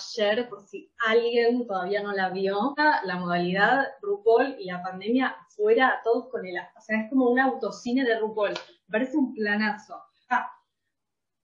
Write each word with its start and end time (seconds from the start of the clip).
ayer, 0.00 0.48
por 0.48 0.66
si 0.66 0.90
alguien 1.06 1.66
todavía 1.66 2.02
no 2.02 2.12
la 2.12 2.30
vio. 2.30 2.74
La 3.04 3.16
modalidad 3.16 3.86
RuPaul 4.02 4.56
y 4.58 4.66
la 4.66 4.82
pandemia 4.82 5.36
fuera 5.48 6.00
todos 6.04 6.28
con 6.28 6.46
el... 6.46 6.56
O 6.76 6.80
sea, 6.80 7.02
es 7.02 7.10
como 7.10 7.30
un 7.30 7.38
autocine 7.38 8.04
de 8.04 8.18
RuPaul. 8.18 8.54
Parece 8.90 9.16
un 9.16 9.34
planazo. 9.34 10.00
Ah, 10.28 10.50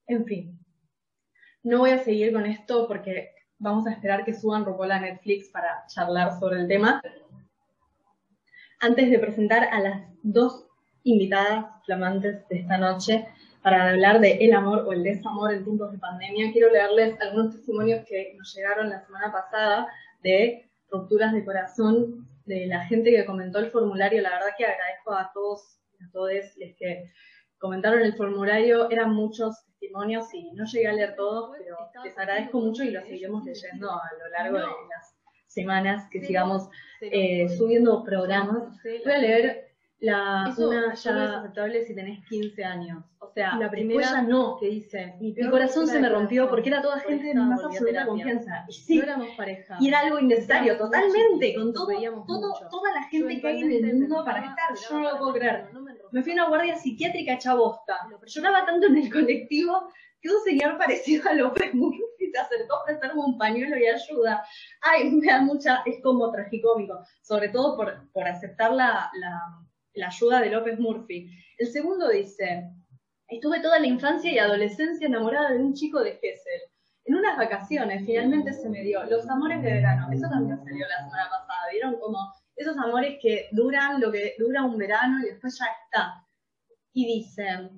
en 0.06 0.24
fin. 0.24 0.59
No 1.62 1.79
voy 1.79 1.91
a 1.91 2.02
seguir 2.02 2.32
con 2.32 2.46
esto 2.46 2.87
porque 2.87 3.34
vamos 3.59 3.87
a 3.87 3.92
esperar 3.92 4.24
que 4.24 4.34
suban 4.34 4.65
RuPaul 4.65 4.93
a 4.93 5.01
Netflix 5.01 5.48
para 5.51 5.87
charlar 5.87 6.38
sobre 6.38 6.60
el 6.60 6.68
tema. 6.68 7.02
Antes 8.80 9.10
de 9.10 9.18
presentar 9.18 9.65
a 9.65 9.80
las 9.80 10.02
dos 10.23 10.66
invitadas 11.02 11.66
flamantes 11.84 12.46
de 12.48 12.59
esta 12.59 12.79
noche, 12.79 13.29
para 13.66 13.90
hablar 13.90 14.20
de 14.20 14.34
el 14.34 14.52
amor 14.52 14.84
o 14.86 14.92
el 14.92 15.02
desamor 15.02 15.52
en 15.52 15.64
tiempos 15.64 15.90
de 15.90 15.98
pandemia, 15.98 16.52
quiero 16.52 16.70
leerles 16.70 17.20
algunos 17.20 17.56
testimonios 17.56 18.06
que 18.06 18.32
nos 18.38 18.54
llegaron 18.54 18.90
la 18.90 19.04
semana 19.04 19.32
pasada 19.32 19.88
de 20.22 20.70
rupturas 20.88 21.32
de 21.32 21.45
corazón 21.45 22.28
de 22.44 22.68
la 22.68 22.84
gente 22.87 23.10
que 23.10 23.26
comentó 23.26 23.59
el 23.59 23.72
formulario. 23.72 24.22
La 24.22 24.30
verdad 24.30 24.54
que 24.56 24.66
agradezco 24.66 25.14
a 25.14 25.32
todos 25.34 25.80
y 25.98 26.04
a 26.04 26.10
todos 26.12 26.30
los 26.32 26.76
que 26.78 27.10
comentaron 27.59 28.02
el 28.02 28.14
formulario. 28.14 28.88
Eran 28.88 29.12
muchos 29.12 29.64
testimonios 29.64 30.32
y 30.32 30.52
no 30.52 30.64
llegué 30.64 30.87
a 30.87 30.92
leer 30.92 31.16
todos, 31.16 31.50
pero 31.59 31.76
les 32.04 32.16
agradezco 32.16 32.60
mucho 32.60 32.84
y 32.84 32.92
los 32.92 33.02
seguiremos 33.02 33.44
leyendo 33.44 33.90
a 33.90 34.10
lo 34.16 34.28
largo 34.30 34.59
de 34.59 34.64
las 34.64 35.16
semanas 35.48 36.09
que 36.12 36.24
sigamos 36.24 36.68
eh, 37.00 37.48
subiendo 37.48 38.04
programas. 38.04 38.80
Voy 38.84 39.12
a 39.12 39.18
leer 39.18 39.65
la, 39.99 40.55
una 40.59 40.95
ya 40.95 41.39
aceptable 41.39 41.85
si 41.85 41.95
tenés 41.95 42.25
15 42.29 42.65
años. 42.65 43.05
O 43.19 43.29
sea, 43.29 43.57
la 43.57 43.71
primera 43.71 44.23
no, 44.23 44.59
que 44.59 44.69
dice, 44.69 45.15
mi, 45.21 45.35
corazón 45.35 45.87
se 45.87 45.99
me 45.99 46.09
rompió 46.09 46.49
porque 46.49 46.69
era 46.69 46.83
toda 46.83 47.01
gente 47.01 47.29
de 47.29 47.35
mi 47.35 47.41
más 47.41 47.63
absoluta 47.65 48.07
confianza. 48.07 48.65
Y 48.69 48.73
sí, 48.73 48.99
éramos 48.99 49.29
pareja. 49.37 49.77
Y 49.80 49.89
era 49.89 50.01
algo 50.01 50.19
innecesario, 50.19 50.77
totalmente, 50.77 51.55
con 51.55 51.73
todo, 51.73 51.89
todo 52.27 52.52
toda 52.71 52.93
la 52.95 53.02
gente 53.05 53.41
que 53.41 53.49
hay 53.49 53.61
en 53.63 53.73
el 53.73 53.95
mundo 53.95 54.24
para 54.24 54.41
estar. 54.41 54.74
Yo 54.89 54.99
no 54.99 55.11
lo 55.11 55.19
puedo 55.19 55.33
creer. 55.35 55.69
Me 56.13 56.23
fui 56.23 56.33
a 56.33 56.35
una 56.35 56.49
guardia 56.49 56.77
psiquiátrica 56.77 57.35
hecha 57.35 57.55
bosta. 57.55 57.97
Lloraba 58.27 58.65
tanto 58.67 58.87
en 58.87 58.99
el 58.99 59.13
colectivo 59.13 59.89
que 60.21 60.29
un 60.29 60.41
señor 60.45 60.79
parecido 60.79 61.29
a 61.29 61.35
López 61.35 61.74
Murphy 61.74 62.02
se 62.33 62.39
acercó 62.39 62.77
a 62.77 62.85
prestarme 62.85 63.21
un 63.21 63.39
pañuelo 63.39 63.77
y 63.79 63.87
ayuda. 63.87 64.44
Ay, 64.83 65.11
me 65.11 65.27
da 65.27 65.41
mucha, 65.41 65.83
es 65.87 66.03
como 66.03 66.31
tragicómico, 66.31 67.00
sobre 67.22 67.49
todo 67.49 67.77
por, 67.77 68.11
por 68.12 68.25
aceptar 68.25 68.72
la, 68.72 69.11
la 69.19 69.66
la 69.97 70.09
ayuda 70.09 70.41
de 70.41 70.50
López 70.50 70.78
Murphy. 70.78 71.28
El 71.59 71.66
segundo 71.69 72.09
dice, 72.09 72.71
estuve 73.28 73.61
toda 73.61 73.78
la 73.78 73.87
infancia 73.87 74.31
y 74.31 74.39
adolescencia 74.39 75.06
enamorada 75.06 75.50
de 75.50 75.59
un 75.59 75.75
chico 75.75 76.00
de 76.00 76.12
Gessel. 76.12 76.61
En 77.06 77.15
unas 77.15 77.37
vacaciones 77.37 78.05
finalmente 78.05 78.53
se 78.53 78.69
me 78.69 78.83
dio 78.83 79.03
los 79.05 79.29
amores 79.29 79.62
de 79.62 79.73
verano. 79.75 80.09
Eso 80.12 80.29
también 80.29 80.59
salió 80.59 80.87
la 80.89 81.05
semana 81.05 81.31
pasada. 81.31 81.71
¿Vieron 81.73 81.99
como 81.99 82.19
esos 82.56 82.77
amores 82.79 83.19
que 83.23 83.49
duran 83.53 84.01
lo 84.01 84.12
que 84.12 84.35
dura 84.39 84.65
un 84.65 84.77
verano 84.77 85.19
y 85.23 85.31
después 85.31 85.59
ya 85.59 85.67
está? 85.85 86.27
Y 86.93 87.06
dice, 87.06 87.71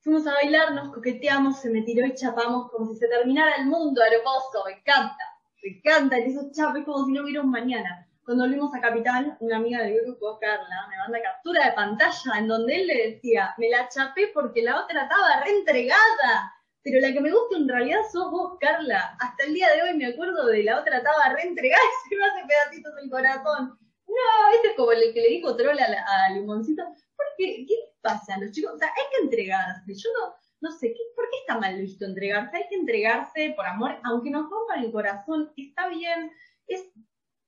fuimos 0.00 0.26
a 0.26 0.34
bailar, 0.34 0.74
nos 0.74 0.92
coqueteamos, 0.94 1.60
se 1.60 1.70
me 1.70 1.82
tiró 1.82 2.06
y 2.06 2.14
chapamos 2.14 2.70
como 2.70 2.86
si 2.86 2.98
se 2.98 3.08
terminara 3.08 3.56
el 3.56 3.66
mundo, 3.66 4.00
hermoso, 4.02 4.64
me 4.66 4.72
encanta, 4.72 5.24
me 5.62 5.76
encanta, 5.76 6.18
y 6.18 6.30
esos 6.30 6.50
chapes 6.52 6.84
como 6.84 7.04
si 7.06 7.12
no 7.12 7.22
hubiera 7.22 7.42
un 7.42 7.50
mañana. 7.50 8.09
Cuando 8.30 8.44
volvimos 8.44 8.72
a 8.72 8.80
Capital, 8.80 9.36
una 9.40 9.56
amiga 9.56 9.82
del 9.82 10.02
grupo, 10.02 10.38
Carla, 10.38 10.86
me 10.88 10.96
manda 10.98 11.20
captura 11.20 11.66
de 11.66 11.72
pantalla 11.72 12.38
en 12.38 12.46
donde 12.46 12.76
él 12.76 12.86
le 12.86 13.08
decía, 13.08 13.52
me 13.58 13.68
la 13.68 13.88
chapé 13.88 14.30
porque 14.32 14.62
la 14.62 14.84
otra 14.84 15.02
estaba 15.02 15.42
reentregada. 15.42 16.54
Pero 16.84 17.00
la 17.00 17.12
que 17.12 17.20
me 17.20 17.32
gusta 17.32 17.56
en 17.56 17.68
realidad 17.68 17.98
sos 18.12 18.30
vos, 18.30 18.56
Carla. 18.60 19.16
Hasta 19.18 19.46
el 19.46 19.54
día 19.54 19.72
de 19.72 19.82
hoy 19.82 19.96
me 19.96 20.06
acuerdo 20.06 20.46
de 20.46 20.62
la 20.62 20.78
otra 20.78 20.98
estaba 20.98 21.34
reentregada 21.34 21.82
y 21.82 22.08
se 22.08 22.16
me 22.16 22.24
hace 22.24 22.46
pedacitos 22.46 22.92
el 23.02 23.10
corazón. 23.10 23.76
No, 24.06 24.54
este 24.54 24.68
es 24.68 24.76
como 24.76 24.92
el 24.92 25.12
que 25.12 25.22
le 25.22 25.28
dijo 25.30 25.56
troll 25.56 25.80
a, 25.80 26.32
Limoncito. 26.32 26.84
¿Por 26.84 27.26
qué? 27.36 27.66
¿Qué 27.66 27.74
pasa 28.00 28.38
los 28.38 28.52
chicos? 28.52 28.74
O 28.74 28.78
sea, 28.78 28.90
hay 28.96 29.04
que 29.10 29.24
entregarse. 29.24 29.92
Yo 29.92 30.08
no, 30.20 30.34
no 30.60 30.70
sé, 30.70 30.94
¿qué, 30.94 31.00
¿por 31.16 31.28
qué 31.30 31.36
está 31.40 31.58
mal 31.58 31.76
visto 31.80 32.04
entregarse? 32.04 32.58
Hay 32.58 32.68
que 32.68 32.76
entregarse 32.76 33.54
por 33.56 33.66
amor, 33.66 33.98
aunque 34.04 34.30
nos 34.30 34.48
rompan 34.48 34.84
el 34.84 34.92
corazón, 34.92 35.52
está 35.56 35.88
bien, 35.88 36.30
es 36.68 36.86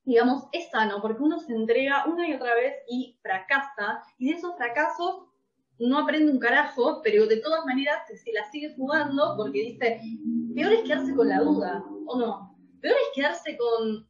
digamos, 0.04 0.44
es 0.52 0.70
sano, 0.70 1.00
porque 1.00 1.22
uno 1.22 1.38
se 1.38 1.52
entrega 1.52 2.04
una 2.06 2.26
y 2.26 2.34
otra 2.34 2.54
vez 2.54 2.74
y 2.88 3.18
fracasa, 3.22 4.02
y 4.18 4.30
de 4.30 4.36
esos 4.36 4.56
fracasos 4.56 5.28
no 5.78 5.98
aprende 5.98 6.32
un 6.32 6.38
carajo, 6.38 7.00
pero 7.02 7.26
de 7.26 7.38
todas 7.38 7.64
maneras 7.64 8.02
se 8.06 8.32
la 8.32 8.48
sigue 8.50 8.74
jugando 8.74 9.34
porque 9.36 9.60
dice, 9.60 10.00
peor 10.54 10.72
es 10.72 10.82
quedarse 10.82 11.14
con 11.14 11.28
la 11.28 11.40
duda, 11.40 11.84
¿o 12.06 12.18
no? 12.18 12.56
Peor 12.80 12.94
es 12.94 13.08
quedarse 13.14 13.56
con 13.56 14.06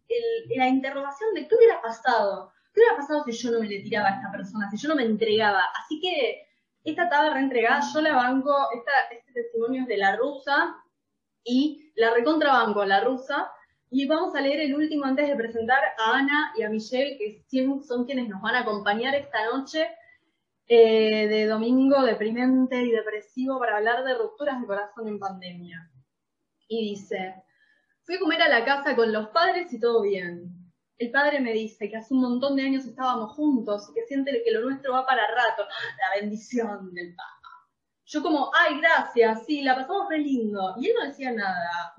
la 0.57 0.69
interrogación 0.69 1.35
de 1.35 1.47
qué 1.47 1.55
hubiera 1.55 1.81
pasado, 1.81 2.53
qué 2.73 2.81
hubiera 2.81 2.97
pasado 2.97 3.25
si 3.25 3.33
yo 3.33 3.51
no 3.51 3.61
me 3.61 3.69
le 3.69 3.81
tiraba 3.81 4.09
a 4.09 4.17
esta 4.17 4.31
persona, 4.31 4.71
si 4.71 4.77
yo 4.77 4.89
no 4.89 4.97
me 4.97 5.05
entregaba. 5.05 5.63
Así 5.83 6.01
que 6.01 6.47
esta 6.85 7.05
estaba 7.05 7.35
reentregada, 7.35 7.83
yo 7.93 8.01
la 8.01 8.15
banco, 8.15 8.55
esta, 8.75 8.93
este 9.11 9.33
testimonio 9.33 9.83
es 9.83 9.89
de 9.89 9.99
la 9.99 10.17
rusa 10.17 10.77
y 11.45 11.93
la 11.97 12.13
recontrabanco 12.13 12.81
a 12.81 12.87
la 12.87 13.05
rusa, 13.05 13.51
y 13.95 14.07
vamos 14.07 14.35
a 14.35 14.41
leer 14.41 14.61
el 14.61 14.75
último 14.75 15.05
antes 15.05 15.29
de 15.29 15.37
presentar 15.37 15.79
a 15.99 16.17
Ana 16.17 16.55
y 16.57 16.63
a 16.63 16.71
Michelle, 16.71 17.19
que 17.19 17.45
son 17.87 18.07
quienes 18.07 18.27
nos 18.27 18.41
van 18.41 18.55
a 18.55 18.61
acompañar 18.61 19.15
esta 19.15 19.45
noche 19.45 19.87
eh, 20.67 21.29
de 21.29 21.47
domingo 21.47 22.03
deprimente 22.03 22.81
y 22.81 22.91
depresivo 22.91 23.59
para 23.59 23.77
hablar 23.77 24.03
de 24.03 24.15
rupturas 24.15 24.59
de 24.59 24.67
corazón 24.67 25.09
en 25.09 25.19
pandemia. 25.19 25.91
Y 26.69 26.93
dice, 26.93 27.35
fui 28.05 28.17
a 28.17 28.21
comer 28.21 28.41
a 28.41 28.49
la 28.49 28.65
casa 28.65 28.97
con 28.97 29.13
los 29.13 29.29
padres 29.29 29.71
y 29.75 29.79
todo 29.79 30.01
bien. 30.01 30.51
El 30.97 31.11
padre 31.11 31.41
me 31.41 31.53
dice 31.53 31.91
que 31.91 31.99
hace 31.99 32.15
un 32.15 32.23
montón 32.23 32.57
de 32.57 32.63
años 32.63 32.87
estábamos 32.87 33.33
juntos 33.33 33.91
y 33.91 33.95
que 33.95 34.07
siente 34.07 34.43
que 34.43 34.53
lo 34.53 34.63
nuestro 34.63 34.95
va 34.95 35.05
para 35.05 35.27
rato. 35.27 35.65
La 35.99 36.19
bendición 36.19 36.95
del 36.95 37.15
Papa. 37.15 37.69
Yo 38.07 38.23
como, 38.23 38.51
ay, 38.55 38.79
gracias, 38.79 39.45
sí, 39.45 39.61
la 39.61 39.75
pasamos 39.75 40.09
re 40.09 40.19
lindo. 40.19 40.77
Y 40.79 40.87
él 40.87 40.95
no 40.99 41.07
decía 41.07 41.33
nada. 41.33 41.95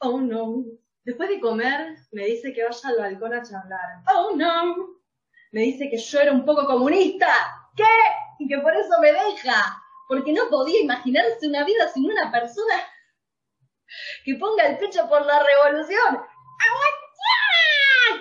Oh 0.00 0.20
no. 0.20 0.64
Después 1.04 1.28
de 1.28 1.40
comer, 1.40 1.96
me 2.12 2.26
dice 2.26 2.52
que 2.52 2.64
vaya 2.64 2.88
al 2.88 2.98
balcón 2.98 3.34
a 3.34 3.42
charlar. 3.42 4.02
Oh 4.14 4.34
no. 4.36 4.74
Me 5.52 5.62
dice 5.62 5.88
que 5.88 5.96
yo 5.96 6.20
era 6.20 6.32
un 6.32 6.44
poco 6.44 6.66
comunista. 6.66 7.28
¿Qué? 7.76 7.84
Y 8.38 8.48
que 8.48 8.58
por 8.58 8.74
eso 8.74 9.00
me 9.00 9.12
deja. 9.12 9.82
Porque 10.08 10.32
no 10.32 10.48
podía 10.50 10.80
imaginarse 10.80 11.48
una 11.48 11.64
vida 11.64 11.88
sin 11.88 12.10
una 12.10 12.30
persona 12.30 12.74
que 14.24 14.34
ponga 14.34 14.66
el 14.66 14.78
pecho 14.78 15.08
por 15.08 15.24
la 15.24 15.42
revolución. 15.42 16.20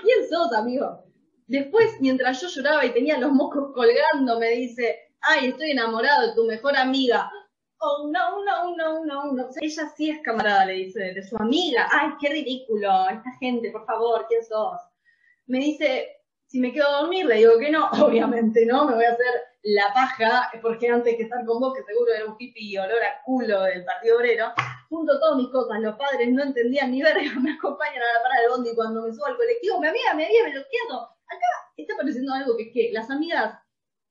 ¿Quién 0.04 0.30
sos, 0.30 0.54
amigo? 0.54 1.04
Después, 1.48 2.00
mientras 2.00 2.42
yo 2.42 2.48
lloraba 2.48 2.86
y 2.86 2.92
tenía 2.92 3.18
los 3.18 3.32
mocos 3.32 3.72
colgando, 3.74 4.40
me 4.40 4.50
dice, 4.52 5.14
ay, 5.22 5.48
estoy 5.50 5.72
enamorado 5.72 6.28
de 6.28 6.36
tu 6.36 6.46
mejor 6.46 6.76
amiga 6.78 7.32
oh, 7.80 8.10
no, 8.12 8.44
no, 8.44 8.76
no, 8.76 9.06
no, 9.06 9.32
no. 9.32 9.50
Ella 9.62 9.94
sí 9.96 10.10
es 10.10 10.22
camarada, 10.22 10.66
le 10.66 10.74
dice, 10.74 11.14
de 11.14 11.24
su 11.24 11.38
amiga. 11.38 11.88
Ay, 11.92 12.10
qué 12.20 12.30
ridículo, 12.30 13.10
esta 13.10 13.32
gente, 13.40 13.72
por 13.72 13.86
favor, 13.86 14.26
¿quién 14.28 14.44
sos? 14.44 14.80
Me 15.48 15.60
dice, 15.60 16.08
si 16.48 16.60
me 16.60 16.72
quedo 16.72 16.88
a 16.88 17.02
dormir, 17.02 17.26
le 17.26 17.36
digo 17.36 17.58
que 17.60 17.72
no, 17.72 17.90
obviamente 18.04 18.66
no, 18.66 18.86
me 18.86 18.96
voy 18.96 19.06
a 19.06 19.12
hacer 19.12 19.34
la 19.64 19.92
paja, 19.94 20.52
porque 20.62 20.88
antes 20.88 21.16
que 21.16 21.24
estar 21.24 21.44
con 21.46 21.60
vos, 21.60 21.74
que 21.74 21.84
seguro 21.84 22.14
era 22.14 22.26
un 22.26 22.38
pipi 22.38 22.72
y 22.72 22.78
olor 22.78 23.04
a 23.04 23.22
culo 23.24 23.64
del 23.64 23.84
Partido 23.84 24.18
Obrero, 24.18 24.54
junto 24.90 25.20
todas 25.20 25.38
mis 25.38 25.50
cosas, 25.50 25.80
los 25.80 25.96
padres 25.96 26.30
no 26.32 26.44
entendían 26.44 26.92
ni 26.92 27.02
verga, 27.02 27.34
me 27.42 27.54
acompañan 27.54 28.02
a 28.02 28.14
la 28.18 28.24
parada 28.24 28.42
del 28.42 28.52
bondi 28.52 28.76
cuando 28.76 29.04
me 29.04 29.14
subo 29.14 29.26
al 29.26 29.38
colectivo, 29.38 29.80
mi 29.80 29.88
amiga 29.88 30.14
me 30.14 30.26
había 30.26 30.44
bloqueado. 30.44 31.10
Acá 31.28 31.48
está 31.76 31.94
apareciendo 31.96 32.34
algo 32.34 32.56
que 32.56 32.64
es 32.64 32.74
que 32.74 32.92
las 32.94 33.10
amigas 33.10 33.60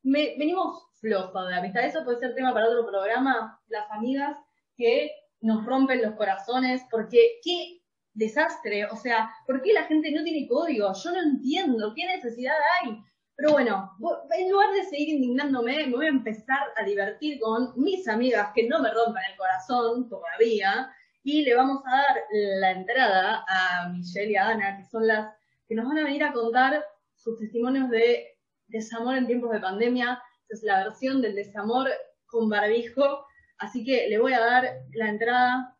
me, 0.05 0.37
venimos 0.39 0.87
flojo 1.01 1.45
de 1.45 1.57
amistad. 1.57 1.85
Eso 1.85 2.05
puede 2.05 2.19
ser 2.19 2.35
tema 2.35 2.55
para 2.55 2.69
otro 2.69 2.87
programa, 2.87 3.61
las 3.69 3.91
amigas 3.91 4.37
que 4.77 5.11
nos 5.41 5.65
rompen 5.67 6.03
los 6.03 6.15
corazones, 6.15 6.83
porque 6.91 7.41
qué 7.43 7.81
desastre, 8.15 8.87
o 8.87 8.97
sea, 8.97 9.31
¿por 9.47 9.61
qué 9.61 9.73
la 9.73 9.85
gente 9.85 10.11
no 10.13 10.23
tiene 10.23 10.47
código? 10.47 10.93
Yo 10.95 11.11
no 11.11 11.21
entiendo, 11.21 11.93
¿qué 11.95 12.07
necesidad 12.07 12.55
hay? 12.81 13.03
Pero 13.37 13.53
bueno, 13.53 13.91
en 14.31 14.51
lugar 14.51 14.73
de 14.73 14.85
seguir 14.85 15.09
indignándome, 15.09 15.87
me 15.87 15.97
voy 15.97 16.07
a 16.07 16.11
empezar 16.11 16.61
a 16.77 16.85
divertir 16.85 17.41
con 17.41 17.73
mis 17.77 18.07
amigas 18.07 18.53
que 18.55 18.69
no 18.69 18.81
me 18.81 18.93
rompan 18.93 19.25
el 19.31 19.37
corazón 19.37 20.09
todavía, 20.09 20.89
y 21.25 21.43
le 21.43 21.55
vamos 21.55 21.83
a 21.87 21.97
dar 21.97 22.17
la 22.61 22.71
entrada 22.71 23.45
a 23.49 23.89
Michelle 23.89 24.33
y 24.33 24.37
a 24.37 24.49
Ana, 24.49 24.77
que 24.77 24.85
son 24.85 25.07
las 25.07 25.35
que 25.67 25.75
nos 25.75 25.87
van 25.87 25.99
a 25.99 26.05
venir 26.05 26.23
a 26.23 26.33
contar 26.33 26.85
sus 27.17 27.39
testimonios 27.39 27.91
de 27.91 28.34
desamor 28.75 29.17
en 29.17 29.27
tiempos 29.27 29.53
de 29.53 29.61
pandemia, 29.61 30.21
es 30.49 30.63
la 30.63 30.85
versión 30.85 31.23
del 31.23 31.37
desamor 31.37 31.89
con 32.27 32.49
barbijo. 32.49 33.25
Así 33.59 33.85
que 33.85 34.09
le 34.09 34.19
voy 34.19 34.33
a 34.33 34.41
dar 34.41 34.65
la 34.93 35.09
entrada 35.09 35.77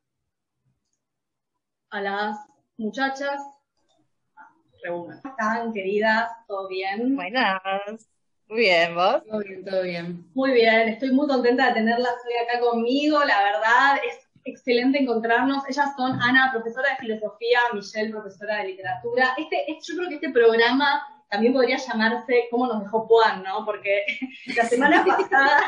a 1.91 2.01
las 2.01 2.39
muchachas. 2.77 3.43
¿Cómo 4.87 5.13
están, 5.13 5.73
queridas? 5.73 6.31
¿Todo 6.47 6.69
bien? 6.69 7.17
Buenas. 7.17 7.61
Muy 8.49 8.59
bien, 8.59 8.95
¿vos? 8.95 9.25
Todo 9.25 9.41
bien, 9.41 9.65
todo 9.65 9.83
bien. 9.83 10.31
Muy 10.35 10.53
bien, 10.53 10.89
estoy 10.89 11.11
muy 11.11 11.27
contenta 11.27 11.69
de 11.69 11.75
tenerlas 11.75 12.15
hoy 12.27 12.47
acá 12.47 12.61
conmigo. 12.61 13.19
La 13.25 13.43
verdad 13.43 13.97
es 14.07 14.29
excelente 14.45 15.03
encontrarnos. 15.03 15.65
Ellas 15.69 15.97
son 15.97 16.21
Ana, 16.21 16.51
profesora 16.53 16.91
de 16.91 16.97
filosofía, 16.97 17.59
Michelle, 17.73 18.11
profesora 18.11 18.59
de 18.59 18.69
literatura. 18.69 19.35
Este, 19.39 19.65
yo 19.83 19.97
creo 19.97 20.09
que 20.11 20.15
este 20.17 20.31
programa 20.31 21.14
también 21.29 21.53
podría 21.53 21.77
llamarse 21.77 22.49
¿Cómo 22.51 22.67
nos 22.67 22.83
dejó 22.83 23.07
Juan? 23.07 23.43
¿no? 23.43 23.65
Porque 23.65 24.05
la 24.57 24.65
semana 24.65 25.05
pasada 25.05 25.63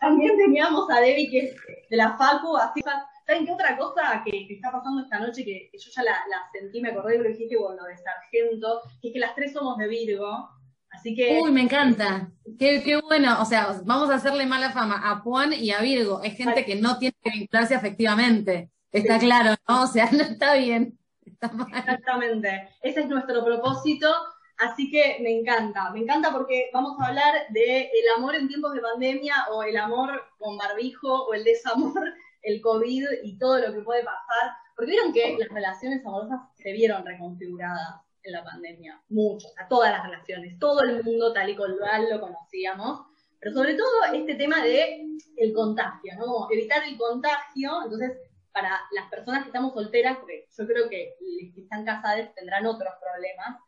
también 0.00 0.36
teníamos 0.36 0.90
a 0.90 1.00
Debbie, 1.00 1.30
que 1.30 1.38
es 1.38 1.56
de 1.90 1.96
la 1.96 2.16
Facu, 2.16 2.56
así 2.56 2.82
¿Saben 3.28 3.44
qué 3.44 3.52
otra 3.52 3.76
cosa 3.76 4.22
que, 4.24 4.46
está 4.48 4.72
pasando 4.72 5.02
esta 5.02 5.18
noche 5.18 5.44
que, 5.44 5.70
yo 5.74 5.90
ya 5.94 6.02
la, 6.02 6.16
sentí, 6.50 6.80
me 6.80 6.88
acordé 6.88 7.12
de 7.12 7.18
lo 7.18 7.24
que 7.24 7.30
dijiste 7.30 7.58
con 7.58 7.76
lo 7.76 7.84
de 7.84 7.98
Sargento, 7.98 8.80
que 9.02 9.08
es 9.08 9.12
que 9.12 9.20
las 9.20 9.34
tres 9.34 9.52
somos 9.52 9.76
de 9.76 9.86
Virgo, 9.86 10.48
así 10.88 11.14
que... 11.14 11.38
Uy, 11.38 11.52
me 11.52 11.60
encanta, 11.60 12.30
qué, 12.58 12.82
qué 12.82 12.98
bueno, 13.02 13.36
o 13.38 13.44
sea, 13.44 13.82
vamos 13.84 14.08
a 14.08 14.14
hacerle 14.14 14.46
mala 14.46 14.70
fama 14.70 14.98
a 15.04 15.16
Juan 15.16 15.52
y 15.52 15.72
a 15.72 15.82
Virgo, 15.82 16.22
es 16.22 16.38
gente 16.38 16.64
que 16.64 16.76
no 16.76 16.98
tiene 16.98 17.16
que 17.22 17.32
vincularse 17.32 17.74
afectivamente, 17.74 18.70
está 18.90 19.18
claro, 19.18 19.56
¿no? 19.68 19.82
O 19.82 19.86
sea, 19.86 20.08
no 20.10 20.22
está 20.22 20.54
bien, 20.54 20.98
está 21.26 21.52
mal. 21.52 21.68
Exactamente, 21.68 22.70
ese 22.80 23.00
es 23.00 23.08
nuestro 23.10 23.44
propósito, 23.44 24.10
Así 24.58 24.90
que 24.90 25.18
me 25.20 25.30
encanta, 25.30 25.90
me 25.90 26.00
encanta 26.00 26.32
porque 26.32 26.68
vamos 26.72 26.98
a 27.00 27.06
hablar 27.06 27.46
de 27.50 27.82
el 27.82 28.08
amor 28.16 28.34
en 28.34 28.48
tiempos 28.48 28.74
de 28.74 28.80
pandemia 28.80 29.34
o 29.52 29.62
el 29.62 29.76
amor 29.76 30.10
con 30.36 30.56
barbijo 30.56 31.26
o 31.26 31.34
el 31.34 31.44
desamor 31.44 32.02
el 32.42 32.60
COVID 32.60 33.04
y 33.22 33.38
todo 33.38 33.58
lo 33.58 33.72
que 33.72 33.80
puede 33.80 34.04
pasar, 34.04 34.52
porque 34.74 34.92
vieron 34.92 35.12
que 35.12 35.36
las 35.38 35.48
relaciones 35.48 36.04
amorosas 36.04 36.40
se 36.54 36.72
vieron 36.72 37.04
reconfiguradas 37.04 38.00
en 38.22 38.32
la 38.32 38.44
pandemia, 38.44 39.00
mucho, 39.08 39.48
o 39.48 39.68
todas 39.68 39.92
las 39.92 40.04
relaciones, 40.04 40.58
todo 40.58 40.82
el 40.82 41.02
mundo 41.04 41.32
tal 41.32 41.50
y 41.50 41.56
cual 41.56 41.78
lo 42.10 42.20
conocíamos, 42.20 43.06
pero 43.40 43.54
sobre 43.54 43.74
todo 43.74 44.04
este 44.12 44.34
tema 44.34 44.62
de 44.62 45.06
el 45.36 45.52
contagio, 45.52 46.14
¿no? 46.18 46.48
Evitar 46.50 46.82
el 46.84 46.96
contagio, 46.96 47.82
entonces 47.84 48.18
para 48.52 48.80
las 48.92 49.08
personas 49.08 49.42
que 49.42 49.50
estamos 49.50 49.72
solteras, 49.72 50.18
porque 50.18 50.46
yo 50.56 50.66
creo 50.66 50.88
que 50.88 51.14
los 51.20 51.54
que 51.54 51.60
están 51.60 51.84
casadas 51.84 52.34
tendrán 52.34 52.66
otros 52.66 52.92
problemas, 53.00 53.60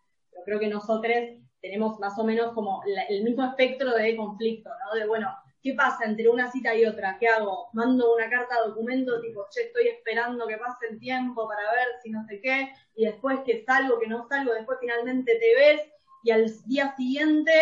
pero 0.45 0.59
creo 0.59 0.61
que 0.61 0.75
nosotros 0.75 1.15
tenemos 1.61 1.99
más 1.99 2.19
o 2.19 2.25
menos 2.25 2.53
como 2.53 2.83
el 3.09 3.23
mismo 3.23 3.45
espectro 3.45 3.95
de 3.95 4.17
conflicto, 4.17 4.71
¿no? 4.71 4.99
De 4.99 5.07
bueno, 5.07 5.29
¿Qué 5.63 5.75
pasa 5.75 6.05
entre 6.07 6.29
una 6.29 6.51
cita 6.51 6.75
y 6.75 6.87
otra? 6.87 7.19
¿Qué 7.19 7.29
hago? 7.29 7.69
Mando 7.75 8.15
una 8.15 8.31
carta 8.31 8.63
documento 8.67 9.21
tipo, 9.21 9.47
che, 9.51 9.65
estoy 9.65 9.89
esperando 9.89 10.47
que 10.47 10.57
pase 10.57 10.87
el 10.91 10.99
tiempo 10.99 11.47
para 11.47 11.71
ver 11.73 11.89
si 12.03 12.11
no 12.11 12.25
sé 12.25 12.41
qué, 12.41 12.73
y 12.97 13.05
después 13.05 13.41
que 13.45 13.63
salgo, 13.65 13.99
que 13.99 14.07
no 14.07 14.27
salgo, 14.27 14.55
después 14.55 14.79
finalmente 14.81 15.39
te 15.39 15.55
ves, 15.55 15.83
y 16.23 16.31
al 16.31 16.51
día 16.65 16.95
siguiente 16.97 17.53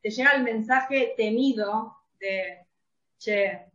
te 0.00 0.10
llega 0.10 0.32
el 0.32 0.44
mensaje 0.44 1.12
temido 1.16 1.94
de, 2.18 2.66
che, 3.18 3.66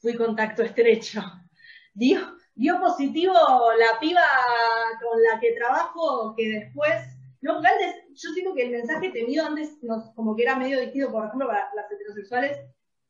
fui 0.00 0.16
contacto 0.16 0.62
estrecho. 0.62 1.22
Dio, 1.94 2.38
dio 2.54 2.80
positivo 2.80 3.34
la 3.34 4.00
piba 4.00 4.24
con 5.02 5.22
la 5.22 5.38
que 5.38 5.52
trabajo 5.52 6.34
que 6.34 6.48
después 6.48 7.11
no, 7.42 7.56
antes, 7.58 7.96
yo 8.14 8.32
digo 8.34 8.54
que 8.54 8.62
el 8.62 8.70
mensaje 8.70 9.10
temido 9.10 9.44
antes 9.44 9.76
como 10.14 10.36
que 10.36 10.44
era 10.44 10.56
medio 10.56 10.78
dirigido, 10.78 11.10
por 11.10 11.26
ejemplo, 11.26 11.48
para 11.48 11.68
las 11.74 11.90
heterosexuales, 11.90 12.58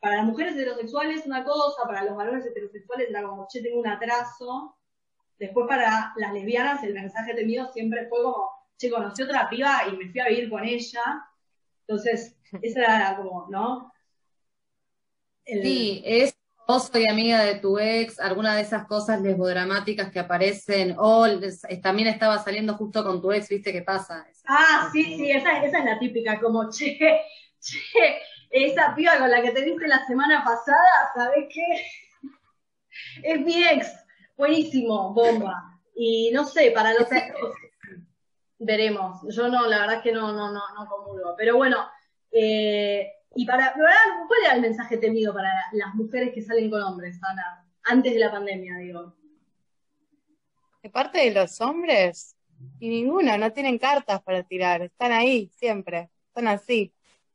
para 0.01 0.17
las 0.17 0.25
mujeres 0.25 0.55
heterosexuales 0.55 1.27
una 1.27 1.45
cosa, 1.45 1.85
para 1.87 2.03
los 2.05 2.17
varones 2.17 2.47
heterosexuales 2.47 3.11
era 3.11 3.23
como, 3.23 3.47
che, 3.49 3.63
tengo 3.63 3.79
un 3.79 3.87
atraso. 3.87 4.77
Después 5.39 5.67
para 5.69 6.13
las 6.17 6.33
lesbianas 6.33 6.83
el 6.83 6.95
mensaje 6.95 7.35
temido 7.35 7.71
siempre 7.73 8.09
fue 8.09 8.23
como, 8.23 8.51
che, 8.79 8.91
conocí 8.91 9.23
otra 9.23 9.51
piba 9.51 9.83
y 9.89 9.97
me 9.97 10.11
fui 10.11 10.21
a 10.21 10.29
vivir 10.29 10.49
con 10.49 10.65
ella. 10.65 11.03
Entonces, 11.87 12.37
esa 12.63 12.81
era 12.81 13.17
como, 13.19 13.49
¿no? 13.51 13.93
Sí, 15.45 16.03
es 16.07 16.35
vos 16.67 16.89
soy 16.93 17.07
amiga 17.07 17.43
de 17.43 17.57
tu 17.57 17.79
ex, 17.79 18.19
alguna 18.21 18.55
de 18.55 18.63
esas 18.63 18.87
cosas 18.87 19.21
lesbodramáticas 19.21 20.11
que 20.11 20.21
aparecen, 20.21 20.95
o 20.99 21.27
también 21.83 22.09
estaba 22.09 22.39
saliendo 22.39 22.75
justo 22.75 23.05
con 23.05 23.21
tu 23.21 23.33
ex, 23.33 23.49
¿viste 23.49 23.73
qué 23.73 23.83
pasa? 23.83 24.27
ah, 24.47 24.89
sí, 24.93 25.05
sí, 25.17 25.31
esa, 25.31 25.63
esa 25.65 25.79
es 25.79 25.85
la 25.85 25.99
típica, 25.99 26.41
como, 26.41 26.71
che, 26.71 26.99
che, 27.61 28.19
esa 28.51 28.95
piba 28.95 29.19
con 29.19 29.31
la 29.31 29.41
que 29.41 29.53
te 29.53 29.65
viste 29.65 29.87
la 29.89 30.05
semana 30.07 30.45
pasada, 30.45 31.13
¿sabes 31.15 31.47
qué? 31.53 31.67
Es 33.23 33.41
mi 33.41 33.65
ex. 33.65 33.91
Buenísimo, 34.37 35.15
bomba. 35.15 35.81
Y 35.95 36.31
no 36.33 36.45
sé, 36.45 36.71
para 36.73 36.93
los 36.93 37.11
hijos, 37.11 37.55
veremos. 38.59 39.21
Yo 39.35 39.49
no, 39.49 39.67
la 39.67 39.81
verdad 39.81 39.97
es 39.97 40.03
que 40.03 40.13
no, 40.13 40.33
no, 40.33 40.53
no, 40.53 40.61
no 40.75 40.87
comulgo. 40.87 41.35
Pero 41.37 41.57
bueno, 41.57 41.89
eh, 42.31 43.11
y 43.35 43.47
para, 43.47 43.73
¿cuál 43.75 44.39
era 44.45 44.55
el 44.55 44.61
mensaje 44.61 44.97
temido 44.97 45.33
para 45.33 45.51
las 45.73 45.95
mujeres 45.95 46.33
que 46.35 46.43
salen 46.43 46.71
con 46.71 46.83
hombres, 46.83 47.19
Ana? 47.23 47.67
Antes 47.85 48.13
de 48.15 48.21
la 48.21 48.31
pandemia, 48.31 48.77
digo. 48.77 49.15
De 50.83 50.91
parte 50.91 51.19
de 51.19 51.33
los 51.33 51.61
hombres, 51.61 52.37
y 52.79 52.89
ninguno, 52.89 53.37
no 53.39 53.53
tienen 53.53 53.79
cartas 53.79 54.23
para 54.23 54.43
tirar, 54.43 54.83
están 54.83 55.13
ahí 55.13 55.51
siempre, 55.55 56.11
están 56.29 56.49
así. 56.49 56.93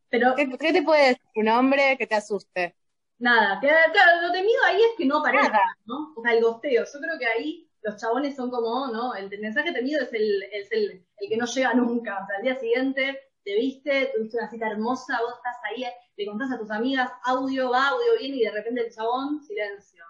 Pero, 0.09 0.35
¿Qué, 0.35 0.47
te 0.73 0.83
puede 0.83 1.09
decir 1.09 1.29
un 1.35 1.49
hombre 1.49 1.97
que 1.97 2.07
te 2.07 2.15
asuste? 2.15 2.75
Nada, 3.19 3.59
claro, 3.59 4.21
lo 4.21 4.31
temido 4.31 4.63
ahí 4.65 4.77
es 4.77 4.97
que 4.97 5.05
no 5.05 5.17
aparezca, 5.17 5.59
¿no? 5.85 6.13
O 6.15 6.21
sea, 6.21 6.33
el 6.33 6.43
gosteo. 6.43 6.85
Yo 6.85 6.99
creo 6.99 7.19
que 7.19 7.25
ahí 7.25 7.69
los 7.81 7.97
chabones 7.97 8.35
son 8.35 8.51
como, 8.51 8.87
¿no? 8.87 9.15
El, 9.15 9.29
mensaje 9.39 9.73
temido 9.73 10.01
es 10.01 10.13
el, 10.13 10.43
es 10.51 10.71
el, 10.71 11.05
el 11.17 11.29
que 11.29 11.37
no 11.37 11.45
llega 11.45 11.73
nunca. 11.73 12.19
O 12.23 12.27
sea, 12.27 12.37
al 12.37 12.43
día 12.43 12.55
siguiente 12.59 13.26
te 13.47 13.55
viste, 13.55 14.11
tuviste 14.13 14.37
una 14.39 14.49
cita 14.49 14.67
hermosa, 14.67 15.21
vos 15.21 15.35
estás 15.37 15.55
ahí, 15.63 15.85
le 16.17 16.25
contás 16.25 16.51
a 16.51 16.59
tus 16.59 16.69
amigas, 16.69 17.09
audio 17.23 17.71
va, 17.71 17.87
audio 17.87 18.17
viene, 18.19 18.35
y 18.35 18.43
de 18.43 18.51
repente 18.51 18.81
el 18.81 18.93
chabón, 18.93 19.41
silencio. 19.41 20.03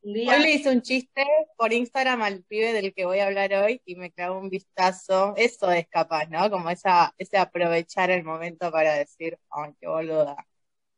Hoy 0.00 0.24
le 0.40 0.52
hice 0.52 0.70
un 0.70 0.80
chiste 0.80 1.26
por 1.56 1.72
Instagram 1.72 2.22
al 2.22 2.44
pibe 2.44 2.72
del 2.72 2.94
que 2.94 3.04
voy 3.04 3.18
a 3.18 3.26
hablar 3.26 3.52
hoy 3.54 3.82
y 3.84 3.96
me 3.96 4.12
clavó 4.12 4.38
un 4.38 4.48
vistazo. 4.48 5.34
Eso 5.36 5.72
es 5.72 5.88
capaz, 5.88 6.26
¿no? 6.28 6.48
Como 6.50 6.70
esa, 6.70 7.12
ese 7.18 7.36
aprovechar 7.36 8.12
el 8.12 8.22
momento 8.22 8.70
para 8.70 8.94
decir, 8.94 9.36
ay, 9.50 9.74
qué 9.80 9.88
boluda. 9.88 10.36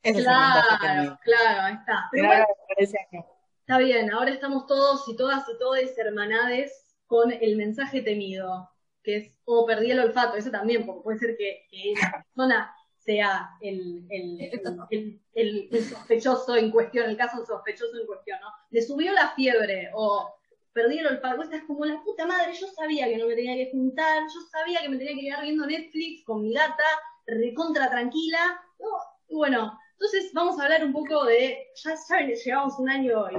claro, 0.02 1.18
claro, 1.22 1.62
ahí 1.62 1.74
está. 1.76 3.10
Está 3.60 3.78
bien, 3.78 4.12
ahora 4.12 4.32
estamos 4.32 4.66
todos 4.66 5.08
y 5.08 5.16
todas 5.16 5.48
y 5.48 5.56
todos 5.56 5.78
hermanades 5.96 6.94
con 7.06 7.32
el 7.32 7.56
mensaje 7.56 8.02
temido, 8.02 8.68
que 9.06 9.16
es, 9.18 9.32
o 9.44 9.60
oh, 9.60 9.66
perdí 9.66 9.92
el 9.92 10.00
olfato, 10.00 10.36
eso 10.36 10.50
también, 10.50 10.84
porque 10.84 11.02
puede 11.02 11.18
ser 11.18 11.36
que, 11.36 11.64
que 11.70 11.94
la 11.94 12.24
persona 12.24 12.74
sea 12.98 13.50
el, 13.60 14.04
el, 14.10 15.20
el, 15.32 15.84
sospechoso 15.84 16.56
en 16.56 16.72
cuestión, 16.72 17.08
el 17.08 17.16
caso 17.16 17.46
sospechoso 17.46 17.96
en 18.00 18.06
cuestión, 18.06 18.40
¿no? 18.40 18.48
Le 18.70 18.82
subió 18.82 19.12
la 19.12 19.28
fiebre 19.36 19.90
o 19.94 20.34
perdí 20.72 20.98
el 20.98 21.06
olfato, 21.06 21.42
es 21.42 21.62
como 21.62 21.84
la 21.84 22.02
puta 22.02 22.26
madre, 22.26 22.52
yo 22.52 22.66
sabía 22.66 23.08
que 23.08 23.16
no 23.16 23.28
me 23.28 23.36
tenía 23.36 23.54
que 23.54 23.70
juntar, 23.70 24.24
yo 24.24 24.40
sabía 24.50 24.82
que 24.82 24.88
me 24.88 24.98
tenía 24.98 25.14
que 25.14 25.20
quedar 25.20 25.42
viendo 25.42 25.66
Netflix 25.66 26.24
con 26.24 26.42
mi 26.42 26.52
gata, 26.52 26.84
recontra 27.26 27.88
tranquila, 27.88 28.60
y 29.28 29.36
bueno, 29.36 29.78
entonces 29.92 30.32
vamos 30.34 30.58
a 30.58 30.64
hablar 30.64 30.84
un 30.84 30.92
poco 30.92 31.24
de, 31.26 31.68
ya 31.76 31.96
saben, 31.96 32.34
llegamos 32.34 32.76
un 32.80 32.90
año 32.90 33.30
y 33.30 33.36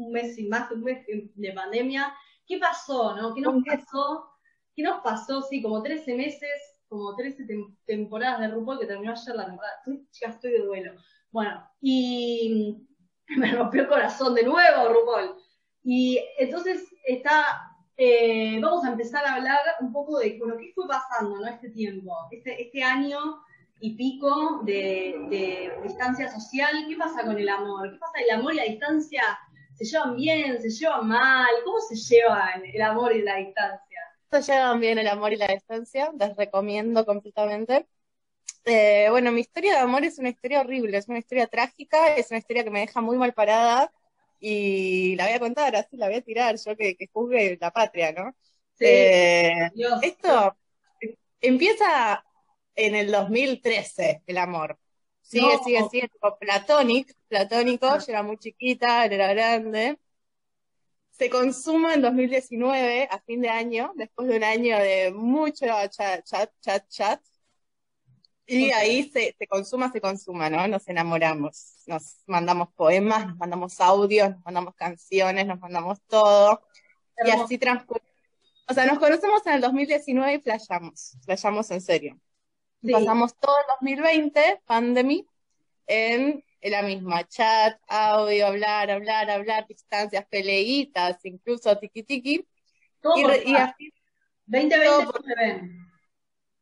un 0.00 0.12
mes 0.12 0.38
y 0.38 0.48
más 0.48 0.70
un 0.70 0.82
mes 0.82 1.06
de 1.06 1.52
pandemia, 1.52 2.12
¿qué 2.46 2.58
pasó, 2.58 3.14
no? 3.14 3.34
¿Qué 3.34 3.42
nos 3.42 3.62
pasó? 3.64 4.33
¿Qué 4.74 4.82
nos 4.82 5.02
pasó? 5.02 5.42
Sí, 5.42 5.62
como 5.62 5.82
13 5.82 6.14
meses 6.16 6.74
como 6.94 7.14
13 7.16 7.44
temporadas 7.86 8.40
de 8.40 8.48
RuPaul 8.48 8.78
que 8.78 8.86
terminó 8.86 9.12
ayer 9.12 9.34
la 9.34 9.46
temporada. 9.46 9.74
Estoy, 9.78 10.06
chicas, 10.12 10.34
estoy 10.36 10.52
de 10.52 10.58
duelo. 10.60 10.92
Bueno, 11.32 11.68
y 11.80 12.86
me 13.36 13.52
rompió 13.52 13.82
el 13.82 13.88
corazón 13.88 14.34
de 14.34 14.44
nuevo 14.44 14.88
RuPaul. 14.88 15.36
Y 15.82 16.20
entonces 16.38 16.84
está, 17.04 17.76
eh, 17.96 18.60
vamos 18.60 18.84
a 18.84 18.92
empezar 18.92 19.24
a 19.26 19.34
hablar 19.34 19.58
un 19.80 19.92
poco 19.92 20.18
de 20.18 20.38
bueno, 20.38 20.56
qué 20.56 20.72
fue 20.74 20.86
pasando 20.86 21.40
¿no? 21.40 21.46
este 21.46 21.70
tiempo, 21.70 22.16
este, 22.30 22.62
este 22.62 22.82
año 22.82 23.42
y 23.80 23.96
pico 23.96 24.62
de, 24.64 25.72
distancia 25.82 26.30
social. 26.30 26.86
¿Qué 26.88 26.96
pasa 26.96 27.24
con 27.24 27.36
el 27.36 27.48
amor? 27.48 27.90
¿Qué 27.90 27.98
pasa? 27.98 28.18
¿El 28.24 28.38
amor 28.38 28.54
y 28.54 28.56
la 28.56 28.64
distancia 28.64 29.22
se 29.74 29.84
llevan 29.84 30.14
bien, 30.14 30.62
se 30.62 30.70
llevan 30.70 31.08
mal? 31.08 31.50
¿Cómo 31.64 31.80
se 31.80 31.96
llevan 31.96 32.62
el 32.72 32.82
amor 32.82 33.14
y 33.14 33.22
la 33.22 33.36
distancia? 33.36 33.93
Llegan 34.40 34.80
bien 34.80 34.98
el 34.98 35.08
amor 35.08 35.32
y 35.32 35.36
la 35.36 35.48
distancia, 35.48 36.12
les 36.18 36.36
recomiendo 36.36 37.04
completamente. 37.04 37.86
Eh, 38.64 39.08
bueno, 39.10 39.30
mi 39.32 39.40
historia 39.40 39.74
de 39.74 39.78
amor 39.80 40.04
es 40.04 40.18
una 40.18 40.30
historia 40.30 40.60
horrible, 40.60 40.96
es 40.96 41.08
una 41.08 41.18
historia 41.18 41.46
trágica, 41.46 42.16
es 42.16 42.30
una 42.30 42.38
historia 42.38 42.64
que 42.64 42.70
me 42.70 42.80
deja 42.80 43.00
muy 43.00 43.16
mal 43.16 43.34
parada 43.34 43.92
y 44.40 45.16
la 45.16 45.26
voy 45.26 45.34
a 45.34 45.40
contar, 45.40 45.76
así 45.76 45.96
la 45.96 46.06
voy 46.06 46.16
a 46.16 46.22
tirar, 46.22 46.56
yo 46.56 46.76
que, 46.76 46.96
que 46.96 47.08
juzgue 47.12 47.58
la 47.60 47.70
patria, 47.70 48.12
¿no? 48.12 48.34
Eh, 48.80 49.70
esto 50.02 50.56
empieza 51.40 52.24
en 52.74 52.94
el 52.94 53.10
2013, 53.10 54.22
el 54.26 54.38
amor. 54.38 54.78
Sigue, 55.20 55.58
sigue 55.64 55.82
siendo 55.90 56.36
platónico, 56.38 57.14
platónico, 57.28 57.98
yo 57.98 58.04
era 58.08 58.22
muy 58.22 58.36
chiquita, 58.38 59.06
él 59.06 59.12
era 59.12 59.32
grande 59.32 59.98
se 61.16 61.30
consuma 61.30 61.94
en 61.94 62.02
2019, 62.02 63.08
a 63.10 63.18
fin 63.20 63.40
de 63.40 63.48
año, 63.48 63.92
después 63.94 64.28
de 64.28 64.36
un 64.36 64.44
año 64.44 64.78
de 64.78 65.12
mucho 65.12 65.66
chat, 65.88 66.22
chat, 66.24 66.50
chat, 66.60 66.88
chat. 66.88 67.20
Y 68.46 68.72
ahí 68.72 69.08
se, 69.10 69.34
se 69.38 69.46
consuma, 69.46 69.90
se 69.90 70.00
consuma, 70.00 70.50
¿no? 70.50 70.66
Nos 70.68 70.86
enamoramos, 70.88 71.84
nos 71.86 72.16
mandamos 72.26 72.68
poemas, 72.74 73.28
nos 73.28 73.36
mandamos 73.38 73.80
audios, 73.80 74.30
nos 74.30 74.44
mandamos 74.44 74.74
canciones, 74.74 75.46
nos 75.46 75.60
mandamos 75.60 76.00
todo. 76.08 76.60
Y 77.24 77.30
Hermoso. 77.30 77.44
así 77.44 77.58
transcurre. 77.58 78.02
O 78.68 78.74
sea, 78.74 78.84
nos 78.86 78.98
conocemos 78.98 79.46
en 79.46 79.54
el 79.54 79.60
2019 79.60 80.34
y 80.34 80.40
flashamos, 80.40 81.16
flashamos 81.24 81.70
en 81.70 81.80
serio. 81.80 82.18
Sí. 82.82 82.90
Pasamos 82.92 83.34
todo 83.36 83.54
el 83.60 83.66
2020, 83.80 84.62
pandemia, 84.66 85.22
en 85.86 86.44
la 86.70 86.82
misma 86.82 87.24
chat, 87.28 87.78
audio, 87.88 88.46
hablar, 88.46 88.90
hablar, 88.90 89.30
hablar, 89.30 89.66
distancias, 89.68 90.26
peleitas, 90.30 91.18
incluso 91.24 91.76
tiki 91.78 92.02
tiki. 92.04 92.46
Todo 93.00 93.16
Y, 93.18 93.22
por 93.22 93.30
re- 93.30 93.42
y 93.46 93.54
así 93.56 93.92
2020 94.46 94.84
todo 94.84 95.04
no 95.04 95.12
por- 95.12 95.22
se 95.24 95.34
ven. 95.36 95.86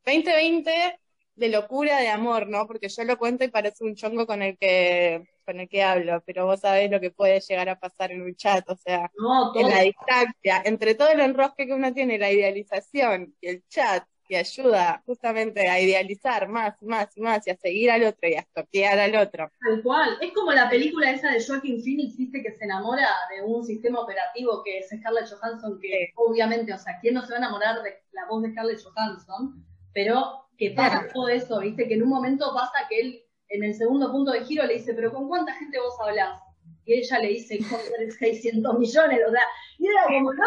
2020 0.04 0.98
de 1.34 1.48
locura, 1.48 1.98
de 2.00 2.08
amor, 2.08 2.48
¿no? 2.48 2.66
Porque 2.66 2.88
yo 2.88 3.04
lo 3.04 3.16
cuento 3.18 3.44
y 3.44 3.48
parece 3.48 3.84
un 3.84 3.94
chongo 3.94 4.26
con 4.26 4.42
el 4.42 4.58
que, 4.58 5.24
con 5.46 5.60
el 5.60 5.68
que 5.68 5.82
hablo, 5.82 6.22
pero 6.26 6.46
vos 6.46 6.60
sabés 6.60 6.90
lo 6.90 7.00
que 7.00 7.10
puede 7.10 7.40
llegar 7.40 7.68
a 7.68 7.78
pasar 7.78 8.12
en 8.12 8.22
un 8.22 8.34
chat, 8.34 8.68
o 8.68 8.76
sea, 8.76 9.10
No, 9.18 9.52
en 9.54 9.68
la 9.68 9.80
distancia, 9.82 10.62
entre 10.64 10.94
todo 10.94 11.10
el 11.10 11.20
enrosque 11.20 11.66
que 11.66 11.72
uno 11.74 11.92
tiene, 11.94 12.18
la 12.18 12.30
idealización 12.30 13.34
y 13.40 13.48
el 13.48 13.64
chat, 13.68 14.04
que 14.32 14.38
ayuda 14.38 15.02
justamente 15.06 15.68
a 15.68 15.78
idealizar 15.80 16.48
más 16.48 16.74
y 16.80 16.86
más 16.86 17.16
y 17.16 17.20
más 17.20 17.46
y 17.46 17.50
a 17.50 17.56
seguir 17.56 17.90
al 17.90 18.02
otro 18.04 18.28
y 18.28 18.34
a 18.34 18.40
estoquear 18.40 18.98
al 18.98 19.14
otro. 19.16 19.50
Tal 19.60 19.82
cual. 19.82 20.18
Es 20.20 20.32
como 20.32 20.52
la 20.52 20.68
película 20.70 21.10
esa 21.10 21.30
de 21.30 21.44
Joaquin 21.44 21.82
Phoenix, 21.82 22.16
viste, 22.16 22.42
que 22.42 22.52
se 22.52 22.64
enamora 22.64 23.08
de 23.34 23.42
un 23.42 23.64
sistema 23.64 24.00
operativo 24.00 24.62
que 24.64 24.78
es 24.78 24.88
Scarlett 24.88 25.28
Johansson, 25.28 25.78
que 25.80 25.88
Sí. 25.88 26.12
obviamente, 26.16 26.72
o 26.72 26.78
sea, 26.78 26.98
¿quién 27.00 27.14
no 27.14 27.22
se 27.22 27.28
va 27.32 27.36
a 27.36 27.38
enamorar 27.38 27.82
de 27.82 27.90
la 28.12 28.26
voz 28.28 28.42
de 28.42 28.50
Scarlett 28.52 28.80
Johansson? 28.82 29.64
Pero 29.92 30.46
que 30.58 30.70
pasa 30.70 31.00
Claro. 31.00 31.12
todo 31.12 31.28
eso, 31.28 31.60
viste, 31.60 31.86
que 31.86 31.94
en 31.94 32.02
un 32.02 32.08
momento 32.08 32.52
pasa 32.54 32.86
que 32.88 33.00
él, 33.00 33.24
en 33.50 33.64
el 33.64 33.74
segundo 33.74 34.10
punto 34.10 34.32
de 34.32 34.44
giro, 34.44 34.64
le 34.64 34.74
dice, 34.74 34.94
pero 34.94 35.12
¿con 35.12 35.28
cuánta 35.28 35.54
gente 35.54 35.78
vos 35.78 35.94
hablás? 36.00 36.40
Y 36.84 36.94
ella 36.94 37.18
le 37.20 37.28
dice, 37.28 37.58
con 37.68 37.78
600 38.18 38.78
millones, 38.78 39.20
o 39.28 39.30
sea, 39.30 39.42
y 39.78 39.86
era 39.86 40.04
como, 40.04 40.32
no, 40.32 40.46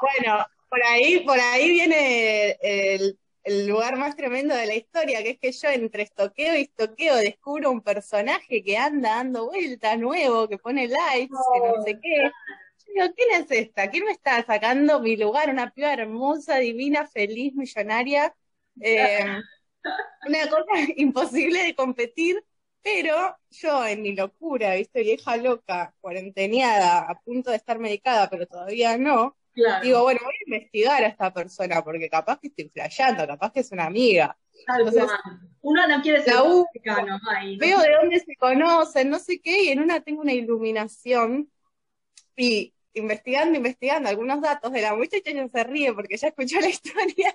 Bueno, 0.00 0.44
por 0.68 0.82
ahí, 0.84 1.20
por 1.20 1.38
ahí 1.38 1.70
viene 1.70 2.56
el, 2.60 3.18
el 3.46 3.68
lugar 3.68 3.96
más 3.96 4.16
tremendo 4.16 4.56
de 4.56 4.66
la 4.66 4.74
historia, 4.74 5.22
que 5.22 5.30
es 5.30 5.38
que 5.38 5.52
yo 5.52 5.68
entre 5.68 6.02
estoqueo 6.02 6.56
y 6.56 6.62
estoqueo 6.62 7.14
descubro 7.14 7.70
un 7.70 7.80
personaje 7.80 8.64
que 8.64 8.76
anda 8.76 9.10
dando 9.16 9.46
vueltas 9.46 9.96
nuevo, 10.00 10.48
que 10.48 10.58
pone 10.58 10.88
likes, 10.88 11.28
que 11.54 11.60
no 11.60 11.82
sé 11.84 11.98
qué. 12.02 12.16
Yo 12.86 12.92
digo, 12.92 13.14
¿quién 13.14 13.42
es 13.42 13.50
esta? 13.50 13.88
¿Quién 13.88 14.04
me 14.04 14.10
está 14.10 14.44
sacando 14.44 15.00
mi 15.00 15.16
lugar? 15.16 15.48
Una 15.48 15.70
piba 15.70 15.92
hermosa, 15.92 16.56
divina, 16.56 17.06
feliz, 17.06 17.54
millonaria. 17.54 18.34
Eh, 18.80 19.24
una 20.26 20.48
cosa 20.48 20.64
imposible 20.96 21.62
de 21.62 21.74
competir, 21.76 22.44
pero 22.82 23.36
yo 23.50 23.86
en 23.86 24.02
mi 24.02 24.16
locura, 24.16 24.74
viste, 24.74 25.02
vieja 25.02 25.36
loca, 25.36 25.94
cuarenteneada, 26.00 26.98
a 27.08 27.20
punto 27.20 27.50
de 27.50 27.56
estar 27.58 27.78
medicada, 27.78 28.28
pero 28.28 28.46
todavía 28.46 28.98
no, 28.98 29.36
claro, 29.56 29.84
Digo, 29.84 30.02
bueno, 30.02 30.20
voy 30.22 30.34
a 30.34 30.44
investigar 30.46 31.02
a 31.02 31.08
esta 31.08 31.32
persona 31.32 31.82
porque 31.82 32.08
capaz 32.08 32.38
que 32.38 32.48
estoy 32.48 32.68
flasheando, 32.68 33.26
capaz 33.26 33.52
que 33.52 33.60
es 33.60 33.72
una 33.72 33.86
amiga. 33.86 34.36
entonces. 34.68 35.04
Uno 35.62 35.88
no 35.88 36.00
quiere 36.02 36.22
ser 36.22 36.34
mexicano, 36.74 37.18
Veo 37.58 37.80
de 37.80 37.92
dónde 38.00 38.20
se 38.20 38.36
conocen, 38.36 39.10
no 39.10 39.18
sé 39.18 39.40
qué, 39.40 39.64
y 39.64 39.68
en 39.70 39.80
una 39.80 40.00
tengo 40.00 40.20
una 40.20 40.32
iluminación 40.32 41.50
y 42.36 42.72
investigando, 42.92 43.56
investigando 43.56 44.08
algunos 44.08 44.40
datos 44.40 44.72
de 44.72 44.82
la 44.82 44.94
muchacha 44.94 45.30
ya 45.30 45.48
se 45.48 45.64
ríe 45.64 45.92
porque 45.92 46.16
ya 46.16 46.28
escuchó 46.28 46.60
la 46.60 46.68
historia. 46.68 47.34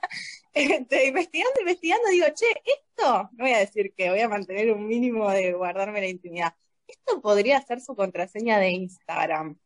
Este, 0.54 1.08
investigando, 1.08 1.60
investigando, 1.60 2.10
digo, 2.10 2.28
che, 2.34 2.46
esto, 2.64 3.30
no 3.34 3.44
voy 3.44 3.54
a 3.54 3.60
decir 3.60 3.94
que 3.96 4.10
voy 4.10 4.22
a 4.22 4.30
mantener 4.30 4.72
un 4.72 4.88
mínimo 4.88 5.30
de 5.32 5.54
guardarme 5.54 6.02
la 6.02 6.08
intimidad. 6.08 6.54
Esto 6.88 7.22
podría 7.22 7.62
ser 7.62 7.82
su 7.82 7.96
contraseña 7.96 8.60
de 8.60 8.70
Instagram. 8.70 9.58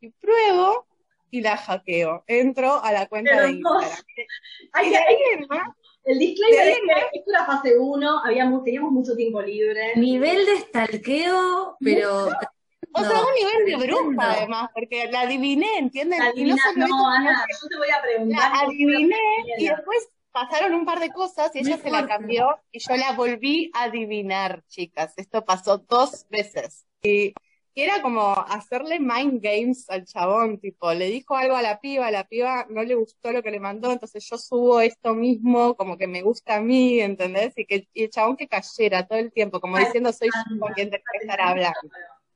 Y 0.00 0.10
pruebo 0.10 0.86
y 1.32 1.40
la 1.40 1.56
hackeo. 1.56 2.24
Entro 2.26 2.84
a 2.84 2.92
la 2.92 3.06
cuenta 3.06 3.42
de. 3.42 3.52
Instagram. 3.52 3.90
Hay 4.74 4.90
que- 4.90 5.46
más, 5.48 5.68
El 6.04 6.18
disclaimer 6.18 6.68
es 6.68 6.78
que 7.10 7.18
esto 7.18 7.30
era 7.32 7.46
fase 7.46 7.78
1, 7.78 8.18
habíamos, 8.24 8.62
teníamos 8.62 8.92
mucho 8.92 9.16
tiempo 9.16 9.40
libre. 9.40 9.96
Nivel 9.96 10.44
de 10.44 10.58
stalkeo, 10.58 11.76
pero 11.80 12.26
O 12.26 13.00
sea, 13.00 13.20
un 13.22 13.34
nivel 13.34 13.80
de 13.80 13.86
bruja 13.86 14.32
además, 14.32 14.68
porque 14.74 15.10
la 15.10 15.22
adiviné, 15.22 15.78
¿entienden? 15.78 16.18
La 16.18 16.32
y 16.34 16.44
no 16.44 16.56
no, 16.76 17.08
Ana, 17.08 17.44
que 17.48 17.54
yo 17.60 17.68
te 17.68 17.76
voy 17.78 17.88
a 17.90 18.02
preguntar. 18.02 18.52
la 18.52 18.60
adiviné 18.60 19.16
y 19.56 19.68
después 19.68 20.08
pasaron 20.32 20.74
un 20.74 20.84
par 20.84 21.00
de 21.00 21.10
cosas 21.10 21.50
y 21.54 21.60
ella 21.60 21.76
Muy 21.76 21.82
se 21.82 21.90
la 21.90 22.06
cambió 22.06 22.58
y 22.70 22.78
yo 22.78 22.96
la 22.96 23.12
volví 23.12 23.70
a 23.74 23.84
adivinar, 23.84 24.62
chicas. 24.68 25.14
Esto 25.16 25.44
pasó 25.46 25.78
dos 25.78 26.26
veces. 26.28 26.84
Y, 27.02 27.32
y 27.74 27.82
era 27.82 28.02
como 28.02 28.32
hacerle 28.32 29.00
mind 29.00 29.40
games 29.42 29.88
al 29.88 30.04
chabón, 30.04 30.58
tipo, 30.58 30.92
le 30.92 31.06
dijo 31.06 31.36
algo 31.36 31.56
a 31.56 31.62
la 31.62 31.80
piba, 31.80 32.10
la 32.10 32.24
piba 32.24 32.66
no 32.68 32.82
le 32.82 32.94
gustó 32.94 33.32
lo 33.32 33.42
que 33.42 33.50
le 33.50 33.60
mandó, 33.60 33.90
entonces 33.90 34.28
yo 34.28 34.36
subo 34.36 34.80
esto 34.80 35.14
mismo, 35.14 35.74
como 35.74 35.96
que 35.96 36.06
me 36.06 36.22
gusta 36.22 36.56
a 36.56 36.60
mí, 36.60 37.00
¿entendés? 37.00 37.54
Y 37.56 37.64
que 37.64 37.88
y 37.94 38.04
el 38.04 38.10
chabón 38.10 38.36
que 38.36 38.48
cayera 38.48 39.06
todo 39.06 39.18
el 39.18 39.32
tiempo, 39.32 39.60
como 39.60 39.78
diciendo, 39.78 40.12
soy 40.12 40.28
yo 40.28 40.60
con 40.60 40.72
quien 40.74 40.90
tengo 40.90 41.04
que 41.12 41.18
estar 41.18 41.40
hablando. 41.40 41.78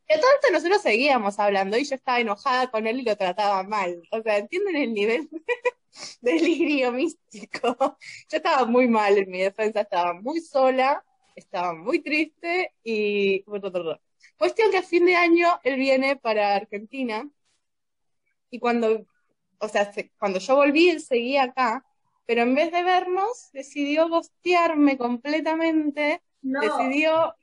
Y 0.08 0.12
esto 0.14 0.26
nosotros 0.52 0.82
seguíamos 0.82 1.38
hablando 1.38 1.76
y 1.76 1.84
yo 1.84 1.96
estaba 1.96 2.20
enojada 2.20 2.70
con 2.70 2.86
él 2.86 3.00
y 3.00 3.04
lo 3.04 3.16
trataba 3.16 3.62
mal. 3.62 4.02
O 4.12 4.22
sea, 4.22 4.38
¿entienden 4.38 4.76
el 4.76 4.94
nivel 4.94 5.28
de 6.20 6.32
delirio 6.32 6.92
místico? 6.92 7.76
Yo 8.30 8.36
estaba 8.36 8.64
muy 8.66 8.88
mal 8.88 9.18
en 9.18 9.30
mi 9.30 9.40
defensa, 9.40 9.80
estaba 9.80 10.14
muy 10.14 10.40
sola, 10.40 11.04
estaba 11.34 11.74
muy 11.74 12.00
triste 12.02 12.72
y... 12.84 13.44
Cuestión 14.38 14.70
que 14.70 14.78
a 14.78 14.82
fin 14.82 15.04
de 15.06 15.16
año 15.16 15.48
él 15.64 15.76
viene 15.76 16.16
para 16.16 16.54
Argentina 16.56 17.28
y 18.50 18.58
cuando, 18.58 19.06
o 19.60 19.68
sea, 19.68 19.92
se- 19.92 20.12
cuando 20.18 20.38
yo 20.38 20.56
volví 20.56 20.88
él 20.90 21.00
seguía 21.00 21.44
acá, 21.44 21.84
pero 22.26 22.42
en 22.42 22.54
vez 22.54 22.72
de 22.72 22.82
vernos 22.82 23.50
decidió 23.52 24.08
gostearme 24.08 24.98
completamente 24.98 26.22
No, 26.42 26.60
decidió 26.60 27.34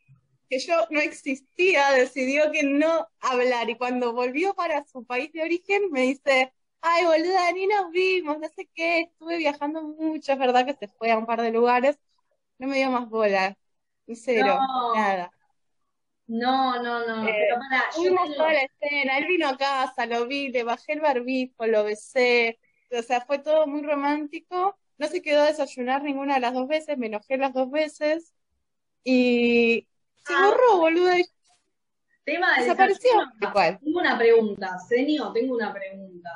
que 0.50 0.60
yo 0.60 0.76
no 0.92 1.00
existía, 1.02 1.92
decidió 1.92 2.52
que 2.52 2.64
no 2.64 3.08
hablar 3.22 3.70
y 3.70 3.78
cuando 3.78 4.14
volvió 4.14 4.54
para 4.56 4.86
su 4.86 5.06
país 5.06 5.32
de 5.34 5.44
origen 5.44 5.92
me 5.92 6.02
dice, 6.04 6.54
ay 6.82 7.06
boluda, 7.06 7.52
ni 7.54 7.68
nos 7.68 7.92
vimos, 7.92 8.40
no 8.40 8.50
sé 8.50 8.70
qué, 8.76 9.02
estuve 9.02 9.38
viajando 9.38 9.84
mucho, 9.84 10.34
es 10.34 10.40
verdad 10.40 10.66
que 10.66 10.76
se 10.76 10.88
fue 10.90 11.12
a 11.12 11.18
un 11.18 11.26
par 11.26 11.42
de 11.42 11.52
lugares, 11.52 12.00
no 12.60 12.68
me 12.68 12.78
dio 12.78 12.92
más 12.92 13.10
bola, 13.10 13.58
cero, 14.16 14.68
No. 14.68 14.94
nada. 14.94 15.32
No, 16.40 16.82
no, 16.82 17.06
no. 17.08 17.28
Eh, 17.28 17.34
pero 17.38 17.60
para, 17.60 17.84
yo 17.92 18.02
Fuimos 18.02 18.24
tengo- 18.24 18.36
toda 18.36 18.54
la 18.54 18.62
escena, 18.62 19.18
él 19.18 19.26
vino 19.28 19.48
a 19.48 19.58
casa, 19.58 20.06
lo 20.06 20.26
vi, 20.28 20.50
le 20.50 20.64
bajé 20.64 20.94
el 20.94 21.02
barbijo, 21.02 21.66
lo 21.68 21.84
besé, 21.84 22.60
o 22.92 23.02
sea, 23.02 23.22
fue 23.22 23.40
todo 23.40 23.68
muy 23.68 23.82
romántico, 23.84 24.78
no 24.98 25.08
se 25.08 25.22
quedó 25.22 25.42
a 25.44 25.48
desayunar 25.48 26.04
ninguna 26.04 26.36
de 26.36 26.40
las 26.42 26.54
dos 26.54 26.68
veces, 26.68 26.98
me 26.98 27.08
enojé 27.08 27.38
las 27.38 27.54
dos 27.54 27.70
veces 27.72 28.34
y 29.04 29.88
se 30.26 30.34
Ah. 30.34 30.48
borró, 30.50 30.78
boluda, 30.80 31.16
tema 32.24 32.56
de 32.56 32.62
desapareció. 32.64 33.12
Tengo 33.82 34.00
una 34.00 34.18
pregunta, 34.18 34.78
Senio, 34.80 35.32
tengo 35.34 35.56
una 35.56 35.74
pregunta. 35.74 36.30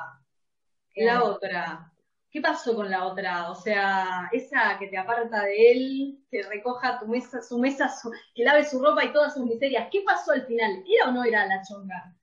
La 0.96 1.22
otra. 1.24 1.92
¿Qué 2.38 2.42
pasó 2.42 2.76
con 2.76 2.88
la 2.88 3.04
otra? 3.04 3.50
O 3.50 3.54
sea, 3.56 4.28
esa 4.30 4.78
que 4.78 4.86
te 4.86 4.96
aparta 4.96 5.42
de 5.42 5.72
él, 5.72 6.18
que 6.30 6.44
recoja 6.44 7.00
tu 7.00 7.08
mesa, 7.08 7.42
su 7.42 7.58
mesa, 7.58 7.88
su- 7.88 8.12
que 8.32 8.44
lave 8.44 8.64
su 8.64 8.80
ropa 8.80 9.04
y 9.04 9.12
todas 9.12 9.34
sus 9.34 9.44
miserias. 9.44 9.88
¿Qué 9.90 10.02
pasó 10.06 10.30
al 10.30 10.46
final? 10.46 10.84
¿Era 10.86 11.08
o 11.08 11.12
no 11.12 11.24
era 11.24 11.46
la 11.46 11.60
chonga? 11.66 12.14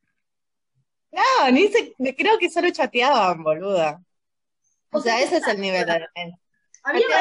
No, 1.12 1.52
ni 1.52 1.68
se, 1.68 1.94
creo 2.16 2.38
que 2.40 2.50
solo 2.50 2.70
chateaban, 2.70 3.44
boluda. 3.44 4.02
O 4.92 5.00
O 5.00 5.02
sea, 5.02 5.18
sea, 5.18 5.26
ese 5.26 5.38
es 5.38 5.48
el 5.48 5.60
nivel 5.60 5.86
de 5.86 6.08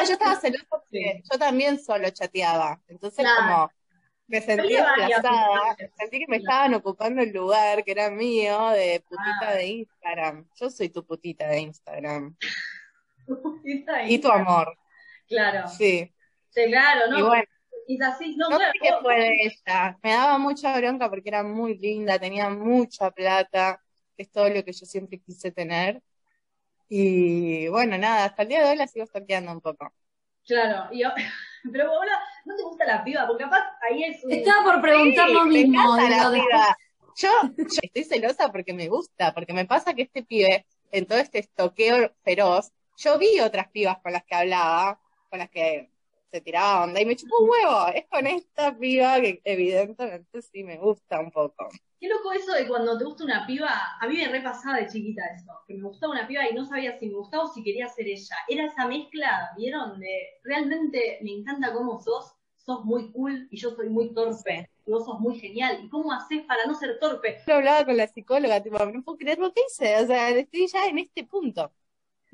Yo 0.07 0.13
estaba 0.13 0.39
celosa 0.39 0.65
porque 0.69 1.21
yo 1.29 1.37
también 1.37 1.77
solo 1.77 2.09
chateaba. 2.11 2.81
Entonces, 2.87 3.25
Claro. 3.25 3.41
como 3.41 3.71
me 4.27 4.41
sentí 4.41 4.69
desplazada, 4.73 5.75
sentí 5.97 6.19
que 6.19 6.25
me 6.27 6.37
estaban 6.37 6.73
ocupando 6.73 7.21
el 7.21 7.31
lugar 7.31 7.83
que 7.83 7.91
era 7.91 8.09
mío 8.09 8.69
de 8.69 9.03
putita 9.07 9.49
Ah. 9.49 9.53
de 9.53 9.65
Instagram. 9.67 10.47
Yo 10.55 10.69
soy 10.71 10.89
tu 10.89 11.05
putita 11.05 11.47
de 11.47 11.59
Instagram. 11.59 12.35
Y 14.07 14.19
tu 14.19 14.29
amor, 14.31 14.77
Claro, 15.27 15.67
sí. 15.69 16.13
sí, 16.49 16.65
claro, 16.67 17.07
¿no? 17.09 17.17
Y 17.17 17.21
bueno, 17.21 17.43
Es 17.87 18.01
así, 18.01 18.35
no, 18.35 18.49
no 18.49 18.57
claro, 18.57 18.73
sé 18.73 18.79
qué 18.81 18.89
vos- 18.91 19.01
fue 19.01 19.15
de 19.19 19.29
ella. 19.43 19.97
Me 20.03 20.11
daba 20.11 20.37
mucha 20.37 20.77
bronca 20.77 21.09
porque 21.09 21.29
era 21.29 21.43
muy 21.43 21.77
linda, 21.77 22.19
tenía 22.19 22.49
mucha 22.49 23.11
plata, 23.11 23.81
que 24.15 24.23
es 24.23 24.31
todo 24.31 24.49
lo 24.49 24.63
que 24.63 24.73
yo 24.73 24.85
siempre 24.85 25.19
quise 25.19 25.51
tener. 25.51 26.01
Y 26.89 27.67
bueno, 27.69 27.97
nada, 27.97 28.25
hasta 28.25 28.43
el 28.43 28.49
día 28.49 28.63
de 28.63 28.71
hoy 28.71 28.77
la 28.77 28.87
sigo 28.87 29.05
stalkeando 29.07 29.51
un 29.53 29.61
poco. 29.61 29.93
Claro, 30.45 30.89
y 30.93 31.01
yo- 31.01 31.09
pero 31.71 31.89
boludo, 31.89 32.13
¿no 32.45 32.55
te 32.55 32.63
gusta 32.63 32.85
la 32.85 33.03
piba? 33.03 33.25
Porque 33.27 33.43
capaz 33.43 33.63
ahí 33.89 34.03
es 34.03 34.23
un... 34.23 34.31
estaba 34.31 34.63
por 34.73 34.81
preguntar 34.81 35.27
Sí, 35.27 35.33
lo 35.33 35.45
me 35.51 35.59
mismo. 35.59 35.79
encanta 35.95 36.09
la 36.09 36.31
piba. 36.31 36.77
Yo, 37.17 37.29
yo 37.57 37.79
estoy 37.81 38.03
celosa 38.03 38.51
porque 38.51 38.73
me 38.73 38.87
gusta, 38.89 39.33
porque 39.33 39.53
me 39.53 39.65
pasa 39.65 39.93
que 39.93 40.03
este 40.03 40.23
pibe, 40.23 40.65
en 40.91 41.05
todo 41.07 41.17
este 41.19 41.39
estoqueo 41.39 42.13
feroz, 42.23 42.71
yo 42.97 43.17
vi 43.17 43.39
otras 43.39 43.69
pibas 43.69 43.99
con 43.99 44.13
las 44.13 44.23
que 44.23 44.35
hablaba, 44.35 44.99
con 45.29 45.39
las 45.39 45.49
que 45.49 45.89
se 46.31 46.41
tiraba 46.41 46.83
onda 46.83 47.01
y 47.01 47.05
me 47.05 47.15
chupó 47.15 47.39
un 47.39 47.49
huevo. 47.49 47.87
Es 47.93 48.05
con 48.07 48.27
esta 48.27 48.77
piba 48.77 49.21
que 49.21 49.41
evidentemente 49.43 50.41
sí 50.41 50.63
me 50.63 50.77
gusta 50.77 51.19
un 51.19 51.31
poco. 51.31 51.69
Qué 51.99 52.09
loco 52.09 52.33
eso 52.33 52.51
de 52.51 52.67
cuando 52.67 52.97
te 52.97 53.05
gusta 53.05 53.23
una 53.23 53.47
piba, 53.47 53.71
a 53.99 54.07
mí 54.07 54.17
me 54.17 54.27
repasaba 54.27 54.77
de 54.77 54.87
chiquita 54.87 55.23
eso, 55.33 55.51
que 55.65 55.75
me 55.75 55.83
gustaba 55.83 56.11
una 56.11 56.27
piba 56.27 56.47
y 56.49 56.53
no 56.53 56.65
sabía 56.65 56.97
si 56.99 57.07
me 57.07 57.15
gustaba 57.15 57.45
o 57.45 57.53
si 57.53 57.63
quería 57.63 57.87
ser 57.87 58.07
ella. 58.07 58.35
Era 58.49 58.65
esa 58.65 58.85
mezcla, 58.85 59.51
¿vieron? 59.55 59.99
De 59.99 60.39
realmente 60.43 61.19
me 61.21 61.31
encanta 61.31 61.73
cómo 61.73 61.99
sos, 62.01 62.35
sos 62.57 62.83
muy 62.83 63.11
cool 63.11 63.47
y 63.49 63.57
yo 63.57 63.71
soy 63.71 63.89
muy 63.89 64.13
torpe. 64.13 64.69
Y 64.85 64.91
vos 64.91 65.05
sos 65.05 65.19
muy 65.19 65.39
genial. 65.39 65.79
¿Y 65.83 65.89
cómo 65.89 66.11
haces 66.11 66.43
para 66.43 66.65
no 66.65 66.75
ser 66.75 66.99
torpe? 66.99 67.37
Yo 67.47 67.55
hablaba 67.55 67.85
con 67.85 67.97
la 67.97 68.07
psicóloga, 68.07 68.61
tipo, 68.61 68.77
no 68.77 69.01
puedo 69.01 69.17
creer 69.17 69.39
lo 69.39 69.51
que 69.53 69.61
hice, 69.67 69.97
o 69.97 70.05
sea, 70.05 70.29
estoy 70.29 70.67
ya 70.67 70.85
en 70.87 70.99
este 70.99 71.23
punto. 71.23 71.71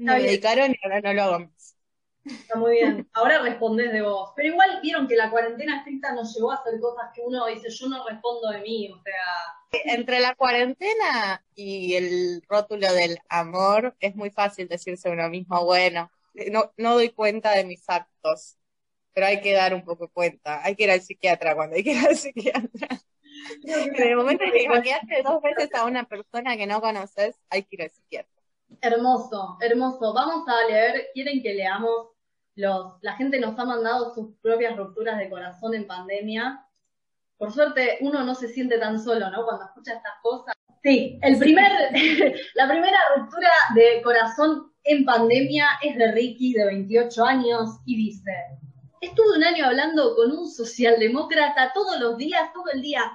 Me 0.01 0.21
dedicaron 0.21 0.71
y 0.71 0.79
ahora 0.83 1.01
no 1.01 1.13
lo 1.13 1.21
hago 1.23 1.39
más. 1.39 1.75
Está 2.23 2.55
muy 2.55 2.73
bien. 2.73 3.09
Ahora 3.13 3.41
respondés 3.41 3.91
de 3.91 4.01
vos. 4.01 4.31
Pero 4.35 4.49
igual 4.49 4.79
vieron 4.81 5.07
que 5.07 5.15
la 5.15 5.29
cuarentena 5.29 5.77
estricta 5.77 6.13
nos 6.13 6.35
llevó 6.35 6.51
a 6.51 6.55
hacer 6.55 6.79
cosas 6.79 7.09
que 7.13 7.21
uno 7.21 7.47
dice, 7.47 7.69
yo 7.69 7.87
no 7.87 8.07
respondo 8.07 8.49
de 8.49 8.61
mí. 8.61 8.91
O 8.91 9.01
sea. 9.01 9.93
Entre 9.93 10.19
la 10.19 10.35
cuarentena 10.35 11.43
y 11.55 11.95
el 11.95 12.43
rótulo 12.47 12.93
del 12.93 13.19
amor, 13.29 13.95
es 13.99 14.15
muy 14.15 14.29
fácil 14.29 14.67
decirse 14.67 15.09
uno 15.09 15.29
mismo, 15.29 15.65
bueno, 15.65 16.11
no, 16.51 16.71
no 16.77 16.93
doy 16.93 17.09
cuenta 17.09 17.51
de 17.51 17.63
mis 17.63 17.83
actos. 17.89 18.57
Pero 19.13 19.27
hay 19.27 19.41
que 19.41 19.53
dar 19.53 19.73
un 19.73 19.83
poco 19.83 20.07
cuenta. 20.09 20.63
Hay 20.63 20.75
que 20.75 20.83
ir 20.83 20.91
al 20.91 21.01
psiquiatra 21.01 21.55
cuando 21.55 21.75
hay 21.75 21.83
que 21.83 21.91
ir 21.91 22.07
al 22.07 22.15
psiquiatra. 22.15 22.87
En 23.63 23.95
el 23.95 24.15
momento 24.15 24.43
en 24.43 24.51
que 24.51 24.63
imaginaste 24.63 25.21
dos 25.23 25.41
veces 25.41 25.73
a 25.73 25.85
una 25.85 26.03
persona 26.05 26.55
que 26.55 26.67
no 26.67 26.79
conoces, 26.81 27.35
hay 27.49 27.63
que 27.63 27.75
ir 27.75 27.81
al 27.83 27.89
psiquiatra. 27.89 28.40
Hermoso, 28.79 29.57
hermoso. 29.59 30.13
Vamos 30.13 30.47
a 30.47 30.67
leer, 30.69 31.09
quieren 31.13 31.41
que 31.41 31.53
leamos 31.53 32.07
los, 32.55 32.93
la 33.01 33.15
gente 33.15 33.39
nos 33.39 33.57
ha 33.57 33.65
mandado 33.65 34.13
sus 34.13 34.35
propias 34.41 34.77
rupturas 34.77 35.17
de 35.17 35.29
corazón 35.29 35.73
en 35.73 35.87
pandemia. 35.87 36.65
Por 37.37 37.51
suerte, 37.51 37.97
uno 38.01 38.23
no 38.23 38.35
se 38.35 38.47
siente 38.47 38.77
tan 38.77 39.01
solo, 39.01 39.29
¿no? 39.29 39.45
Cuando 39.45 39.65
escucha 39.65 39.93
estas 39.93 40.13
cosas. 40.21 40.55
Sí, 40.83 41.19
el 41.21 41.37
primer, 41.37 41.71
la 42.55 42.67
primera 42.67 42.97
ruptura 43.17 43.51
de 43.75 44.01
corazón 44.03 44.71
en 44.83 45.05
pandemia 45.05 45.67
es 45.81 45.97
de 45.97 46.11
Ricky, 46.11 46.53
de 46.53 46.65
28 46.65 47.23
años, 47.23 47.79
y 47.85 47.97
dice, 47.97 48.31
estuve 48.99 49.37
un 49.37 49.43
año 49.43 49.65
hablando 49.65 50.15
con 50.15 50.31
un 50.31 50.49
socialdemócrata 50.49 51.71
todos 51.73 51.99
los 51.99 52.17
días, 52.17 52.51
todo 52.53 52.65
el 52.73 52.81
día. 52.81 53.11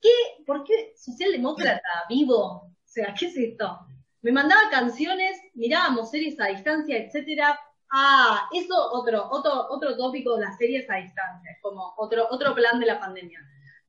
¿Qué? 0.00 0.44
¿Por 0.44 0.64
qué 0.64 0.92
socialdemócrata 0.96 2.04
vivo? 2.08 2.44
O 2.44 2.72
sea, 2.84 3.14
¿qué 3.18 3.26
es 3.26 3.36
esto? 3.36 3.86
Me 4.22 4.32
mandaba 4.32 4.70
canciones, 4.70 5.40
mirábamos 5.54 6.10
series 6.10 6.40
a 6.40 6.46
distancia, 6.46 6.96
etcétera, 6.96 7.58
Ah, 7.94 8.48
eso 8.54 8.74
otro, 8.92 9.28
otro, 9.30 9.66
otro 9.68 9.94
tópico, 9.98 10.38
las 10.38 10.56
series 10.56 10.88
a 10.88 10.94
distancia, 10.94 11.58
como 11.60 11.92
otro, 11.98 12.26
otro 12.30 12.54
plan 12.54 12.80
de 12.80 12.86
la 12.86 12.98
pandemia. 12.98 13.38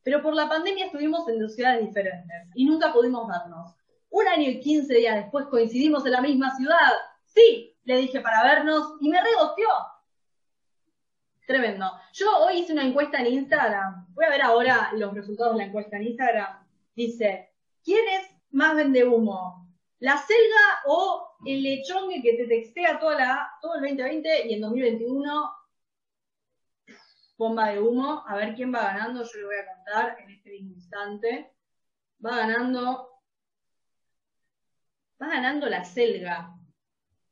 Pero 0.04 0.22
por 0.22 0.34
la 0.36 0.50
pandemia 0.50 0.88
estuvimos 0.88 1.26
en 1.30 1.40
dos 1.40 1.56
ciudades 1.56 1.86
diferentes 1.88 2.50
y 2.54 2.66
nunca 2.66 2.92
pudimos 2.92 3.26
vernos. 3.30 3.74
Un 4.10 4.28
año 4.28 4.50
y 4.50 4.60
quince 4.60 4.94
días 4.96 5.16
después 5.16 5.46
coincidimos 5.46 6.06
en 6.06 6.12
la 6.12 6.22
misma 6.22 6.54
ciudad. 6.58 6.92
Sí, 7.24 7.78
le 7.86 7.96
dije 7.96 8.20
para 8.20 8.44
vernos 8.44 8.96
y 9.00 9.08
me 9.08 9.24
regosteó. 9.24 9.70
Tremendo. 11.48 11.90
Yo 12.12 12.40
hoy 12.40 12.60
hice 12.60 12.74
una 12.74 12.86
encuesta 12.86 13.20
en 13.20 13.28
Instagram. 13.28 14.08
Voy 14.14 14.26
a 14.26 14.30
ver 14.30 14.42
ahora 14.42 14.92
los 14.98 15.14
resultados 15.14 15.54
de 15.54 15.60
la 15.60 15.66
encuesta 15.66 15.96
en 15.96 16.08
Instagram. 16.08 16.68
Dice, 16.94 17.54
¿quién 17.82 18.06
es 18.10 18.30
más 18.52 18.76
vende 18.76 19.06
humo? 19.06 19.63
¿La 20.04 20.18
selga 20.18 20.82
o 20.88 21.38
el 21.46 21.64
lechón 21.64 22.10
que 22.22 22.34
te 22.34 22.46
textea 22.46 23.00
toda 23.00 23.16
la, 23.16 23.52
todo 23.62 23.76
el 23.76 23.82
2020 23.84 24.48
y 24.50 24.54
en 24.56 24.60
2021 24.60 25.52
bomba 27.38 27.70
de 27.70 27.80
humo. 27.80 28.22
A 28.28 28.36
ver 28.36 28.54
quién 28.54 28.74
va 28.74 28.84
ganando, 28.84 29.24
yo 29.24 29.40
le 29.40 29.46
voy 29.46 29.56
a 29.56 29.76
contar 29.76 30.18
en 30.20 30.30
este 30.30 30.50
mismo 30.52 30.74
instante. 30.74 31.54
Va 32.24 32.36
ganando, 32.36 33.12
va 35.22 35.28
ganando 35.28 35.68
la 35.68 35.86
selga. 35.86 36.54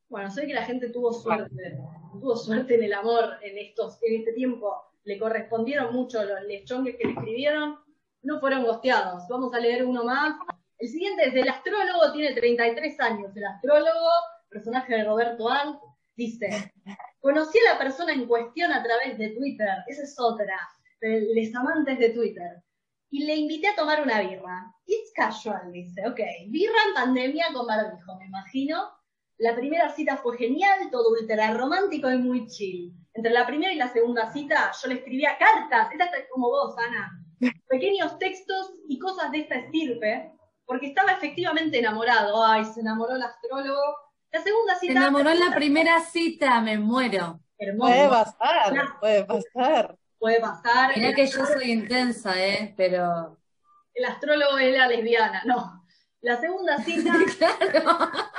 Bueno, 0.07 0.31
sé 0.31 0.47
que 0.47 0.53
la 0.53 0.63
gente 0.63 0.91
tuvo 0.91 1.11
suerte, 1.11 1.77
tuvo 2.13 2.37
suerte 2.37 2.75
en 2.75 2.83
el 2.83 2.93
amor 2.93 3.37
en 3.41 3.57
estos, 3.57 4.01
en 4.01 4.19
este 4.19 4.31
tiempo. 4.31 4.93
Le 5.03 5.19
correspondieron 5.19 5.93
mucho 5.93 6.23
los 6.23 6.41
lechongues 6.43 6.95
que 6.95 7.05
le 7.05 7.13
escribieron, 7.15 7.79
no 8.21 8.39
fueron 8.39 8.63
gosteados. 8.63 9.27
Vamos 9.29 9.53
a 9.53 9.59
leer 9.59 9.85
uno 9.85 10.05
más. 10.05 10.35
El 10.81 10.89
siguiente 10.89 11.27
es 11.27 11.35
el 11.35 11.47
astrólogo, 11.47 12.11
tiene 12.11 12.33
33 12.33 12.99
años. 13.01 13.37
El 13.37 13.45
astrólogo, 13.45 14.09
personaje 14.49 14.95
de 14.95 15.03
Roberto 15.03 15.47
Ant, 15.47 15.79
dice, 16.15 16.73
conocí 17.19 17.59
a 17.59 17.73
la 17.73 17.77
persona 17.77 18.13
en 18.13 18.25
cuestión 18.25 18.73
a 18.73 18.81
través 18.81 19.15
de 19.19 19.29
Twitter, 19.29 19.69
esa 19.85 20.01
es 20.01 20.19
otra, 20.19 20.57
de 20.99 21.21
les 21.35 21.55
amantes 21.55 21.99
de 21.99 22.09
Twitter, 22.09 22.63
y 23.11 23.25
le 23.25 23.35
invité 23.35 23.67
a 23.67 23.75
tomar 23.75 24.01
una 24.01 24.21
birra. 24.21 24.73
It's 24.87 25.11
casual, 25.15 25.71
dice, 25.71 26.01
ok, 26.07 26.19
birra 26.47 26.79
en 26.87 26.93
pandemia 26.95 27.45
con 27.53 27.67
barbijo, 27.67 28.17
me 28.17 28.25
imagino. 28.25 28.89
La 29.37 29.55
primera 29.55 29.87
cita 29.89 30.17
fue 30.17 30.35
genial, 30.35 30.89
todo 30.91 31.11
ultra 31.11 31.53
romántico 31.53 32.09
y 32.09 32.17
muy 32.17 32.47
chill. 32.47 32.91
Entre 33.13 33.31
la 33.31 33.45
primera 33.45 33.71
y 33.71 33.77
la 33.77 33.87
segunda 33.87 34.33
cita 34.33 34.71
yo 34.81 34.89
le 34.89 34.95
escribía 34.95 35.37
cartas, 35.37 35.91
esta 35.91 36.05
es 36.05 36.27
como 36.31 36.49
vos, 36.49 36.75
Ana, 36.79 37.23
pequeños 37.67 38.17
textos 38.17 38.71
y 38.89 38.97
cosas 38.97 39.31
de 39.31 39.41
esta 39.41 39.55
estirpe, 39.57 40.31
porque 40.71 40.87
estaba 40.87 41.11
efectivamente 41.11 41.79
enamorado. 41.79 42.45
Ay, 42.45 42.63
se 42.63 42.79
enamoró 42.79 43.17
el 43.17 43.21
astrólogo. 43.21 43.81
La 44.31 44.41
segunda 44.41 44.75
cita. 44.75 44.93
Se 44.93 44.99
enamoró 44.99 45.29
en 45.29 45.39
la 45.41 45.53
primera 45.53 45.99
cita, 45.99 46.61
me 46.61 46.79
muero. 46.79 47.41
Hermoso. 47.57 47.91
Puede 47.91 48.07
pasar, 48.07 48.99
puede 49.01 49.25
pasar. 49.25 49.97
Puede 50.17 50.39
pasar. 50.39 50.95
Mirá 50.95 51.13
que 51.13 51.27
yo 51.27 51.45
soy 51.45 51.71
intensa, 51.71 52.41
¿eh? 52.41 52.73
Pero. 52.77 53.37
El 53.93 54.05
astrólogo 54.05 54.57
era 54.59 54.87
lesbiana, 54.87 55.41
no. 55.43 55.83
La 56.21 56.39
segunda 56.39 56.77
cita. 56.77 57.15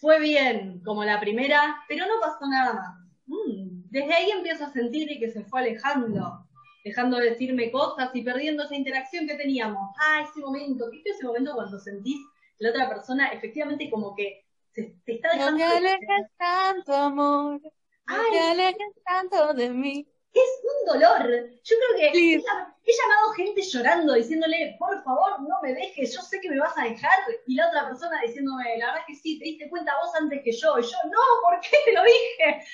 Fue 0.00 0.20
bien, 0.20 0.84
como 0.84 1.02
la 1.02 1.18
primera, 1.18 1.82
pero 1.88 2.06
no 2.06 2.20
pasó 2.20 2.46
nada 2.46 2.74
más. 2.74 2.94
Mm, 3.26 3.90
desde 3.90 4.14
ahí 4.14 4.30
empiezo 4.30 4.66
a 4.66 4.72
sentir 4.72 5.18
que 5.18 5.32
se 5.32 5.42
fue 5.42 5.62
alejando 5.62 6.43
dejando 6.84 7.16
de 7.16 7.30
decirme 7.30 7.72
cosas 7.72 8.10
y 8.12 8.22
perdiendo 8.22 8.62
esa 8.62 8.76
interacción 8.76 9.26
que 9.26 9.34
teníamos. 9.34 9.90
Ah, 9.98 10.22
ese 10.28 10.40
momento, 10.40 10.90
¿viste 10.90 11.10
ese 11.10 11.24
momento 11.24 11.54
cuando 11.54 11.78
sentís 11.78 12.20
que 12.58 12.64
la 12.64 12.70
otra 12.70 12.88
persona 12.88 13.28
efectivamente 13.28 13.90
como 13.90 14.14
que 14.14 14.44
se, 14.74 14.94
te 15.04 15.14
está 15.14 15.30
dejando... 15.32 15.52
No 15.52 15.70
te 15.70 15.76
alejes 15.76 16.26
tanto, 16.36 16.94
amor. 16.94 17.60
No 18.06 18.22
te 18.30 18.38
alejes 18.38 18.92
tanto 19.04 19.54
de 19.54 19.70
mí. 19.70 20.06
Es 20.34 20.50
un 20.62 20.92
dolor. 20.92 21.22
Yo 21.62 21.76
creo 21.76 22.12
que 22.12 22.34
he, 22.34 22.38
llamado 22.38 23.32
gente 23.36 23.62
llorando, 23.62 24.14
diciéndole, 24.14 24.76
por 24.78 25.02
favor, 25.04 25.40
no 25.40 25.60
me 25.62 25.72
dejes, 25.72 26.14
yo 26.14 26.20
sé 26.20 26.40
que 26.40 26.50
me 26.50 26.58
vas 26.58 26.76
a 26.76 26.84
dejar. 26.84 27.18
Y 27.46 27.54
la 27.54 27.68
otra 27.68 27.86
persona 27.86 28.20
diciéndome, 28.20 28.76
la 28.78 28.86
verdad 28.86 29.02
es 29.02 29.06
que 29.06 29.22
sí, 29.22 29.38
te 29.38 29.44
diste 29.46 29.70
cuenta 29.70 29.92
vos 30.02 30.14
antes 30.20 30.42
que 30.42 30.52
yo. 30.52 30.78
Y 30.78 30.82
yo, 30.82 30.96
no, 31.06 31.20
¿por 31.42 31.60
qué 31.60 31.78
te 31.84 31.92
lo 31.92 32.02
dije? 32.02 32.64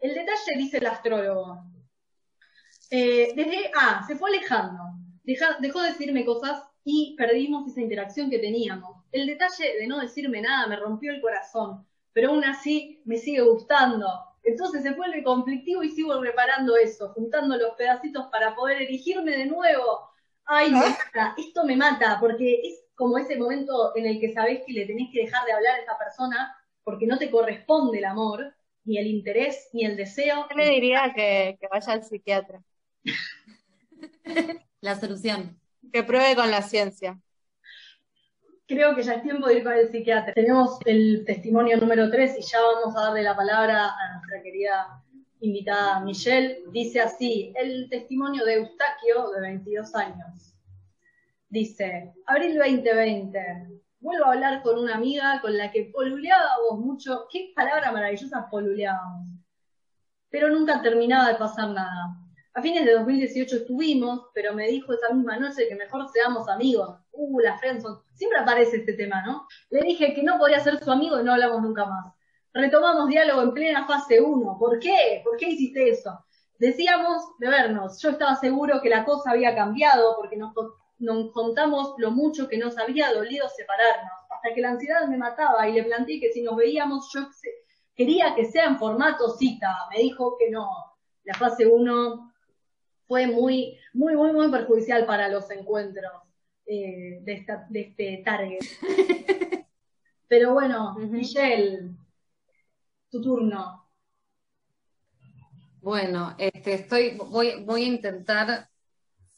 El 0.00 0.14
detalle 0.14 0.56
dice 0.56 0.78
el 0.78 0.86
astrólogo. 0.86 1.69
Eh, 2.90 3.32
desde, 3.36 3.70
ah, 3.76 4.04
se 4.06 4.16
fue 4.16 4.30
alejando, 4.30 4.82
dejó 5.22 5.80
de 5.80 5.88
decirme 5.90 6.24
cosas 6.24 6.64
y 6.84 7.14
perdimos 7.16 7.70
esa 7.70 7.80
interacción 7.80 8.30
que 8.30 8.38
teníamos. 8.38 9.04
El 9.12 9.26
detalle 9.26 9.76
de 9.78 9.86
no 9.86 10.00
decirme 10.00 10.40
nada 10.40 10.66
me 10.66 10.76
rompió 10.76 11.12
el 11.12 11.20
corazón, 11.20 11.86
pero 12.12 12.30
aún 12.30 12.44
así 12.44 13.00
me 13.04 13.16
sigue 13.16 13.42
gustando. 13.42 14.08
Entonces 14.42 14.82
se 14.82 14.92
vuelve 14.92 15.22
conflictivo 15.22 15.82
y 15.82 15.90
sigo 15.90 16.20
reparando 16.20 16.76
eso, 16.76 17.12
juntando 17.14 17.56
los 17.56 17.74
pedacitos 17.74 18.26
para 18.32 18.54
poder 18.56 18.82
elegirme 18.82 19.36
de 19.36 19.46
nuevo. 19.46 20.10
Ay, 20.46 20.70
me 20.70 20.78
¿Ah? 20.78 20.98
mata, 20.98 21.34
esto 21.38 21.64
me 21.64 21.76
mata, 21.76 22.18
porque 22.18 22.60
es 22.64 22.84
como 22.96 23.18
ese 23.18 23.36
momento 23.36 23.96
en 23.96 24.06
el 24.06 24.18
que 24.18 24.32
sabés 24.32 24.62
que 24.66 24.72
le 24.72 24.86
tenés 24.86 25.10
que 25.12 25.20
dejar 25.20 25.44
de 25.46 25.52
hablar 25.52 25.74
a 25.76 25.82
esa 25.82 25.98
persona 25.98 26.56
porque 26.82 27.06
no 27.06 27.18
te 27.18 27.30
corresponde 27.30 27.98
el 27.98 28.04
amor, 28.04 28.54
ni 28.84 28.98
el 28.98 29.06
interés, 29.06 29.68
ni 29.72 29.84
el 29.84 29.96
deseo. 29.96 30.46
Yo 30.50 30.56
le 30.56 30.70
diría 30.70 31.12
que 31.14 31.58
vaya 31.70 31.92
al 31.92 32.02
psiquiatra. 32.02 32.62
La 34.80 34.98
solución. 34.98 35.58
Que 35.92 36.02
pruebe 36.02 36.34
con 36.36 36.50
la 36.50 36.62
ciencia. 36.62 37.20
Creo 38.66 38.94
que 38.94 39.02
ya 39.02 39.14
es 39.14 39.22
tiempo 39.22 39.48
de 39.48 39.58
ir 39.58 39.64
con 39.64 39.72
el 39.72 39.90
psiquiatra. 39.90 40.32
Tenemos 40.32 40.78
el 40.84 41.24
testimonio 41.26 41.76
número 41.76 42.08
3 42.10 42.36
y 42.38 42.42
ya 42.42 42.60
vamos 42.60 42.96
a 42.96 43.00
darle 43.06 43.22
la 43.22 43.34
palabra 43.34 43.88
a 43.88 44.12
nuestra 44.14 44.42
querida 44.42 45.02
invitada 45.40 46.00
Michelle. 46.00 46.62
Dice 46.70 47.00
así, 47.00 47.52
el 47.56 47.88
testimonio 47.90 48.44
de 48.44 48.54
Eustaquio, 48.54 49.30
de 49.30 49.40
22 49.40 49.94
años. 49.96 50.54
Dice, 51.48 52.14
abril 52.26 52.56
2020, 52.56 53.80
vuelvo 53.98 54.26
a 54.26 54.32
hablar 54.34 54.62
con 54.62 54.78
una 54.78 54.94
amiga 54.94 55.40
con 55.40 55.56
la 55.56 55.72
que 55.72 55.90
poluleábamos 55.92 56.78
mucho. 56.78 57.26
Qué 57.28 57.52
palabra 57.56 57.90
maravillosa 57.90 58.48
poluleábamos. 58.48 59.26
Pero 60.28 60.48
nunca 60.48 60.80
terminaba 60.80 61.28
de 61.28 61.34
pasar 61.34 61.70
nada. 61.70 62.16
A 62.52 62.62
fines 62.62 62.84
de 62.84 62.94
2018 62.94 63.56
estuvimos, 63.56 64.26
pero 64.34 64.54
me 64.54 64.66
dijo 64.66 64.92
esa 64.92 65.14
misma 65.14 65.38
noche 65.38 65.68
que 65.68 65.76
mejor 65.76 66.08
seamos 66.12 66.48
amigos. 66.48 66.98
Uh, 67.12 67.38
la 67.38 67.56
Friendson. 67.58 68.02
Siempre 68.12 68.40
aparece 68.40 68.78
este 68.78 68.94
tema, 68.94 69.22
¿no? 69.24 69.46
Le 69.70 69.82
dije 69.82 70.14
que 70.14 70.22
no 70.24 70.36
podía 70.36 70.58
ser 70.58 70.82
su 70.82 70.90
amigo 70.90 71.20
y 71.20 71.22
no 71.22 71.32
hablamos 71.32 71.62
nunca 71.62 71.86
más. 71.86 72.12
retomamos 72.52 73.08
diálogo 73.08 73.42
en 73.42 73.52
plena 73.52 73.86
fase 73.86 74.20
1. 74.20 74.56
¿Por 74.58 74.80
qué? 74.80 75.20
¿Por 75.22 75.36
qué 75.36 75.50
hiciste 75.50 75.90
eso? 75.90 76.24
Decíamos 76.58 77.22
de 77.38 77.48
yo 78.02 78.10
estaba 78.10 78.34
seguro 78.34 78.82
que 78.82 78.88
la 78.88 79.04
cosa 79.04 79.30
había 79.30 79.54
cambiado 79.54 80.16
porque 80.16 80.36
nos, 80.36 80.52
nos 80.98 81.32
contamos 81.32 81.94
lo 81.98 82.10
mucho 82.10 82.48
que 82.48 82.58
nos 82.58 82.76
había 82.76 83.12
dolido 83.12 83.48
separarnos, 83.48 84.12
hasta 84.28 84.52
que 84.52 84.60
la 84.60 84.70
ansiedad 84.70 85.06
me 85.06 85.16
mataba 85.16 85.68
y 85.68 85.72
le 85.72 85.84
planteé 85.84 86.20
que 86.20 86.32
si 86.32 86.42
nos 86.42 86.56
veíamos 86.56 87.10
yo 87.14 87.28
quería 87.94 88.34
que 88.34 88.44
sea 88.44 88.64
en 88.64 88.78
formato 88.78 89.30
cita. 89.30 89.74
Me 89.90 90.02
dijo 90.02 90.36
que 90.36 90.50
no, 90.50 90.68
la 91.24 91.34
fase 91.34 91.66
1 91.66 92.29
fue 93.10 93.26
muy, 93.26 93.76
muy, 93.92 94.14
muy, 94.14 94.32
muy 94.32 94.48
perjudicial 94.52 95.04
para 95.04 95.28
los 95.28 95.50
encuentros 95.50 96.12
eh, 96.64 97.18
de, 97.22 97.32
esta, 97.32 97.66
de 97.68 97.80
este 97.80 98.22
target. 98.24 98.60
Pero 100.28 100.52
bueno, 100.52 100.94
Michelle, 100.94 101.90
tu 103.10 103.20
turno. 103.20 103.84
Bueno, 105.80 106.36
este, 106.38 106.74
estoy, 106.74 107.16
voy, 107.16 107.64
voy 107.64 107.82
a 107.82 107.88
intentar 107.88 108.68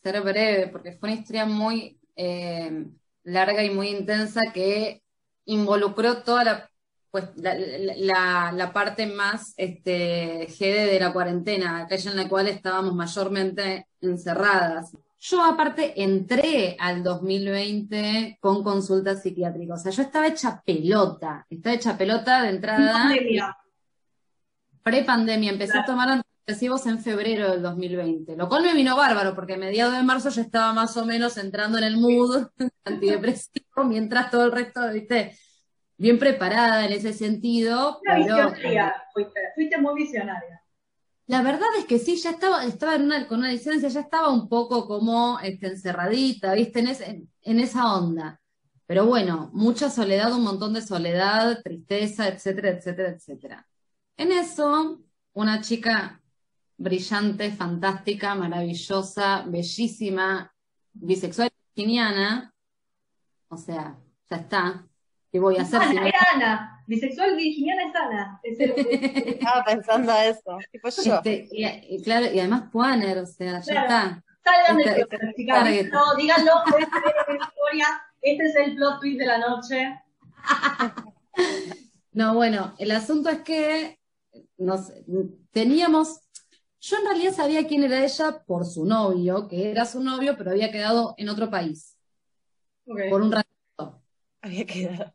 ser 0.03 0.21
breve 0.21 0.69
porque 0.69 0.93
fue 0.93 1.09
una 1.09 1.19
historia 1.19 1.47
muy 1.47 1.99
eh, 2.15 2.85
larga 3.23 3.65
y 3.65 3.71
muy 3.71 3.89
intensa 3.89 4.53
que 4.53 5.03
involucró 5.47 6.23
toda 6.23 6.45
la, 6.45 6.71
pues, 7.13 7.27
la, 7.37 8.53
la, 8.53 8.73
parte 8.73 9.07
más 9.07 9.53
este, 9.59 10.49
de 10.59 10.99
la 10.99 11.13
cuarentena, 11.13 11.83
aquella 11.83 12.11
en 12.11 12.17
la 12.17 12.27
cual 12.27 12.49
estábamos 12.49 12.95
mayormente 12.95 13.87
encerradas. 14.01 14.97
Yo 15.21 15.45
aparte 15.45 16.03
entré 16.03 16.75
al 16.81 17.05
2020 17.05 18.39
con 18.41 18.65
consulta 18.65 19.15
psiquiátrica, 19.15 19.75
o 19.75 19.77
sea, 19.77 19.93
yo 19.93 20.03
estaba 20.03 20.27
hecha 20.27 20.63
pelota, 20.65 21.47
estaba 21.51 21.77
hecha 21.77 21.99
pelota 21.99 22.43
de 22.43 22.49
entrada. 22.49 23.11
Pre-pandemia, 24.83 25.53
empecé 25.53 25.79
a 25.79 25.85
tomar 25.85 26.09
antidepresivos 26.09 26.87
en 26.87 26.99
febrero 26.99 27.51
del 27.51 27.61
2020, 27.61 28.37
lo 28.39 28.49
cual 28.49 28.63
me 28.63 28.73
vino 28.73 28.97
bárbaro, 28.97 29.35
porque 29.35 29.55
a 29.55 29.59
mediados 29.59 29.95
de 29.95 30.03
marzo 30.03 30.31
ya 30.31 30.41
estaba 30.41 30.73
más 30.73 30.97
o 30.97 31.05
menos 31.05 31.37
entrando 31.37 31.77
en 31.77 31.85
el 31.85 31.99
mood 31.99 32.49
antidepresivo, 32.85 33.85
mientras 33.85 34.31
todo 34.31 34.47
el 34.47 34.53
resto, 34.53 34.91
viste, 34.91 35.37
bien 36.03 36.19
preparada 36.19 36.85
en 36.85 36.93
ese 36.93 37.13
sentido. 37.13 38.01
fuiste, 39.15 39.41
fuiste 39.55 39.79
muy 39.79 39.95
visionaria. 39.95 40.61
La 41.29 41.43
verdad 41.43 41.69
es 41.79 41.85
que 41.85 42.01
sí, 42.01 42.17
ya 42.17 42.31
estaba, 42.31 42.65
estaba 42.65 42.97
en 42.97 43.03
una, 43.03 43.29
con 43.29 43.39
una 43.39 43.53
licencia, 43.53 43.89
ya 43.89 44.01
estaba 44.01 44.29
un 44.31 44.49
poco 44.49 44.89
como 44.89 45.39
este, 45.39 45.69
encerradita, 45.69 46.55
¿viste? 46.55 46.81
En, 46.81 47.31
en, 47.43 47.61
esa 47.61 47.95
onda. 47.95 48.41
Pero 48.85 49.07
bueno, 49.07 49.51
mucha 49.53 49.89
soledad, 49.91 50.35
un 50.35 50.43
montón 50.43 50.73
de 50.73 50.83
soledad, 50.83 51.63
tristeza, 51.63 52.27
etcétera, 52.27 52.71
etcétera, 52.71 53.11
etcétera. 53.11 53.69
En 54.17 54.33
eso, 54.33 55.01
una 55.35 55.61
chica 55.61 56.21
brillante, 56.79 57.53
fantástica, 57.53 58.35
maravillosa, 58.35 59.45
bellísima, 59.47 60.53
bisexual 60.93 61.49
virginiana, 61.77 62.53
o 63.47 63.57
sea, 63.57 63.97
ya 64.29 64.37
está. 64.37 64.89
¿Qué 65.33 65.41
voy 65.41 65.57
a 65.57 65.63
hacer? 65.63 65.81
Ana, 66.35 66.85
bisexual 66.87 67.35
virginiana 67.35 67.85
es 67.85 67.97
Ana. 67.97 68.41
Estaba 68.45 69.65
pensando 69.65 70.13
eso. 70.13 70.59
Tipo 70.71 70.91
yo. 70.91 71.17
Este, 71.25 71.49
y, 71.51 72.03
claro, 72.03 72.27
y 72.27 72.39
además 72.39 72.65
Puaner, 72.71 73.17
o 73.17 73.27
sea, 73.27 73.61
ya 73.61 73.81
está. 73.83 74.25
Salgan 74.45 74.77
de 74.77 75.01
este, 75.01 75.85
No, 75.89 76.15
díganlo, 76.17 76.53
esta 76.79 76.99
es 76.99 77.29
la 77.29 77.35
historia, 77.35 77.87
este 78.21 78.45
es 78.45 78.57
el 78.57 78.75
plot 78.75 79.01
twist 79.01 79.19
de 79.19 79.27
la 79.27 79.39
noche. 79.39 79.99
No, 82.15 82.35
bueno, 82.35 82.75
el 82.77 82.91
asunto 82.91 83.31
es 83.31 83.41
que 83.41 83.99
nos 84.59 84.93
teníamos, 85.51 86.21
yo 86.79 86.99
en 86.99 87.07
realidad 87.07 87.33
sabía 87.33 87.67
quién 87.67 87.85
era 87.85 88.05
ella 88.05 88.45
por 88.45 88.67
su 88.67 88.85
novio, 88.85 89.49
que 89.49 89.71
era 89.71 89.87
su 89.87 90.05
novio, 90.05 90.37
pero 90.37 90.51
había 90.51 90.71
quedado 90.71 91.15
en 91.17 91.31
otro 91.31 91.49
país. 91.49 91.97
Por 92.85 93.23
un 93.23 93.33
ratito. 93.33 94.03
Había 94.43 94.67
quedado. 94.67 95.15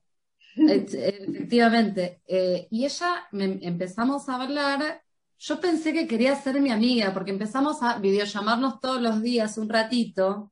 Efectivamente. 0.57 2.21
Eh, 2.27 2.67
y 2.71 2.85
ella 2.85 3.27
me, 3.31 3.59
empezamos 3.61 4.27
a 4.29 4.41
hablar. 4.41 5.03
Yo 5.37 5.59
pensé 5.59 5.93
que 5.93 6.07
quería 6.07 6.35
ser 6.35 6.59
mi 6.59 6.71
amiga, 6.71 7.13
porque 7.13 7.31
empezamos 7.31 7.83
a 7.83 7.99
videollamarnos 7.99 8.79
todos 8.79 9.01
los 9.01 9.21
días 9.21 9.57
un 9.57 9.69
ratito. 9.69 10.51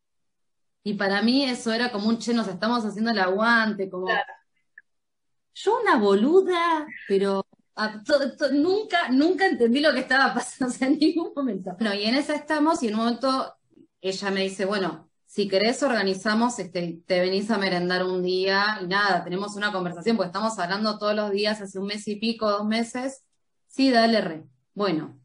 Y 0.83 0.93
para 0.93 1.21
mí 1.21 1.45
eso 1.45 1.73
era 1.73 1.91
como 1.91 2.09
un 2.09 2.19
che, 2.19 2.33
nos 2.33 2.47
estamos 2.47 2.85
haciendo 2.85 3.11
el 3.11 3.19
aguante, 3.19 3.89
como. 3.89 4.07
Yo 5.55 5.79
una 5.81 5.95
boluda, 5.97 6.85
pero 7.07 7.45
nunca, 8.51 9.09
nunca 9.09 9.47
entendí 9.47 9.79
lo 9.79 9.93
que 9.93 10.01
estaba 10.01 10.33
pasando, 10.35 10.73
o 10.73 10.77
sea, 10.77 10.87
en 10.87 10.99
ningún 10.99 11.31
momento. 11.35 11.75
Bueno, 11.79 11.95
y 11.95 12.03
en 12.03 12.15
esa 12.15 12.35
estamos, 12.35 12.83
y 12.83 12.87
en 12.87 12.95
un 12.95 12.99
momento 12.99 13.55
ella 14.01 14.31
me 14.31 14.41
dice, 14.41 14.65
bueno, 14.65 15.09
si 15.35 15.49
querés 15.49 15.83
organizamos, 15.83 16.57
este, 16.59 17.01
te 17.05 17.19
venís 17.19 17.51
a 17.51 17.57
merendar 17.57 18.05
un 18.05 18.23
día 18.23 18.79
y 18.81 18.87
nada, 18.87 19.21
tenemos 19.21 19.57
una 19.57 19.73
conversación, 19.73 20.15
porque 20.15 20.27
estamos 20.27 20.57
hablando 20.59 20.97
todos 20.97 21.13
los 21.13 21.29
días, 21.31 21.59
hace 21.59 21.77
un 21.77 21.87
mes 21.87 22.07
y 22.07 22.15
pico, 22.15 22.49
dos 22.49 22.65
meses. 22.65 23.21
Sí, 23.67 23.91
dale 23.91 24.21
re. 24.21 24.45
Bueno. 24.73 25.19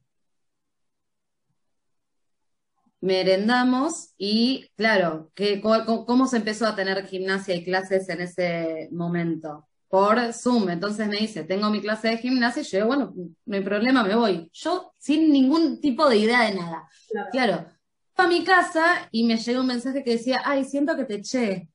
Merendamos 3.01 4.13
y 4.19 4.69
claro, 4.77 5.31
que, 5.37 5.61
¿cómo 5.61 6.27
se 6.27 6.39
empezó 6.39 6.67
a 6.67 6.75
tener 6.75 7.07
gimnasia 7.07 7.55
y 7.55 7.63
clases 7.63 8.09
en 8.09 8.23
ese 8.23 8.89
momento? 8.91 9.69
Por 9.89 10.33
Zoom. 10.33 10.71
Entonces 10.71 11.07
me 11.07 11.19
dice, 11.19 11.45
tengo 11.45 11.71
mi 11.71 11.81
clase 11.81 12.09
de 12.09 12.19
gimnasia 12.19 12.63
y 12.63 12.65
yo, 12.65 12.85
bueno, 12.89 13.15
no 13.47 13.57
hay 13.57 13.63
problema, 13.63 14.03
me 14.03 14.17
voy. 14.17 14.51
Yo 14.53 14.93
sin 14.99 15.33
ningún 15.33 15.81
tipo 15.81 16.09
de 16.09 16.17
idea 16.17 16.51
de 16.51 16.57
nada. 16.57 16.89
claro 17.31 17.80
a 18.17 18.27
mi 18.27 18.45
casa 18.45 19.09
y 19.11 19.25
me 19.25 19.37
llegó 19.37 19.61
un 19.61 19.67
mensaje 19.67 20.05
que 20.05 20.13
decía, 20.13 20.43
ay, 20.45 20.65
siento 20.65 20.97
que 20.97 21.05
te 21.05 21.15
eché. 21.15 21.69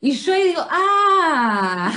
Y 0.00 0.12
yo 0.12 0.34
ahí 0.34 0.48
digo, 0.48 0.62
¡ah! 0.68 1.92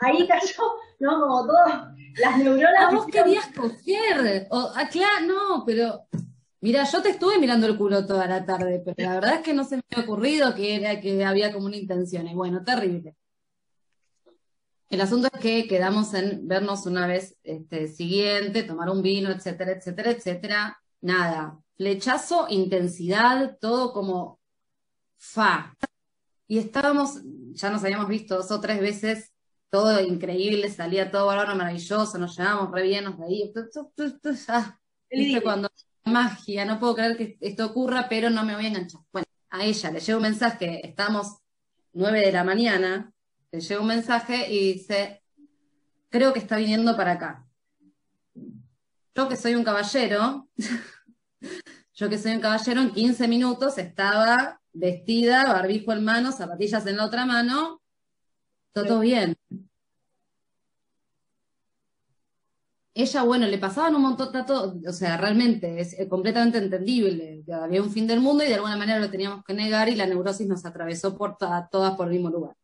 Ahí 0.00 0.26
cayó, 0.26 0.62
no, 0.98 1.20
como 1.20 1.46
todo, 1.46 1.92
las 2.16 2.38
neuronas. 2.38 2.84
¿A 2.84 2.90
vos 2.90 3.06
querías 3.06 3.46
coger? 3.54 4.48
O, 4.50 4.72
ah, 4.74 4.88
claro, 4.88 5.26
no, 5.26 5.64
pero. 5.64 6.06
Mira, 6.60 6.84
yo 6.84 7.02
te 7.02 7.10
estuve 7.10 7.40
mirando 7.40 7.66
el 7.66 7.76
culo 7.76 8.06
toda 8.06 8.26
la 8.26 8.46
tarde, 8.46 8.80
pero 8.84 9.08
la 9.08 9.14
verdad 9.14 9.34
es 9.34 9.40
que 9.40 9.52
no 9.52 9.64
se 9.64 9.76
me 9.76 9.82
ha 9.96 10.00
ocurrido 10.00 10.54
que 10.54 10.76
era 10.76 11.00
que 11.00 11.24
había 11.24 11.52
como 11.52 11.66
una 11.66 11.76
intención. 11.76 12.28
Y 12.28 12.34
bueno, 12.34 12.62
terrible. 12.62 13.16
El 14.88 15.00
asunto 15.00 15.28
es 15.32 15.40
que 15.40 15.66
quedamos 15.66 16.14
en 16.14 16.46
vernos 16.46 16.86
una 16.86 17.06
vez 17.06 17.36
este, 17.42 17.88
siguiente, 17.88 18.62
tomar 18.62 18.90
un 18.90 19.02
vino, 19.02 19.30
etcétera, 19.30 19.72
etcétera, 19.72 20.10
etcétera. 20.12 20.80
Nada, 21.00 21.58
flechazo, 21.82 22.46
intensidad, 22.48 23.58
todo 23.60 23.92
como 23.92 24.38
fa. 25.16 25.76
Y 26.46 26.58
estábamos, 26.58 27.20
ya 27.54 27.70
nos 27.70 27.82
habíamos 27.82 28.06
visto 28.06 28.36
dos 28.36 28.52
o 28.52 28.60
tres 28.60 28.80
veces, 28.80 29.32
todo 29.68 30.00
increíble, 30.00 30.70
salía 30.70 31.10
todo 31.10 31.26
bárbaro, 31.26 31.56
maravilloso, 31.56 32.18
nos 32.18 32.36
llevamos 32.36 32.70
re 32.70 32.82
bien, 32.84 33.04
nos 33.04 33.18
reíamos. 33.18 33.52
Ah, 34.46 34.78
¿Viste 35.10 35.42
cuando 35.42 35.68
magia? 36.04 36.64
No 36.64 36.78
puedo 36.78 36.94
creer 36.94 37.16
que 37.16 37.36
esto 37.40 37.66
ocurra, 37.66 38.06
pero 38.08 38.30
no 38.30 38.44
me 38.44 38.54
voy 38.54 38.66
a 38.66 38.68
enganchar. 38.68 39.00
Bueno, 39.12 39.26
a 39.50 39.64
ella 39.64 39.90
le 39.90 39.98
llega 39.98 40.16
un 40.16 40.22
mensaje, 40.22 40.86
estamos 40.86 41.38
nueve 41.94 42.20
de 42.20 42.30
la 42.30 42.44
mañana, 42.44 43.12
le 43.50 43.60
llega 43.60 43.80
un 43.80 43.88
mensaje 43.88 44.52
y 44.52 44.74
dice, 44.74 45.24
creo 46.10 46.32
que 46.32 46.38
está 46.38 46.58
viniendo 46.58 46.96
para 46.96 47.12
acá. 47.12 47.44
Yo 49.16 49.28
que 49.28 49.36
soy 49.36 49.56
un 49.56 49.64
caballero, 49.64 50.48
yo 51.94 52.08
que 52.08 52.18
soy 52.18 52.32
un 52.32 52.40
caballero, 52.40 52.80
en 52.80 52.92
15 52.92 53.28
minutos 53.28 53.78
estaba 53.78 54.60
vestida, 54.72 55.52
barbijo 55.52 55.92
en 55.92 56.04
mano, 56.04 56.32
zapatillas 56.32 56.86
en 56.86 56.96
la 56.96 57.04
otra 57.04 57.26
mano, 57.26 57.82
todo, 58.72 59.00
bien. 59.00 59.36
Ella, 62.94 63.22
bueno, 63.22 63.46
le 63.46 63.58
pasaban 63.58 63.94
un 63.94 64.02
montón, 64.02 64.32
todo, 64.46 64.78
o 64.86 64.92
sea, 64.92 65.16
realmente 65.16 65.80
es 65.80 65.98
eh, 65.98 66.08
completamente 66.08 66.58
entendible. 66.58 67.42
Había 67.52 67.82
un 67.82 67.90
fin 67.90 68.06
del 68.06 68.20
mundo 68.20 68.44
y 68.44 68.48
de 68.48 68.54
alguna 68.54 68.76
manera 68.76 68.98
lo 68.98 69.10
teníamos 69.10 69.44
que 69.44 69.54
negar 69.54 69.88
y 69.88 69.94
la 69.94 70.06
neurosis 70.06 70.46
nos 70.46 70.64
atravesó 70.64 71.16
por 71.16 71.36
todas 71.38 71.96
por 71.96 72.06
el 72.06 72.12
mismo 72.14 72.30
lugar. 72.30 72.56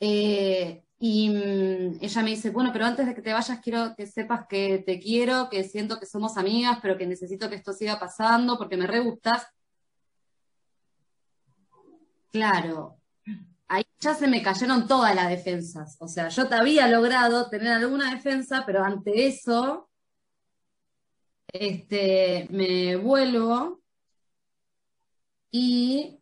Eh, 0.00 0.84
y 1.00 1.30
mm, 1.30 1.98
ella 2.00 2.22
me 2.22 2.30
dice, 2.30 2.50
bueno, 2.50 2.70
pero 2.72 2.84
antes 2.86 3.06
de 3.06 3.14
que 3.14 3.22
te 3.22 3.32
vayas 3.32 3.60
quiero 3.60 3.94
que 3.96 4.06
sepas 4.06 4.46
que 4.48 4.82
te 4.84 4.98
quiero, 4.98 5.48
que 5.48 5.64
siento 5.64 5.98
que 6.00 6.06
somos 6.06 6.36
amigas, 6.36 6.78
pero 6.82 6.98
que 6.98 7.06
necesito 7.06 7.48
que 7.48 7.56
esto 7.56 7.72
siga 7.72 8.00
pasando 8.00 8.58
porque 8.58 8.76
me 8.76 8.86
re 8.86 9.00
gustas. 9.00 9.46
Claro, 12.32 12.98
ahí 13.68 13.84
ya 14.00 14.14
se 14.14 14.26
me 14.28 14.42
cayeron 14.42 14.88
todas 14.88 15.14
las 15.14 15.28
defensas. 15.28 15.96
O 16.00 16.08
sea, 16.08 16.28
yo 16.28 16.48
te 16.48 16.56
había 16.56 16.88
logrado 16.88 17.48
tener 17.48 17.72
alguna 17.72 18.14
defensa, 18.14 18.64
pero 18.66 18.82
ante 18.84 19.26
eso, 19.26 19.88
este, 21.52 22.48
me 22.50 22.96
vuelvo 22.96 23.80
y 25.50 26.17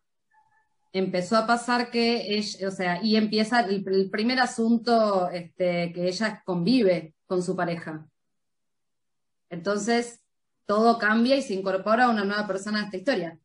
empezó 0.92 1.36
a 1.36 1.46
pasar 1.46 1.90
que 1.90 2.36
ella, 2.36 2.68
o 2.68 2.70
sea, 2.70 3.02
y 3.02 3.16
empieza 3.16 3.60
el, 3.60 3.84
primer 4.10 4.40
asunto 4.40 5.28
este, 5.30 5.92
que 5.92 6.08
ella 6.08 6.42
convive 6.44 7.14
con 7.26 7.42
su 7.42 7.56
pareja. 7.56 8.06
Entonces, 9.50 10.20
todo 10.66 10.98
cambia 10.98 11.36
y 11.36 11.42
se 11.42 11.54
incorpora 11.54 12.08
una 12.08 12.24
nueva 12.24 12.46
persona 12.46 12.80
a 12.80 12.84
esta 12.84 12.96
historia. 12.96 13.38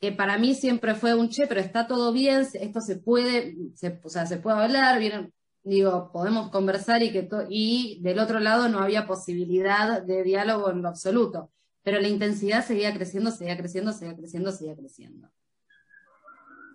Que 0.00 0.12
para 0.12 0.38
mí 0.38 0.54
siempre 0.54 0.94
fue 0.94 1.14
un 1.14 1.28
che, 1.28 1.46
pero 1.46 1.60
está 1.60 1.86
todo 1.86 2.12
bien, 2.12 2.46
esto 2.52 2.80
se 2.80 2.96
puede, 2.96 3.56
se, 3.74 4.00
o 4.02 4.08
sea, 4.08 4.26
se 4.26 4.38
puede 4.38 4.58
hablar, 4.58 4.98
bien, 4.98 5.32
digo, 5.64 6.10
podemos 6.12 6.50
conversar 6.50 7.02
y 7.02 7.10
que 7.10 7.28
y 7.48 8.00
del 8.02 8.18
otro 8.18 8.38
lado 8.40 8.68
no 8.68 8.80
había 8.80 9.06
posibilidad 9.06 10.02
de 10.02 10.22
diálogo 10.22 10.70
en 10.70 10.82
lo 10.82 10.88
absoluto. 10.88 11.50
Pero 11.82 12.00
la 12.00 12.08
intensidad 12.08 12.64
seguía 12.64 12.94
creciendo, 12.94 13.30
seguía 13.30 13.56
creciendo, 13.56 13.92
seguía 13.92 14.16
creciendo, 14.16 14.52
seguía 14.52 14.76
creciendo. 14.76 15.30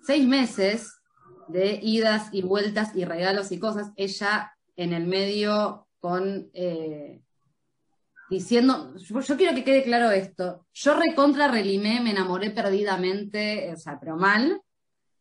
Seis 0.10 0.28
meses 0.28 1.00
de 1.50 1.80
idas 1.84 2.30
y 2.32 2.42
vueltas 2.42 2.96
y 2.96 3.06
regalos 3.06 3.52
y 3.52 3.60
cosas, 3.60 3.92
ella 3.96 4.52
en 4.76 4.92
el 4.92 5.06
medio 5.06 5.88
con 6.00 6.50
eh, 6.56 7.22
diciendo, 8.28 8.96
yo, 8.98 9.38
quiero 9.38 9.54
que 9.54 9.64
quede 9.64 9.84
claro 9.84 10.10
esto, 10.10 10.66
yo 10.74 10.96
recontra 10.96 11.48
relimé, 11.48 12.02
me 12.02 12.10
enamoré 12.10 12.50
perdidamente, 12.50 13.72
o 13.72 13.78
sea, 13.78 14.00
pero 14.00 14.18
mal, 14.18 14.60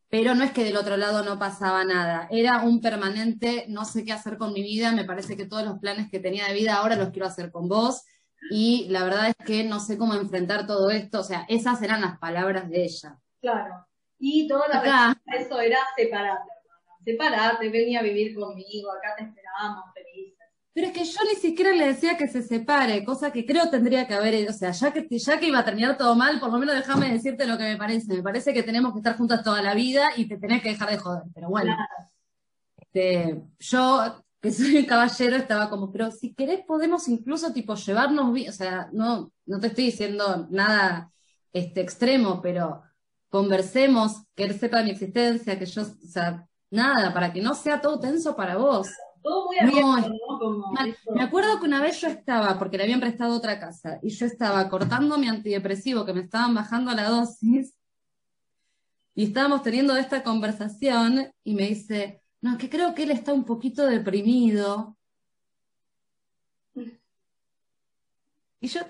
pero 0.08 0.34
no 0.34 0.42
es 0.42 0.52
que 0.52 0.64
del 0.64 0.78
otro 0.78 0.96
lado 0.96 1.22
no 1.22 1.38
pasaba 1.38 1.84
nada, 1.84 2.26
era 2.30 2.62
un 2.62 2.80
permanente, 2.80 3.66
no 3.68 3.84
sé 3.84 4.06
qué 4.06 4.14
hacer 4.14 4.38
con 4.38 4.54
mi 4.54 4.62
vida, 4.62 4.92
me 4.92 5.04
parece 5.04 5.36
que 5.36 5.44
todos 5.44 5.66
los 5.66 5.78
planes 5.80 6.10
que 6.10 6.18
tenía 6.18 6.46
de 6.46 6.54
vida 6.54 6.76
ahora 6.76 6.96
los 6.96 7.10
quiero 7.10 7.26
hacer 7.26 7.50
con 7.50 7.68
vos, 7.68 8.04
y 8.50 8.86
la 8.88 9.04
verdad 9.04 9.28
es 9.28 9.46
que 9.46 9.64
no 9.64 9.80
sé 9.80 9.98
cómo 9.98 10.14
enfrentar 10.14 10.66
todo 10.66 10.88
esto, 10.88 11.20
o 11.20 11.24
sea, 11.24 11.44
esas 11.50 11.82
eran 11.82 12.00
las 12.00 12.18
palabras 12.18 12.70
de 12.70 12.84
ella. 12.84 13.18
Claro, 13.42 13.87
y 14.18 14.48
toda 14.48 14.68
la 14.68 14.80
respuesta 14.80 15.36
eso 15.36 15.60
era 15.60 15.78
separarte, 15.96 16.50
hermano, 16.64 16.98
separate, 17.04 17.68
venía 17.68 18.00
a 18.00 18.02
vivir 18.02 18.34
conmigo, 18.34 18.90
acá 18.92 19.14
te 19.16 19.24
esperábamos, 19.24 19.84
feliz 19.94 20.38
pero 20.78 20.92
es 20.92 20.92
que 20.92 21.04
yo 21.04 21.18
ni 21.28 21.34
siquiera 21.34 21.72
le 21.72 21.88
decía 21.88 22.16
que 22.16 22.28
se 22.28 22.40
separe, 22.40 23.04
cosa 23.04 23.32
que 23.32 23.44
creo 23.44 23.68
tendría 23.68 24.06
que 24.06 24.14
haber, 24.14 24.48
o 24.48 24.52
sea, 24.52 24.70
ya 24.70 24.92
que, 24.92 25.08
ya 25.18 25.40
que 25.40 25.48
iba 25.48 25.58
a 25.58 25.64
terminar 25.64 25.98
todo 25.98 26.14
mal, 26.14 26.38
por 26.38 26.52
lo 26.52 26.58
menos 26.60 26.76
déjame 26.76 27.10
decirte 27.10 27.48
lo 27.48 27.58
que 27.58 27.64
me 27.64 27.76
parece. 27.76 28.14
Me 28.14 28.22
parece 28.22 28.54
que 28.54 28.62
tenemos 28.62 28.92
que 28.92 29.00
estar 29.00 29.16
juntas 29.16 29.42
toda 29.42 29.60
la 29.60 29.74
vida 29.74 30.10
y 30.16 30.28
te 30.28 30.38
tenés 30.38 30.62
que 30.62 30.68
dejar 30.68 30.90
de 30.90 30.98
joder. 30.98 31.24
Pero 31.34 31.48
bueno, 31.48 31.76
este, 32.76 33.42
yo, 33.58 34.24
que 34.40 34.52
soy 34.52 34.76
un 34.76 34.84
caballero, 34.84 35.34
estaba 35.34 35.68
como, 35.68 35.90
pero 35.90 36.12
si 36.12 36.32
querés 36.32 36.64
podemos 36.64 37.08
incluso 37.08 37.52
tipo 37.52 37.74
llevarnos 37.74 38.32
bien, 38.32 38.50
o 38.50 38.52
sea, 38.52 38.88
no, 38.92 39.32
no 39.46 39.58
te 39.58 39.66
estoy 39.66 39.86
diciendo 39.86 40.46
nada 40.48 41.10
este, 41.52 41.80
extremo, 41.80 42.40
pero 42.40 42.84
conversemos, 43.28 44.22
que 44.34 44.44
él 44.44 44.58
sepa 44.58 44.82
mi 44.82 44.90
existencia, 44.90 45.58
que 45.58 45.66
yo, 45.66 45.82
o 45.82 46.08
sea, 46.08 46.46
nada, 46.70 47.12
para 47.12 47.32
que 47.32 47.42
no 47.42 47.54
sea 47.54 47.80
todo 47.80 48.00
tenso 48.00 48.34
para 48.34 48.56
vos. 48.56 48.88
Me 51.12 51.22
acuerdo 51.22 51.58
que 51.58 51.66
una 51.66 51.82
vez 51.82 52.00
yo 52.00 52.08
estaba, 52.08 52.58
porque 52.58 52.78
le 52.78 52.84
habían 52.84 53.00
prestado 53.00 53.36
otra 53.36 53.58
casa, 53.58 53.98
y 54.02 54.10
yo 54.10 54.26
estaba 54.26 54.68
cortando 54.68 55.18
mi 55.18 55.28
antidepresivo, 55.28 56.04
que 56.04 56.14
me 56.14 56.22
estaban 56.22 56.54
bajando 56.54 56.92
la 56.92 57.08
dosis, 57.08 57.74
y 59.14 59.24
estábamos 59.24 59.62
teniendo 59.62 59.96
esta 59.96 60.22
conversación, 60.22 61.30
y 61.44 61.54
me 61.54 61.68
dice, 61.68 62.22
no, 62.40 62.56
que 62.56 62.70
creo 62.70 62.94
que 62.94 63.02
él 63.02 63.10
está 63.10 63.32
un 63.32 63.44
poquito 63.44 63.84
deprimido. 63.84 64.96
Y 68.60 68.68
yo, 68.68 68.80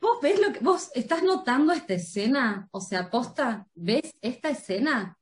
¿vos 0.00 0.18
ves 0.22 0.40
lo 0.40 0.52
que, 0.52 0.60
vos 0.60 0.90
estás 0.94 1.22
notando 1.22 1.72
esta 1.72 1.94
escena? 1.94 2.68
O 2.70 2.80
sea, 2.80 3.10
posta, 3.10 3.66
¿ves 3.74 4.14
esta 4.20 4.50
escena? 4.50 5.18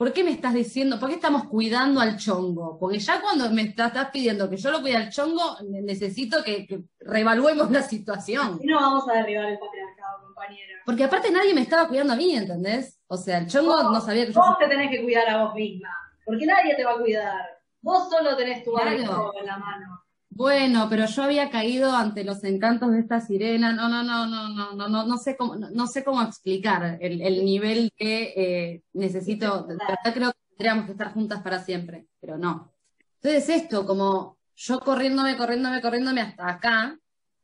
¿por 0.00 0.14
qué 0.14 0.24
me 0.24 0.30
estás 0.30 0.54
diciendo, 0.54 0.98
por 0.98 1.10
qué 1.10 1.16
estamos 1.16 1.44
cuidando 1.44 2.00
al 2.00 2.16
chongo? 2.16 2.78
Porque 2.78 2.98
ya 2.98 3.20
cuando 3.20 3.50
me 3.50 3.60
estás, 3.60 3.92
pidiendo 4.10 4.48
que 4.48 4.56
yo 4.56 4.70
lo 4.70 4.80
cuide 4.80 4.96
al 4.96 5.10
chongo, 5.10 5.58
necesito 5.68 6.42
que, 6.42 6.84
reevaluemos 7.00 7.70
la 7.70 7.82
situación. 7.82 8.58
No 8.64 8.76
vamos 8.76 9.06
a 9.10 9.12
derribar 9.12 9.44
el 9.44 9.58
patriarcado, 9.58 10.22
compañera. 10.22 10.78
Porque 10.86 11.04
aparte 11.04 11.30
nadie 11.30 11.52
me 11.52 11.60
estaba 11.60 11.86
cuidando 11.86 12.14
a 12.14 12.16
mí, 12.16 12.34
¿entendés? 12.34 12.98
O 13.08 13.18
sea, 13.18 13.36
el 13.36 13.46
chongo 13.46 13.92
no 13.92 14.00
sabía 14.00 14.24
que 14.24 14.32
yo... 14.32 14.40
Vos 14.40 14.56
te 14.58 14.68
tenés 14.68 14.90
que 14.90 15.02
cuidar 15.02 15.28
a 15.28 15.44
vos 15.44 15.54
misma, 15.54 15.94
porque 16.24 16.46
nadie 16.46 16.74
te 16.76 16.82
va 16.82 16.92
a 16.92 16.98
cuidar. 16.98 17.60
Vos 17.82 18.08
solo 18.08 18.34
tenés 18.38 18.64
tu 18.64 18.72
claro. 18.72 19.34
en 19.38 19.46
la 19.46 19.58
mano. 19.58 20.02
Bueno, 20.32 20.86
pero 20.88 21.06
yo 21.06 21.22
había 21.24 21.50
caído 21.50 21.92
ante 21.92 22.24
los 22.24 22.42
encantos 22.44 22.92
de 22.92 23.00
esta 23.00 23.20
sirena. 23.20 23.72
No, 23.72 23.88
no, 23.88 24.02
no, 24.02 24.26
no, 24.26 24.48
no, 24.48 24.72
no, 24.74 24.88
no, 24.88 25.04
no 25.06 25.16
sé 25.18 25.36
cómo, 25.36 25.56
no, 25.56 25.86
sé 25.86 26.04
cómo 26.04 26.22
explicar 26.22 26.98
el, 27.00 27.20
el 27.20 27.44
nivel 27.44 27.92
que 27.96 28.32
eh, 28.36 28.82
necesito. 28.92 29.64
De 29.64 29.74
verdad 29.76 30.14
creo 30.14 30.32
que 30.32 30.38
tendríamos 30.56 30.86
que 30.86 30.92
estar 30.92 31.12
juntas 31.12 31.42
para 31.42 31.62
siempre, 31.62 32.06
pero 32.20 32.38
no. 32.38 32.72
Entonces 33.16 33.48
esto, 33.50 33.84
como 33.84 34.38
yo 34.54 34.80
corriéndome, 34.80 35.36
corriéndome, 35.36 35.82
corriéndome 35.82 36.20
hasta 36.20 36.48
acá, 36.48 36.96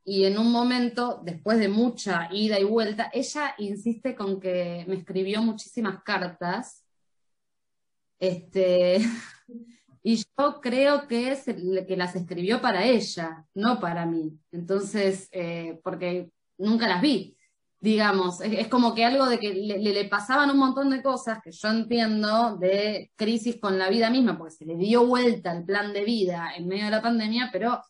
y 0.04 0.24
en 0.24 0.38
un 0.38 0.52
momento, 0.52 1.20
después 1.24 1.58
de 1.58 1.68
mucha 1.68 2.28
ida 2.30 2.60
y 2.60 2.64
vuelta, 2.64 3.10
ella 3.12 3.56
insiste 3.58 4.14
con 4.14 4.38
que 4.38 4.84
me 4.86 4.94
escribió 4.94 5.42
muchísimas 5.42 6.00
cartas. 6.04 6.84
Este, 8.20 8.98
Y 10.02 10.16
yo 10.16 10.60
creo 10.60 11.06
que 11.06 11.32
es 11.32 11.48
el 11.48 11.84
que 11.86 11.96
las 11.96 12.14
escribió 12.16 12.60
para 12.60 12.84
ella, 12.84 13.44
no 13.54 13.80
para 13.80 14.06
mí. 14.06 14.38
Entonces, 14.52 15.28
eh, 15.32 15.80
porque 15.82 16.30
nunca 16.58 16.88
las 16.88 17.00
vi. 17.00 17.36
Digamos, 17.80 18.40
es, 18.40 18.68
como 18.68 18.94
que 18.94 19.04
algo 19.04 19.26
de 19.26 19.38
que 19.38 19.52
le, 19.52 19.78
le, 19.78 20.04
pasaban 20.06 20.50
un 20.50 20.58
montón 20.58 20.90
de 20.90 21.02
cosas 21.02 21.40
que 21.42 21.52
yo 21.52 21.68
entiendo 21.68 22.56
de 22.56 23.12
crisis 23.16 23.60
con 23.60 23.78
la 23.78 23.90
vida 23.90 24.10
misma, 24.10 24.38
porque 24.38 24.54
se 24.54 24.64
le 24.64 24.76
dio 24.76 25.06
vuelta 25.06 25.52
el 25.52 25.64
plan 25.64 25.92
de 25.92 26.04
vida 26.04 26.52
en 26.56 26.66
medio 26.66 26.86
de 26.86 26.90
la 26.90 27.02
pandemia, 27.02 27.50
pero 27.52 27.80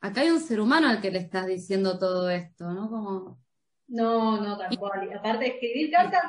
acá 0.00 0.22
hay 0.22 0.30
un 0.30 0.40
ser 0.40 0.60
humano 0.60 0.88
al 0.88 1.00
que 1.00 1.10
le 1.10 1.20
estás 1.20 1.46
diciendo 1.46 1.98
todo 1.98 2.28
esto, 2.30 2.72
¿no? 2.72 2.90
Como... 2.90 3.38
No, 3.88 4.40
no, 4.40 4.56
tal 4.56 4.78
cual. 4.78 5.08
Y 5.10 5.16
aparte 5.16 5.44
de 5.44 5.50
escribir 5.50 5.90
cartas, 5.90 6.22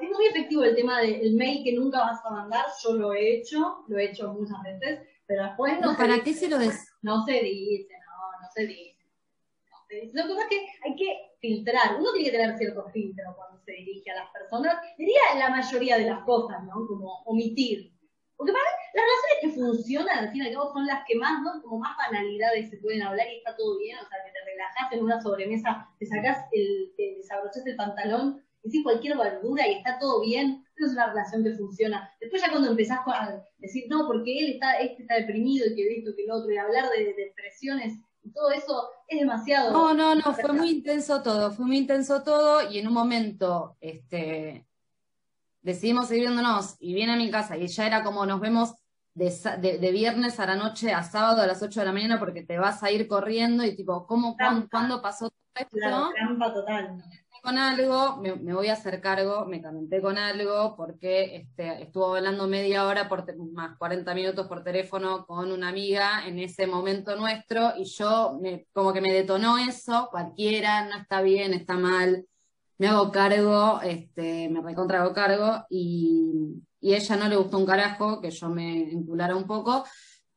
es 0.00 0.10
muy 0.10 0.26
efectivo 0.26 0.62
el 0.62 0.76
tema 0.76 1.00
del 1.00 1.34
mail 1.34 1.64
que 1.64 1.72
nunca 1.72 1.98
vas 2.00 2.24
a 2.24 2.30
mandar. 2.30 2.66
Yo 2.82 2.92
lo 2.94 3.12
he 3.12 3.36
hecho, 3.36 3.84
lo 3.88 3.98
he 3.98 4.10
hecho 4.10 4.32
muchas 4.32 4.62
veces, 4.62 5.00
pero 5.26 5.44
después 5.44 5.80
no. 5.80 5.96
¿Para 5.96 6.22
qué 6.22 6.32
se 6.32 6.48
lo 6.48 6.58
des? 6.58 6.92
No 7.02 7.24
se 7.24 7.32
dice, 7.32 7.92
no, 8.06 8.42
no 8.42 8.48
se 8.54 8.66
dice. 8.66 8.96
Lo 10.12 10.22
que 10.22 10.28
pasa 10.28 10.42
es 10.42 10.48
que 10.48 10.66
hay 10.84 10.96
que 10.96 11.16
filtrar. 11.40 11.96
Uno 11.98 12.12
tiene 12.12 12.30
que 12.30 12.36
tener 12.36 12.56
cierto 12.56 12.88
filtro 12.90 13.24
cuando 13.36 13.58
se 13.64 13.72
dirige 13.72 14.10
a 14.12 14.22
las 14.22 14.30
personas. 14.30 14.76
Diría 14.96 15.20
la 15.36 15.50
mayoría 15.50 15.98
de 15.98 16.06
las 16.06 16.22
cosas, 16.24 16.62
¿no? 16.64 16.86
Como 16.86 17.22
omitir. 17.24 17.92
Porque 18.36 18.52
para 18.52 18.64
las 18.94 19.04
razones 19.04 19.38
que 19.42 19.60
funcionan, 19.60 20.18
al 20.18 20.30
fin 20.30 20.42
y 20.42 20.46
al 20.46 20.52
cabo, 20.54 20.72
son 20.72 20.86
las 20.86 21.04
que 21.06 21.16
más, 21.16 21.42
¿no? 21.42 21.60
Como 21.62 21.78
más 21.78 21.96
banalidades 21.98 22.70
se 22.70 22.76
pueden 22.76 23.02
hablar 23.02 23.26
y 23.28 23.38
está 23.38 23.56
todo 23.56 23.78
bien. 23.78 23.98
O 23.98 24.08
sea, 24.08 24.18
que 24.24 24.30
te 24.30 24.44
relajas 24.44 24.92
en 24.92 25.02
una 25.02 25.20
sobremesa, 25.20 25.88
te 25.98 26.06
sacas 26.06 26.46
el, 26.52 26.92
te 26.96 27.16
desabrochas 27.16 27.66
el 27.66 27.76
pantalón 27.76 28.44
decís 28.62 28.82
cualquier 28.82 29.16
verdura 29.16 29.66
y 29.66 29.74
está 29.74 29.98
todo 29.98 30.20
bien, 30.20 30.64
eso 30.76 30.86
es 30.86 30.92
una 30.92 31.06
relación 31.06 31.42
que 31.42 31.54
funciona. 31.54 32.10
Después 32.20 32.42
ya 32.42 32.50
cuando 32.50 32.70
empezás 32.70 33.00
a 33.06 33.42
decir, 33.58 33.84
no, 33.88 34.06
porque 34.06 34.38
él 34.38 34.52
está, 34.54 34.74
este 34.74 35.02
está 35.02 35.14
deprimido 35.14 35.66
y 35.66 35.74
que 35.74 35.98
esto, 35.98 36.10
que 36.16 36.24
el 36.24 36.30
otro, 36.30 36.50
y 36.50 36.56
hablar 36.56 36.90
de, 36.90 37.14
depresiones 37.14 37.94
y 38.22 38.32
todo 38.32 38.50
eso 38.50 38.88
es 39.08 39.20
demasiado. 39.20 39.72
No, 39.72 39.94
no, 39.94 40.14
no, 40.14 40.34
fue 40.34 40.52
muy 40.52 40.70
intenso 40.70 41.22
todo, 41.22 41.50
fue 41.52 41.64
muy 41.66 41.78
intenso 41.78 42.22
todo 42.22 42.70
y 42.70 42.78
en 42.78 42.88
un 42.88 42.94
momento, 42.94 43.76
este, 43.80 44.66
decidimos 45.62 46.08
seguir 46.08 46.24
viéndonos 46.24 46.76
y 46.80 46.94
viene 46.94 47.12
a 47.12 47.16
mi 47.16 47.30
casa 47.30 47.56
y 47.56 47.66
ya 47.66 47.86
era 47.86 48.02
como 48.02 48.26
nos 48.26 48.40
vemos 48.40 48.74
de, 49.14 49.90
viernes 49.92 50.38
a 50.38 50.46
la 50.46 50.56
noche 50.56 50.92
a 50.92 51.02
sábado 51.02 51.42
a 51.42 51.46
las 51.46 51.62
8 51.62 51.80
de 51.80 51.86
la 51.86 51.92
mañana 51.92 52.18
porque 52.18 52.42
te 52.42 52.58
vas 52.58 52.82
a 52.82 52.90
ir 52.90 53.06
corriendo 53.08 53.64
y 53.64 53.74
tipo, 53.74 54.06
¿cómo, 54.06 54.36
cuándo, 54.70 55.02
pasó 55.02 55.28
todo 55.28 55.40
esto? 55.54 56.10
trampa 56.14 56.54
total 56.54 57.02
con 57.40 57.58
algo, 57.58 58.16
me, 58.16 58.32
voy 58.32 58.68
a 58.68 58.74
hacer 58.74 59.00
cargo, 59.00 59.44
me 59.46 59.62
comenté 59.62 60.00
con 60.00 60.18
algo 60.18 60.74
porque 60.76 61.36
este, 61.36 61.82
estuvo 61.82 62.14
hablando 62.14 62.46
media 62.46 62.86
hora 62.86 63.08
por 63.08 63.24
más 63.52 63.76
40 63.78 64.14
minutos 64.14 64.46
por 64.46 64.62
teléfono 64.62 65.26
con 65.26 65.50
una 65.52 65.68
amiga 65.68 66.26
en 66.26 66.38
ese 66.38 66.66
momento 66.66 67.16
nuestro 67.16 67.72
y 67.76 67.84
yo 67.84 68.38
me, 68.40 68.66
como 68.72 68.92
que 68.92 69.00
me 69.00 69.12
detonó 69.12 69.58
eso, 69.58 70.08
cualquiera, 70.10 70.88
no 70.88 70.96
está 70.96 71.22
bien, 71.22 71.54
está 71.54 71.74
mal, 71.74 72.26
me 72.78 72.88
hago 72.88 73.10
cargo, 73.10 73.80
este, 73.82 74.48
me 74.48 74.62
recontra 74.62 75.02
hago 75.02 75.12
cargo 75.12 75.64
y, 75.68 76.62
y 76.80 76.94
ella 76.94 77.16
no 77.16 77.28
le 77.28 77.36
gustó 77.36 77.58
un 77.58 77.66
carajo 77.66 78.20
que 78.20 78.30
yo 78.30 78.48
me 78.48 78.90
enculara 78.90 79.36
un 79.36 79.46
poco 79.46 79.84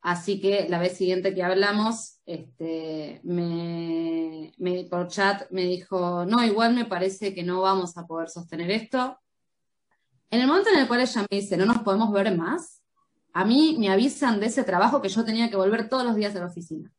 Así 0.04 0.38
que 0.38 0.68
la 0.68 0.78
vez 0.78 0.98
siguiente 0.98 1.34
que 1.34 1.42
hablamos, 1.42 2.20
este, 2.26 3.22
me, 3.22 4.52
por 4.90 5.08
chat 5.08 5.50
me 5.50 5.62
dijo, 5.62 6.26
no, 6.26 6.44
igual 6.44 6.74
me 6.74 6.84
parece 6.84 7.32
que 7.32 7.42
no 7.42 7.62
vamos 7.62 7.96
a 7.96 8.06
poder 8.06 8.28
sostener 8.28 8.70
esto. 8.70 9.18
En 10.30 10.42
el 10.42 10.46
momento 10.46 10.68
en 10.68 10.80
el 10.80 10.88
cual 10.88 11.00
ella 11.00 11.22
me 11.22 11.38
dice, 11.38 11.56
no 11.56 11.64
nos 11.64 11.78
podemos 11.78 12.12
ver 12.12 12.36
más, 12.36 12.82
a 13.32 13.46
mí 13.46 13.76
me 13.78 13.88
avisan 13.88 14.40
de 14.40 14.46
ese 14.48 14.62
trabajo 14.62 15.00
que 15.00 15.08
yo 15.08 15.24
tenía 15.24 15.48
que 15.48 15.56
volver 15.56 15.88
todos 15.88 16.04
los 16.04 16.16
días 16.16 16.36
a 16.36 16.40
la 16.40 16.46
oficina. 16.48 16.92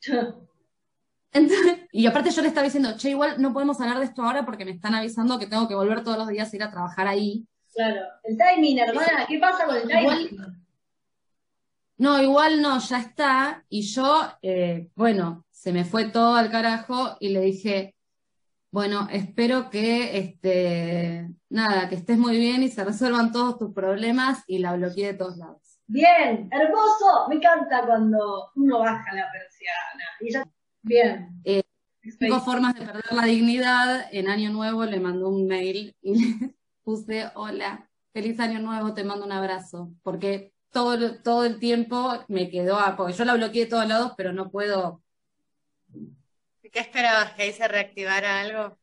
y 1.92 2.06
aparte 2.06 2.30
yo 2.30 2.40
le 2.40 2.48
estaba 2.48 2.64
diciendo, 2.64 2.94
che, 2.96 3.10
igual 3.10 3.42
no 3.42 3.52
podemos 3.52 3.78
hablar 3.82 3.98
de 3.98 4.06
esto 4.06 4.22
ahora 4.22 4.46
porque 4.46 4.64
me 4.64 4.70
están 4.70 4.94
avisando 4.94 5.38
que 5.38 5.48
tengo 5.48 5.68
que 5.68 5.74
volver 5.74 6.02
todos 6.02 6.16
los 6.16 6.28
días 6.28 6.50
a 6.50 6.56
ir 6.56 6.62
a 6.62 6.70
trabajar 6.70 7.08
ahí. 7.08 7.46
Claro, 7.74 8.00
el 8.24 8.38
timing, 8.38 8.78
hermana, 8.78 9.26
¿qué 9.28 9.38
pasa 9.38 9.66
con 9.66 9.76
el 9.76 9.86
timing? 9.86 10.65
No, 11.98 12.20
igual 12.22 12.60
no, 12.60 12.78
ya 12.78 12.98
está. 12.98 13.64
Y 13.68 13.82
yo, 13.82 14.22
eh, 14.42 14.88
bueno, 14.94 15.46
se 15.50 15.72
me 15.72 15.84
fue 15.84 16.10
todo 16.10 16.34
al 16.34 16.50
carajo 16.50 17.16
y 17.20 17.30
le 17.30 17.40
dije, 17.40 17.94
bueno, 18.70 19.08
espero 19.10 19.70
que, 19.70 20.18
este, 20.18 21.28
nada, 21.48 21.88
que 21.88 21.94
estés 21.94 22.18
muy 22.18 22.36
bien 22.38 22.62
y 22.62 22.68
se 22.68 22.84
resuelvan 22.84 23.32
todos 23.32 23.58
tus 23.58 23.72
problemas 23.72 24.44
y 24.46 24.58
la 24.58 24.76
bloqueé 24.76 25.08
de 25.08 25.14
todos 25.14 25.38
lados. 25.38 25.80
Bien, 25.86 26.48
hermoso, 26.52 27.28
me 27.28 27.36
encanta 27.36 27.86
cuando 27.86 28.50
uno 28.56 28.80
baja 28.80 29.14
la 29.14 29.30
persiana. 29.32 30.04
Y 30.20 30.32
ya, 30.32 30.46
bien. 30.82 31.40
Eh, 31.44 31.62
cinco 32.18 32.40
formas 32.40 32.74
de 32.74 32.84
perder 32.84 33.12
la 33.12 33.24
dignidad. 33.24 34.06
En 34.12 34.28
Año 34.28 34.50
Nuevo 34.50 34.84
le 34.84 35.00
mandó 35.00 35.28
un 35.28 35.46
mail 35.46 35.96
y 36.02 36.14
le 36.40 36.54
puse, 36.82 37.30
hola, 37.34 37.88
feliz 38.12 38.38
Año 38.40 38.58
Nuevo, 38.58 38.92
te 38.92 39.04
mando 39.04 39.24
un 39.24 39.32
abrazo. 39.32 39.92
Porque 40.02 40.52
todo, 40.76 41.22
todo 41.22 41.44
el 41.46 41.58
tiempo 41.58 42.12
me 42.28 42.50
quedó, 42.50 42.78
a, 42.78 42.96
porque 42.96 43.14
yo 43.14 43.24
la 43.24 43.32
bloqueé 43.32 43.64
de 43.64 43.70
todos 43.70 43.86
lados, 43.88 44.12
pero 44.14 44.34
no 44.34 44.50
puedo. 44.50 45.02
¿Qué 46.70 46.80
esperabas? 46.80 47.32
¿Que 47.32 47.44
ahí 47.44 47.52
se 47.54 47.66
reactivara 47.66 48.40
algo? 48.40 48.76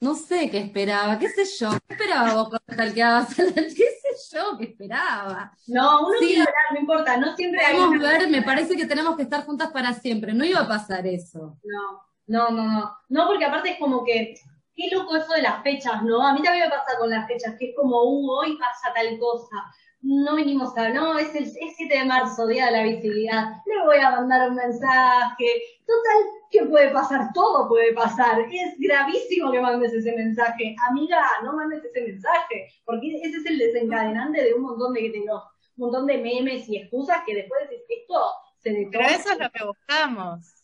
No 0.00 0.16
sé 0.16 0.50
qué 0.50 0.58
esperaba, 0.58 1.16
qué 1.18 1.28
sé 1.28 1.44
yo, 1.60 1.70
qué 1.86 1.94
esperaba 1.94 2.34
vos 2.34 2.48
cuando 2.48 2.84
la- 2.96 3.26
qué 3.36 3.88
sé 4.02 4.36
yo, 4.36 4.58
qué 4.58 4.64
esperaba. 4.64 5.52
No, 5.68 6.00
uno 6.06 6.18
Sí. 6.18 6.26
quiere 6.26 6.40
hablar, 6.40 6.64
no 6.72 6.80
importa, 6.80 7.16
no 7.18 7.36
siempre 7.36 7.64
hay 7.64 7.76
Podemos 7.76 7.96
una- 8.00 8.08
ver, 8.18 8.28
me 8.28 8.42
parece 8.42 8.76
que 8.76 8.86
tenemos 8.86 9.16
que 9.16 9.22
estar 9.22 9.44
juntas 9.44 9.70
para 9.70 9.92
siempre, 9.94 10.34
no 10.34 10.44
iba 10.44 10.60
a 10.60 10.68
pasar 10.68 11.06
eso. 11.06 11.56
No, 11.62 12.02
no, 12.26 12.50
no, 12.50 12.64
no. 12.64 12.96
No, 13.08 13.26
porque 13.28 13.44
aparte 13.44 13.70
es 13.70 13.78
como 13.78 14.04
que, 14.04 14.34
qué 14.74 14.88
loco 14.92 15.14
eso 15.16 15.32
de 15.34 15.42
las 15.42 15.62
fechas, 15.62 16.02
¿no? 16.02 16.26
A 16.26 16.32
mí 16.34 16.42
también 16.42 16.64
me 16.64 16.70
pasa 16.70 16.98
con 16.98 17.10
las 17.10 17.26
fechas, 17.28 17.54
que 17.58 17.70
es 17.70 17.76
como, 17.76 18.02
uh, 18.02 18.30
hoy 18.40 18.56
pasa 18.58 18.92
tal 18.94 19.16
cosa. 19.20 19.56
No 20.00 20.36
venimos 20.36 20.76
a, 20.76 20.90
no, 20.90 21.18
es 21.18 21.34
el 21.34 21.44
es 21.44 21.76
7 21.76 21.98
de 21.98 22.04
marzo, 22.04 22.46
Día 22.46 22.66
de 22.66 22.72
la 22.72 22.82
Visibilidad. 22.84 23.56
Le 23.66 23.84
voy 23.84 23.98
a 23.98 24.10
mandar 24.12 24.48
un 24.48 24.56
mensaje. 24.56 25.44
Total, 25.84 26.22
¿qué 26.50 26.64
puede 26.66 26.90
pasar? 26.90 27.32
Todo 27.34 27.68
puede 27.68 27.92
pasar. 27.94 28.40
Es 28.40 28.78
gravísimo 28.78 29.50
que 29.50 29.60
mandes 29.60 29.92
ese 29.92 30.14
mensaje. 30.14 30.76
Amiga, 30.88 31.20
no 31.42 31.52
mandes 31.54 31.84
ese 31.84 32.00
mensaje, 32.02 32.68
porque 32.84 33.16
ese 33.22 33.38
es 33.38 33.46
el 33.46 33.58
desencadenante 33.58 34.42
de 34.44 34.54
un 34.54 34.62
montón 34.62 34.92
de, 34.94 35.10
un 35.10 35.40
montón 35.76 36.06
de 36.06 36.18
memes 36.18 36.68
y 36.68 36.76
excusas 36.76 37.22
que 37.26 37.34
después 37.34 37.62
decís, 37.68 37.84
esto 37.88 38.32
se 38.58 38.70
Pero 38.90 39.08
detona. 39.08 39.08
eso 39.08 39.32
es 39.32 39.38
lo 39.38 39.50
que 39.50 39.64
buscamos. 39.64 40.54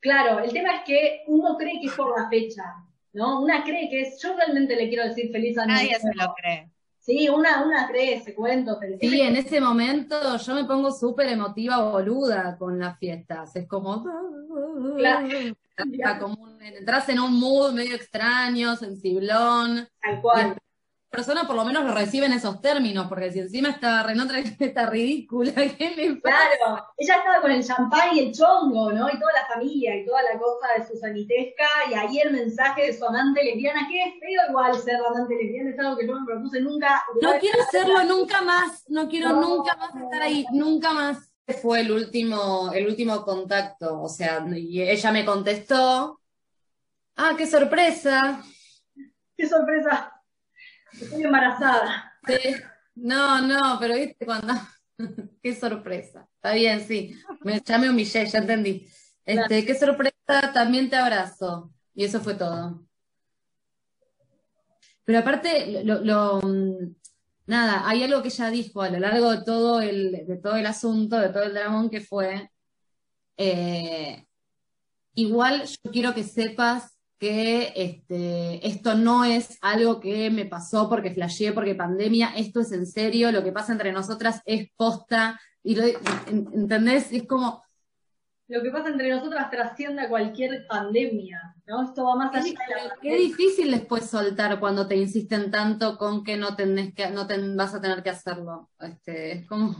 Claro, 0.00 0.38
el 0.40 0.52
tema 0.52 0.76
es 0.76 0.82
que 0.84 1.24
uno 1.26 1.56
cree 1.56 1.80
que 1.80 1.86
es 1.88 1.94
por 1.94 2.18
la 2.18 2.28
fecha, 2.28 2.62
¿no? 3.12 3.40
Una 3.40 3.64
cree 3.64 3.88
que 3.88 4.02
es, 4.02 4.20
yo 4.22 4.36
realmente 4.36 4.76
le 4.76 4.88
quiero 4.88 5.04
decir 5.04 5.32
feliz 5.32 5.58
año 5.58 5.74
Nadie 5.74 5.98
se 5.98 6.14
lo 6.14 6.34
cree. 6.34 6.70
Sí, 7.08 7.26
una, 7.30 7.64
una 7.64 7.88
cree 7.88 8.16
ese 8.16 8.34
cuento, 8.34 8.78
Sí, 9.00 9.22
en 9.22 9.36
ese 9.36 9.62
momento 9.62 10.36
yo 10.36 10.54
me 10.54 10.64
pongo 10.64 10.92
súper 10.92 11.28
emotiva 11.28 11.90
boluda 11.90 12.58
con 12.58 12.78
las 12.78 12.98
fiestas. 12.98 13.56
Es 13.56 13.66
como. 13.66 14.04
Claro. 14.98 15.26
Como 16.20 16.42
un- 16.42 16.60
entras 16.60 17.08
en 17.08 17.20
un 17.20 17.38
mood 17.38 17.72
medio 17.72 17.94
extraño, 17.94 18.74
sensiblón. 18.76 19.88
tal 20.02 20.20
cual. 20.20 20.58
Persona 21.10 21.46
por 21.46 21.56
lo 21.56 21.64
menos 21.64 21.84
lo 21.84 21.94
recibe 21.94 22.26
en 22.26 22.34
esos 22.34 22.60
términos, 22.60 23.06
porque 23.08 23.32
si 23.32 23.38
encima 23.38 23.70
está 23.70 24.02
Renotra 24.02 24.38
está 24.58 24.86
ridícula, 24.90 25.52
¿qué 25.54 25.94
le 25.96 26.16
pasa? 26.16 26.36
Claro, 26.58 26.86
ella 26.98 27.16
estaba 27.16 27.40
con 27.40 27.50
el 27.50 27.64
champán 27.64 28.14
y 28.14 28.18
el 28.20 28.34
chongo, 28.34 28.92
¿no? 28.92 29.08
Y 29.08 29.18
toda 29.18 29.32
la 29.32 29.46
familia 29.46 29.96
y 29.96 30.04
toda 30.04 30.20
la 30.22 30.38
cosa 30.38 30.66
de 30.76 30.86
Susanitesca, 30.86 31.64
y 31.90 31.94
ahí 31.94 32.18
el 32.18 32.32
mensaje 32.32 32.82
de 32.86 32.92
su 32.92 33.06
amante 33.06 33.42
lesbiana, 33.42 33.88
que 33.88 34.02
es 34.02 34.14
feo 34.20 34.42
igual 34.50 34.78
ser 34.78 34.96
amante 34.96 35.34
lesbiana, 35.34 35.70
es 35.70 35.78
algo 35.78 35.96
que 35.96 36.06
yo 36.06 36.12
no 36.12 36.20
me 36.20 36.26
propuse 36.26 36.60
nunca. 36.60 37.02
No 37.22 37.38
quiero 37.38 37.62
hacerlo 37.62 38.04
nunca 38.04 38.42
más, 38.42 38.84
no 38.88 39.08
quiero 39.08 39.30
No. 39.30 39.40
nunca 39.40 39.76
más 39.76 39.96
estar 39.96 40.22
ahí, 40.22 40.44
nunca 40.52 40.92
más. 40.92 41.32
Fue 41.62 41.80
el 41.80 41.90
último, 41.90 42.70
el 42.74 42.86
último 42.86 43.24
contacto, 43.24 44.02
o 44.02 44.08
sea, 44.10 44.44
y 44.54 44.82
ella 44.82 45.10
me 45.10 45.24
contestó, 45.24 46.20
ah, 47.16 47.32
qué 47.38 47.46
sorpresa. 47.46 48.42
¡Qué 49.34 49.48
sorpresa! 49.48 50.12
Estoy 50.92 51.22
embarazada. 51.22 52.12
Sí. 52.26 52.54
No, 52.94 53.40
no, 53.40 53.78
pero 53.78 53.94
viste 53.94 54.26
cuando, 54.26 54.54
qué 55.42 55.54
sorpresa. 55.54 56.28
Está 56.34 56.52
bien, 56.54 56.80
sí, 56.86 57.14
me, 57.42 57.60
ya 57.60 57.78
me 57.78 57.90
humillé, 57.90 58.26
ya 58.26 58.38
entendí. 58.38 58.88
Este, 59.24 59.64
qué 59.64 59.74
sorpresa, 59.74 60.52
también 60.52 60.90
te 60.90 60.96
abrazo. 60.96 61.72
Y 61.94 62.04
eso 62.04 62.20
fue 62.20 62.34
todo. 62.34 62.84
Pero 65.04 65.18
aparte, 65.20 65.84
lo, 65.84 66.00
lo, 66.00 66.40
mm, 66.42 66.94
nada, 67.46 67.88
hay 67.88 68.02
algo 68.02 68.22
que 68.22 68.28
ella 68.28 68.50
dijo 68.50 68.82
a 68.82 68.90
lo 68.90 68.98
largo 68.98 69.30
de 69.30 69.44
todo 69.44 69.80
el, 69.80 70.26
de 70.26 70.36
todo 70.36 70.56
el 70.56 70.66
asunto, 70.66 71.18
de 71.18 71.30
todo 71.30 71.44
el 71.44 71.54
dramón 71.54 71.88
que 71.88 72.00
fue, 72.00 72.50
eh, 73.36 74.26
igual 75.14 75.64
yo 75.64 75.90
quiero 75.90 76.14
que 76.14 76.24
sepas 76.24 76.97
que 77.18 77.72
este, 77.76 78.66
esto 78.66 78.94
no 78.94 79.24
es 79.24 79.58
algo 79.62 80.00
que 80.00 80.30
me 80.30 80.46
pasó 80.46 80.88
porque 80.88 81.12
flasheé, 81.14 81.52
porque 81.52 81.74
pandemia, 81.74 82.32
esto 82.36 82.60
es 82.60 82.72
en 82.72 82.86
serio, 82.86 83.32
lo 83.32 83.42
que 83.44 83.52
pasa 83.52 83.72
entre 83.72 83.92
nosotras 83.92 84.42
es 84.46 84.68
posta, 84.76 85.40
y 85.62 85.74
lo, 85.76 85.84
en- 85.84 86.48
¿entendés? 86.54 87.12
Es 87.12 87.26
como, 87.26 87.62
Lo 88.48 88.62
que 88.62 88.70
pasa 88.70 88.88
entre 88.88 89.10
nosotras 89.10 89.50
trasciende 89.50 90.02
a 90.02 90.08
cualquier 90.08 90.66
pandemia, 90.66 91.54
¿no? 91.66 91.82
Esto 91.84 92.04
va 92.04 92.16
más 92.16 92.34
allá 92.34 92.44
de 92.44 92.52
la 92.54 92.56
pero 92.66 93.00
qué 93.02 93.16
difícil 93.16 93.70
después 93.70 94.08
soltar 94.08 94.58
cuando 94.58 94.88
te 94.88 94.96
insisten 94.96 95.50
tanto 95.50 95.98
con 95.98 96.24
que 96.24 96.36
no 96.38 96.56
tenés 96.56 96.94
que, 96.94 97.10
no 97.10 97.26
ten- 97.26 97.56
vas 97.56 97.74
a 97.74 97.80
tener 97.80 98.02
que 98.02 98.10
hacerlo. 98.10 98.70
Este, 98.80 99.32
es 99.32 99.46
como, 99.48 99.76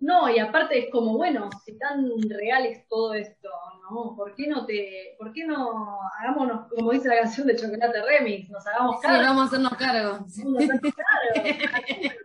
No, 0.00 0.28
y 0.30 0.38
aparte 0.38 0.78
es 0.78 0.90
como, 0.90 1.16
bueno, 1.16 1.50
si 1.64 1.78
tan 1.78 2.10
real 2.28 2.64
es 2.66 2.86
todo 2.88 3.12
esto, 3.14 3.48
¿no? 3.90 4.14
¿Por 4.16 4.34
qué 4.34 4.46
no 4.46 4.64
te, 4.66 5.16
por 5.18 5.32
qué 5.32 5.44
no 5.46 5.98
hagámonos, 6.18 6.68
como 6.68 6.90
dice 6.92 7.08
la 7.08 7.20
canción 7.22 7.46
de 7.46 7.56
Chocolate 7.56 8.02
Remix, 8.02 8.48
nos 8.50 8.66
hagamos 8.66 8.96
sí, 8.96 9.02
cargo? 9.06 9.22
vamos 9.22 9.42
a 9.42 9.46
hacernos 9.46 9.74
cargo. 9.74 10.10
Vamos 10.12 10.60
a 10.60 10.64
hacernos 10.64 10.94
cargo. 10.94 12.16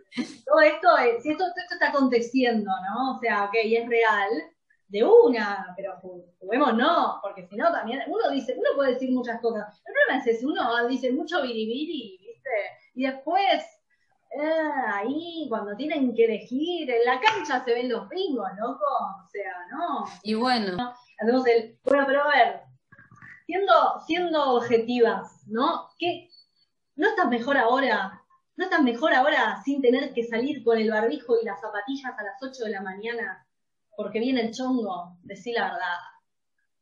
Todo 0.46 0.60
esto, 0.60 0.96
es- 0.98 1.22
si 1.22 1.30
esto, 1.30 1.44
esto 1.44 1.74
está 1.74 1.88
aconteciendo, 1.88 2.70
¿no? 2.88 3.16
O 3.16 3.18
sea, 3.20 3.44
ok, 3.44 3.54
es 3.62 3.88
real, 3.88 4.30
de 4.88 5.02
una, 5.04 5.74
pero 5.76 5.94
ju- 6.00 6.24
juguemos 6.38 6.74
no, 6.74 7.18
porque 7.22 7.46
si 7.48 7.56
no 7.56 7.70
también, 7.72 8.02
uno 8.06 8.30
dice, 8.30 8.54
uno 8.56 8.70
puede 8.76 8.92
decir 8.94 9.10
muchas 9.10 9.40
cosas. 9.40 9.82
El 9.84 9.92
problema 9.92 10.20
es 10.24 10.36
ese, 10.36 10.46
uno 10.46 10.86
dice 10.88 11.12
mucho 11.12 11.42
biribiri, 11.42 12.18
¿viste? 12.24 12.50
Y 12.94 13.02
después, 13.04 13.64
eh, 14.30 14.70
ahí, 14.94 15.46
cuando 15.48 15.76
tienen 15.76 16.14
que 16.14 16.24
elegir, 16.26 16.88
en 16.90 17.04
la 17.04 17.20
cancha 17.20 17.64
se 17.64 17.74
ven 17.74 17.88
los 17.88 18.08
bingos, 18.08 18.48
loco, 18.58 18.84
o 19.24 19.28
sea, 19.28 19.52
¿no? 19.72 20.04
Y 20.22 20.34
bueno, 20.34 20.76
Hacemos 21.18 21.46
el, 21.46 21.78
bueno, 21.84 22.04
pero 22.06 22.22
a 22.24 22.28
ver, 22.28 22.60
siendo, 23.46 23.72
siendo 24.06 24.54
objetivas, 24.56 25.42
¿no? 25.46 25.88
¿Qué, 25.98 26.28
¿No 26.96 27.08
estás 27.08 27.28
mejor 27.28 27.56
ahora? 27.56 28.22
¿No 28.56 28.64
estás 28.64 28.82
mejor 28.82 29.12
ahora 29.14 29.60
sin 29.64 29.82
tener 29.82 30.12
que 30.14 30.24
salir 30.24 30.64
con 30.64 30.78
el 30.78 30.90
barbijo 30.90 31.34
y 31.40 31.44
las 31.44 31.60
zapatillas 31.60 32.12
a 32.18 32.22
las 32.22 32.42
8 32.42 32.64
de 32.64 32.70
la 32.70 32.80
mañana? 32.80 33.46
Porque 33.96 34.18
viene 34.20 34.40
el 34.42 34.52
chongo, 34.54 35.16
decí 35.22 35.52
la 35.52 35.64
verdad. 35.64 35.98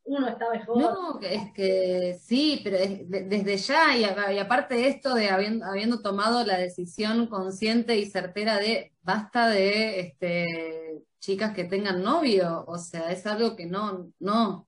Uno 0.05 0.27
está 0.27 0.49
mejor. 0.51 0.77
no, 0.77 1.19
es 1.19 1.51
que 1.53 2.17
sí, 2.21 2.61
pero 2.63 2.77
es- 2.77 3.09
de- 3.09 3.23
desde 3.23 3.57
ya, 3.57 3.97
y 3.97 4.37
aparte 4.39 4.75
de 4.75 4.87
esto 4.87 5.15
de 5.15 5.29
habiendo, 5.29 5.65
habiendo 5.65 6.01
tomado 6.01 6.45
la 6.45 6.57
decisión 6.57 7.27
consciente 7.27 7.97
y 7.97 8.05
certera 8.05 8.57
de 8.57 8.93
basta 9.01 9.49
de 9.49 9.99
este, 10.01 11.03
chicas 11.25 11.53
que 11.53 11.63
tengan 11.65 12.01
novio, 12.03 12.63
o 12.67 12.77
sea, 12.77 13.11
es 13.11 13.25
algo 13.25 13.55
que 13.55 13.65
no, 13.65 14.11
no, 14.19 14.67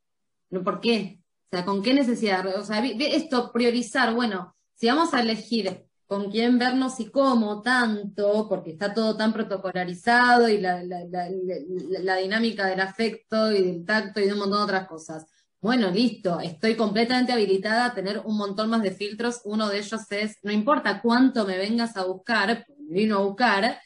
no, 0.49 0.63
¿por 0.63 0.79
qué? 0.81 1.21
O 1.51 1.55
sea, 1.55 1.65
¿con 1.65 1.81
qué 1.83 1.93
necesidad? 1.93 2.45
O 2.59 2.63
sea, 2.65 2.83
esto, 2.85 3.51
priorizar, 3.51 4.13
bueno, 4.13 4.55
si 4.75 4.87
vamos 4.87 5.13
a 5.13 5.21
elegir 5.21 5.85
con 6.07 6.31
quién 6.31 6.57
vernos 6.57 6.99
y 6.99 7.09
cómo 7.11 7.61
tanto, 7.61 8.47
porque 8.49 8.71
está 8.71 8.93
todo 8.93 9.15
tan 9.17 9.33
protocolarizado 9.33 10.47
y 10.49 10.57
la, 10.59 10.83
la, 10.83 11.01
la, 11.05 11.29
la- 11.29 11.59
la 12.01 12.15
dinámica 12.17 12.65
del 12.67 12.79
afecto 12.79 13.51
y 13.51 13.61
del 13.63 13.85
tacto 13.85 14.19
y 14.19 14.25
de 14.25 14.33
un 14.33 14.39
montón 14.39 14.59
de 14.59 14.63
otras 14.65 14.87
cosas. 14.87 15.25
Bueno, 15.59 15.89
listo, 15.91 16.39
estoy 16.39 16.75
completamente 16.75 17.33
habilitada 17.33 17.85
a 17.87 17.93
tener 17.93 18.19
un 18.25 18.37
montón 18.37 18.69
más 18.69 18.81
de 18.83 18.91
filtros. 18.91 19.41
Uno 19.43 19.67
de 19.69 19.79
ellos 19.79 20.01
es, 20.11 20.37
no 20.43 20.51
importa 20.51 21.01
cuánto 21.01 21.45
me 21.45 21.57
vengas 21.57 21.97
a 21.97 22.05
buscar, 22.05 22.65
me 22.79 22.93
vino 22.99 23.17
a 23.17 23.21
buscar, 23.23 23.79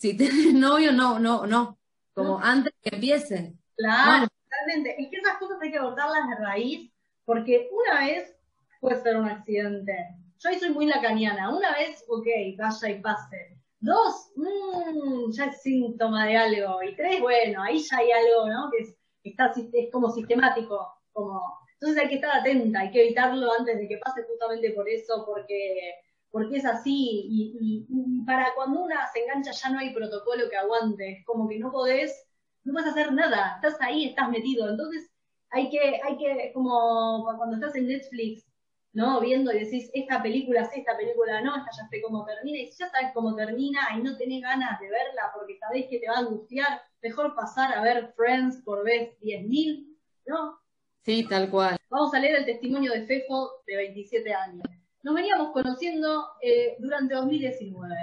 si 0.00 0.16
tienes 0.16 0.54
novio, 0.54 0.92
no, 0.92 1.18
no, 1.18 1.46
no, 1.46 1.78
como 2.14 2.38
antes 2.38 2.72
que 2.82 2.94
empiece. 2.94 3.54
Claro, 3.76 4.26
totalmente. 4.28 5.00
Es 5.00 5.10
que 5.10 5.16
esas 5.16 5.38
cosas 5.38 5.58
hay 5.60 5.70
que 5.70 5.78
abordarlas 5.78 6.28
de 6.28 6.44
raíz, 6.44 6.92
porque 7.24 7.68
una 7.70 8.06
vez 8.06 8.34
puede 8.80 9.02
ser 9.02 9.16
un 9.16 9.28
accidente. 9.28 10.16
Yo 10.38 10.48
ahí 10.48 10.58
soy 10.58 10.70
muy 10.70 10.86
lacaniana. 10.86 11.54
Una 11.54 11.72
vez, 11.74 12.02
ok, 12.08 12.26
vaya 12.56 12.88
y 12.88 13.00
pase. 13.00 13.58
Dos, 13.78 14.32
mmm, 14.36 15.30
ya 15.32 15.46
es 15.46 15.62
síntoma 15.62 16.26
de 16.26 16.36
algo. 16.36 16.82
Y 16.82 16.96
tres, 16.96 17.20
bueno, 17.20 17.62
ahí 17.62 17.78
ya 17.78 17.98
hay 17.98 18.10
algo, 18.10 18.48
¿no? 18.48 18.70
Que 18.70 18.84
es, 18.84 18.96
está, 19.22 19.52
es 19.54 19.92
como 19.92 20.10
sistemático. 20.10 20.94
Como... 21.12 21.60
Entonces 21.74 22.02
hay 22.02 22.08
que 22.08 22.14
estar 22.16 22.36
atenta, 22.36 22.80
hay 22.80 22.90
que 22.90 23.04
evitarlo 23.04 23.50
antes 23.58 23.78
de 23.78 23.88
que 23.88 23.98
pase 23.98 24.22
justamente 24.24 24.70
por 24.72 24.88
eso, 24.88 25.24
porque, 25.26 25.94
porque 26.30 26.56
es 26.58 26.64
así, 26.64 27.26
y, 27.28 27.86
y, 27.88 28.24
para 28.24 28.54
cuando 28.54 28.80
una 28.80 29.06
se 29.12 29.20
engancha 29.20 29.50
ya 29.50 29.70
no 29.70 29.78
hay 29.78 29.92
protocolo 29.92 30.48
que 30.48 30.56
aguante, 30.56 31.10
es 31.12 31.24
como 31.24 31.48
que 31.48 31.58
no 31.58 31.72
podés, 31.72 32.26
no 32.64 32.72
puedes 32.72 32.90
hacer 32.90 33.12
nada, 33.12 33.56
estás 33.56 33.80
ahí, 33.80 34.08
estás 34.08 34.30
metido, 34.30 34.68
entonces 34.68 35.10
hay 35.50 35.68
que, 35.70 36.00
hay 36.04 36.16
que, 36.16 36.52
como 36.54 37.24
cuando 37.36 37.56
estás 37.56 37.74
en 37.74 37.88
Netflix, 37.88 38.46
¿no? 38.92 39.20
Viendo 39.20 39.52
y 39.52 39.64
decís, 39.64 39.90
esta 39.92 40.22
película 40.22 40.64
sí, 40.66 40.80
esta 40.80 40.96
película 40.96 41.40
no, 41.40 41.56
esta 41.56 41.70
ya 41.76 41.88
sé 41.88 42.00
cómo 42.02 42.24
termina, 42.24 42.58
y 42.58 42.66
si 42.70 42.78
ya 42.78 42.90
sabes 42.90 43.10
cómo 43.12 43.34
termina 43.34 43.80
y 43.96 44.02
no 44.02 44.16
tenés 44.16 44.42
ganas 44.42 44.78
de 44.80 44.88
verla 44.88 45.32
porque 45.34 45.58
sabés 45.58 45.86
que 45.88 45.98
te 45.98 46.08
va 46.08 46.16
a 46.16 46.20
angustiar, 46.20 46.80
mejor 47.02 47.34
pasar 47.34 47.76
a 47.76 47.82
ver 47.82 48.12
Friends 48.14 48.62
por 48.64 48.84
vez 48.84 49.18
10.000, 49.20 49.96
¿no? 50.26 50.60
Sí, 51.02 51.26
tal 51.28 51.50
cual. 51.50 51.76
Vamos 51.88 52.14
a 52.14 52.20
leer 52.20 52.36
el 52.36 52.44
testimonio 52.44 52.92
de 52.92 53.06
Fefo, 53.06 53.62
de 53.66 53.76
27 53.76 54.32
años. 54.32 54.62
Nos 55.02 55.14
veníamos 55.14 55.52
conociendo 55.52 56.26
eh, 56.42 56.76
durante 56.78 57.14
2019. 57.14 57.94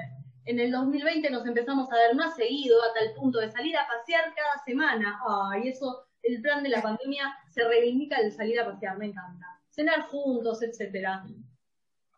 En 0.45 0.59
el 0.59 0.71
2020 0.71 1.29
nos 1.29 1.45
empezamos 1.45 1.91
a 1.91 1.95
ver 1.95 2.15
más 2.15 2.35
seguido, 2.35 2.81
a 2.81 2.93
tal 2.93 3.13
punto 3.13 3.39
de 3.39 3.51
salir 3.51 3.77
a 3.77 3.85
pasear 3.85 4.33
cada 4.33 4.63
semana. 4.65 5.19
Ay, 5.51 5.67
eso, 5.67 6.07
el 6.23 6.41
plan 6.41 6.63
de 6.63 6.69
la 6.69 6.81
pandemia 6.81 7.37
se 7.49 7.67
reivindica 7.67 8.17
el 8.17 8.31
salir 8.31 8.59
a 8.59 8.65
pasear, 8.65 8.97
me 8.97 9.07
encanta. 9.07 9.45
Cenar 9.69 10.07
juntos, 10.07 10.63
etcétera. 10.63 11.23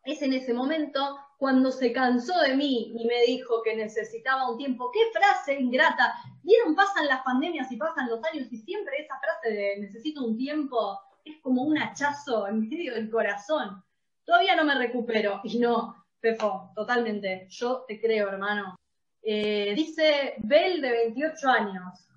Es 0.05 0.21
en 0.21 0.31
ese 0.31 0.53
momento 0.53 1.19
cuando 1.37 1.71
se 1.71 1.91
cansó 1.91 2.39
de 2.41 2.55
mí 2.55 2.93
y 2.97 3.05
me 3.05 3.21
dijo 3.23 3.61
que 3.63 3.75
necesitaba 3.75 4.49
un 4.49 4.57
tiempo. 4.57 4.91
¡Qué 4.93 4.99
frase 5.11 5.59
ingrata! 5.59 6.13
¿Vieron? 6.43 6.73
Pasan 6.73 7.07
las 7.07 7.21
pandemias 7.23 7.69
y 7.71 7.75
pasan 7.75 8.09
los 8.09 8.23
años 8.23 8.47
y 8.49 8.57
siempre 8.57 8.93
esa 8.99 9.19
frase 9.19 9.53
de 9.53 9.79
necesito 9.79 10.23
un 10.23 10.37
tiempo 10.37 10.97
es 11.25 11.37
como 11.41 11.63
un 11.63 11.77
hachazo 11.77 12.47
en 12.47 12.61
medio 12.69 12.93
del 12.93 13.09
corazón. 13.09 13.83
Todavía 14.29 14.55
no 14.55 14.63
me 14.63 14.75
recupero. 14.75 15.41
Y 15.43 15.57
no, 15.57 16.05
Pefo, 16.19 16.71
totalmente. 16.75 17.47
Yo 17.49 17.83
te 17.87 17.99
creo, 17.99 18.27
hermano. 18.29 18.75
Eh, 19.23 19.73
dice 19.75 20.35
Bel 20.37 20.81
de 20.81 20.91
28 20.91 21.49
años. 21.49 22.07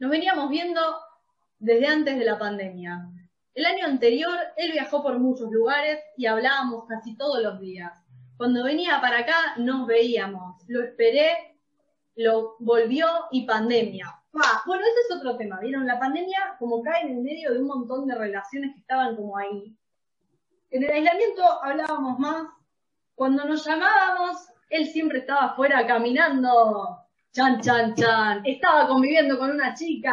Nos 0.00 0.10
veníamos 0.10 0.50
viendo 0.50 0.80
desde 1.60 1.86
antes 1.86 2.18
de 2.18 2.24
la 2.24 2.36
pandemia. 2.36 3.08
El 3.54 3.66
año 3.66 3.86
anterior 3.86 4.36
él 4.56 4.72
viajó 4.72 5.00
por 5.00 5.16
muchos 5.20 5.48
lugares 5.52 6.00
y 6.16 6.26
hablábamos 6.26 6.86
casi 6.88 7.16
todos 7.16 7.40
los 7.40 7.60
días. 7.60 7.92
Cuando 8.36 8.64
venía 8.64 9.00
para 9.00 9.20
acá 9.20 9.54
nos 9.58 9.86
veíamos. 9.86 10.60
Lo 10.66 10.82
esperé, 10.82 11.56
lo 12.16 12.56
volvió 12.58 13.06
y 13.30 13.46
pandemia. 13.46 14.12
bueno, 14.66 14.82
ese 14.82 15.00
es 15.08 15.16
otro 15.18 15.36
tema. 15.36 15.60
¿Vieron? 15.60 15.86
La 15.86 16.00
pandemia 16.00 16.56
como 16.58 16.82
cae 16.82 17.02
en 17.02 17.22
medio 17.22 17.52
de 17.52 17.60
un 17.60 17.68
montón 17.68 18.08
de 18.08 18.16
relaciones 18.16 18.74
que 18.74 18.80
estaban 18.80 19.14
como 19.14 19.38
ahí. 19.38 19.78
En 20.74 20.82
el 20.82 20.90
aislamiento 20.90 21.44
hablábamos 21.62 22.18
más. 22.18 22.48
Cuando 23.14 23.44
nos 23.44 23.64
llamábamos, 23.64 24.48
él 24.70 24.88
siempre 24.88 25.20
estaba 25.20 25.52
afuera 25.52 25.86
caminando. 25.86 26.98
Chan, 27.32 27.60
chan, 27.60 27.94
chan. 27.94 28.42
Estaba 28.44 28.88
conviviendo 28.88 29.38
con 29.38 29.52
una 29.52 29.72
chica. 29.74 30.12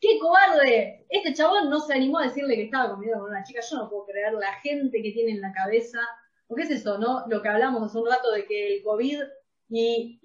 ¡Qué 0.00 0.18
cobarde! 0.18 1.04
Este 1.10 1.34
chabón 1.34 1.68
no 1.68 1.80
se 1.80 1.92
animó 1.92 2.18
a 2.18 2.28
decirle 2.28 2.56
que 2.56 2.64
estaba 2.64 2.92
conviviendo 2.92 3.24
con 3.24 3.32
una 3.32 3.44
chica. 3.44 3.60
Yo 3.60 3.76
no 3.76 3.90
puedo 3.90 4.06
creer 4.06 4.32
la 4.32 4.54
gente 4.62 5.02
que 5.02 5.12
tiene 5.12 5.32
en 5.32 5.42
la 5.42 5.52
cabeza. 5.52 5.98
Porque 6.46 6.62
es 6.62 6.70
eso, 6.70 6.96
¿no? 6.96 7.26
Lo 7.28 7.42
que 7.42 7.50
hablamos 7.50 7.82
hace 7.82 7.98
un 7.98 8.08
rato 8.08 8.32
de 8.32 8.46
que 8.46 8.76
el 8.76 8.82
COVID 8.82 9.20
y 9.68 10.18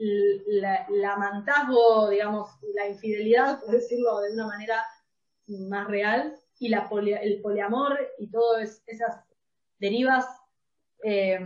la, 0.47 0.87
la 0.89 1.17
mantazgo, 1.17 2.09
digamos, 2.09 2.49
la 2.75 2.87
infidelidad, 2.87 3.59
por 3.59 3.71
decirlo 3.71 4.21
de 4.21 4.31
una 4.35 4.47
manera 4.47 4.85
más 5.47 5.85
real, 5.89 6.33
y 6.59 6.69
la 6.69 6.89
el 7.21 7.41
poliamor 7.41 7.99
y 8.17 8.31
todas 8.31 8.81
esas 8.87 9.24
derivas 9.85 10.25
eh, 11.03 11.39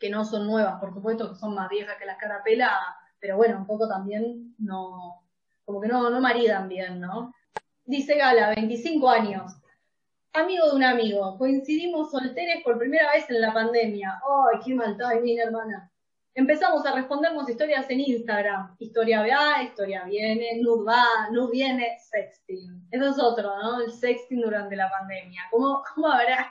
que 0.00 0.10
no 0.10 0.24
son 0.24 0.46
nuevas, 0.46 0.80
por 0.80 0.92
supuesto, 0.92 1.30
que 1.30 1.38
son 1.38 1.54
más 1.54 1.68
viejas 1.68 1.96
que 1.98 2.06
la 2.06 2.16
carapela, 2.16 2.78
pero 3.20 3.36
bueno, 3.36 3.58
un 3.58 3.66
poco 3.66 3.88
también 3.88 4.54
no, 4.58 5.22
como 5.64 5.80
que 5.80 5.88
no, 5.88 6.10
no 6.10 6.20
maridan 6.20 6.68
bien, 6.68 7.00
¿no? 7.00 7.32
Dice 7.84 8.16
Gala, 8.16 8.54
25 8.54 9.08
años, 9.08 9.52
amigo 10.32 10.66
de 10.70 10.76
un 10.76 10.84
amigo, 10.84 11.36
coincidimos 11.38 12.10
solteres 12.10 12.64
por 12.64 12.78
primera 12.78 13.12
vez 13.12 13.28
en 13.28 13.40
la 13.40 13.52
pandemia. 13.52 14.20
¡Ay, 14.24 14.60
qué 14.64 14.74
mal 14.74 14.96
mi 15.22 15.38
hermana! 15.38 15.90
Empezamos 16.34 16.86
a 16.86 16.94
respondernos 16.94 17.48
historias 17.48 17.88
en 17.90 18.00
Instagram. 18.00 18.74
Historia 18.78 19.20
va, 19.20 19.62
historia 19.62 20.04
viene, 20.04 20.58
nud 20.62 20.86
va, 20.86 21.28
nud 21.30 21.50
viene, 21.50 21.98
sexting. 22.10 22.88
Eso 22.90 23.08
es 23.10 23.18
otro, 23.18 23.54
¿no? 23.62 23.82
El 23.82 23.92
sexting 23.92 24.40
durante 24.40 24.74
la 24.74 24.88
pandemia. 24.90 25.42
¿Cómo, 25.50 25.82
cómo 25.94 26.08
habrá 26.08 26.50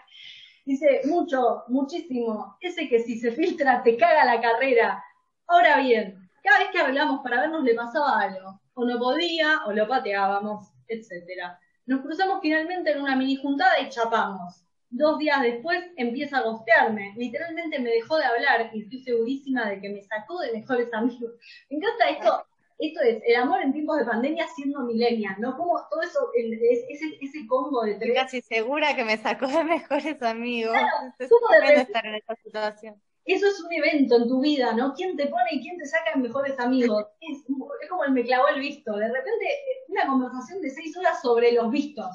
Dice, 0.65 1.01
mucho, 1.05 1.63
muchísimo. 1.67 2.57
Ese 2.61 2.87
que 2.87 2.99
si 2.99 3.19
se 3.19 3.31
filtra 3.31 3.83
te 3.83 3.97
caga 3.97 4.25
la 4.25 4.41
carrera. 4.41 5.03
Ahora 5.47 5.77
bien, 5.79 6.29
cada 6.43 6.59
vez 6.59 6.69
que 6.71 6.79
hablamos 6.79 7.21
para 7.21 7.41
vernos 7.41 7.63
le 7.63 7.73
pasaba 7.73 8.19
algo. 8.19 8.59
O 8.73 8.85
no 8.85 8.97
podía, 8.99 9.61
o 9.65 9.73
lo 9.73 9.87
pateábamos, 9.87 10.71
etc. 10.87 11.57
Nos 11.85 12.01
cruzamos 12.01 12.39
finalmente 12.41 12.91
en 12.91 13.01
una 13.01 13.15
mini 13.15 13.35
juntada 13.35 13.79
y 13.79 13.89
chapamos. 13.89 14.63
Dos 14.89 15.17
días 15.19 15.41
después 15.41 15.79
empieza 15.95 16.37
a 16.37 16.41
gostearme. 16.41 17.13
Literalmente 17.17 17.79
me 17.79 17.91
dejó 17.91 18.17
de 18.17 18.25
hablar 18.25 18.69
y 18.73 18.83
estoy 18.83 18.99
segurísima 18.99 19.69
de 19.69 19.79
que 19.79 19.89
me 19.89 20.03
sacó 20.03 20.39
de 20.39 20.51
mejores 20.51 20.93
amigos. 20.93 21.31
Me 21.69 21.77
encanta 21.77 22.09
esto 22.09 22.45
esto 22.81 22.99
es 23.01 23.21
el 23.27 23.35
amor 23.35 23.61
en 23.61 23.73
tiempos 23.73 23.99
de 23.99 24.05
pandemia 24.05 24.47
siendo 24.47 24.81
milenia, 24.81 25.37
¿no? 25.39 25.55
Como 25.55 25.79
todo 25.89 26.01
eso, 26.01 26.31
ese, 26.35 27.17
ese 27.21 27.47
combo 27.47 27.83
de 27.83 27.93
tres. 27.95 28.09
Estoy 28.09 28.23
casi 28.23 28.41
segura 28.41 28.95
que 28.95 29.05
me 29.05 29.17
sacó 29.17 29.47
de 29.47 29.63
mejores 29.63 30.21
amigos. 30.23 30.75
es 31.19 31.29
de 31.29 31.81
estar 31.81 32.05
en 32.05 32.15
esta 32.15 32.35
situación. 32.35 33.01
Eso 33.23 33.45
es 33.45 33.61
un 33.63 33.71
evento 33.71 34.17
en 34.17 34.27
tu 34.27 34.41
vida, 34.41 34.73
¿no? 34.73 34.95
¿Quién 34.95 35.15
te 35.15 35.27
pone 35.27 35.49
y 35.51 35.61
quién 35.61 35.77
te 35.77 35.85
saca 35.85 36.13
de 36.15 36.21
mejores 36.21 36.59
amigos? 36.59 37.05
Es, 37.21 37.43
como 37.87 38.03
el 38.03 38.11
me 38.13 38.23
clavó 38.23 38.47
el 38.47 38.59
visto. 38.59 38.95
De 38.95 39.07
repente, 39.07 39.45
una 39.87 40.07
conversación 40.07 40.59
de 40.61 40.71
seis 40.71 40.97
horas 40.97 41.21
sobre 41.21 41.51
los 41.51 41.69
vistos. 41.69 42.09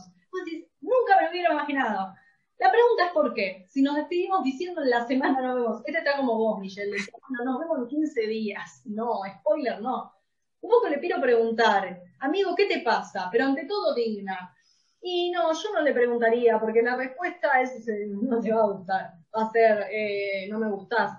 nunca 0.80 1.16
me 1.16 1.24
lo 1.26 1.30
hubiera 1.30 1.52
imaginado. 1.52 2.12
La 2.58 2.72
pregunta 2.72 3.06
es 3.06 3.12
por 3.12 3.34
qué. 3.34 3.66
Si 3.68 3.82
nos 3.82 3.94
despedimos 3.94 4.42
diciendo 4.42 4.82
en 4.82 4.90
la 4.90 5.06
semana 5.06 5.40
nos 5.42 5.54
vemos, 5.54 5.82
este 5.86 5.98
está 5.98 6.16
como 6.16 6.36
vos, 6.36 6.58
Michelle, 6.58 6.96
no, 7.28 7.44
nos 7.44 7.60
vemos 7.60 7.78
en 7.78 7.86
15 7.86 8.26
días. 8.26 8.82
No, 8.86 9.20
spoiler, 9.40 9.80
no 9.80 10.15
un 10.60 10.70
poco 10.70 10.88
le 10.88 11.00
quiero 11.00 11.20
preguntar, 11.20 12.02
amigo, 12.20 12.54
¿qué 12.54 12.66
te 12.66 12.80
pasa? 12.80 13.28
Pero 13.30 13.44
ante 13.44 13.66
todo 13.66 13.94
digna. 13.94 14.54
Y 15.00 15.30
no, 15.30 15.52
yo 15.52 15.72
no 15.72 15.82
le 15.82 15.92
preguntaría, 15.92 16.58
porque 16.58 16.82
la 16.82 16.96
respuesta 16.96 17.60
es, 17.60 17.86
no 18.08 18.40
te 18.40 18.52
va 18.52 18.62
a 18.62 18.72
gustar, 18.72 19.14
va 19.36 19.42
a 19.44 19.50
ser, 19.50 19.86
eh, 19.90 20.48
no 20.50 20.58
me 20.58 20.70
gustás. 20.70 21.18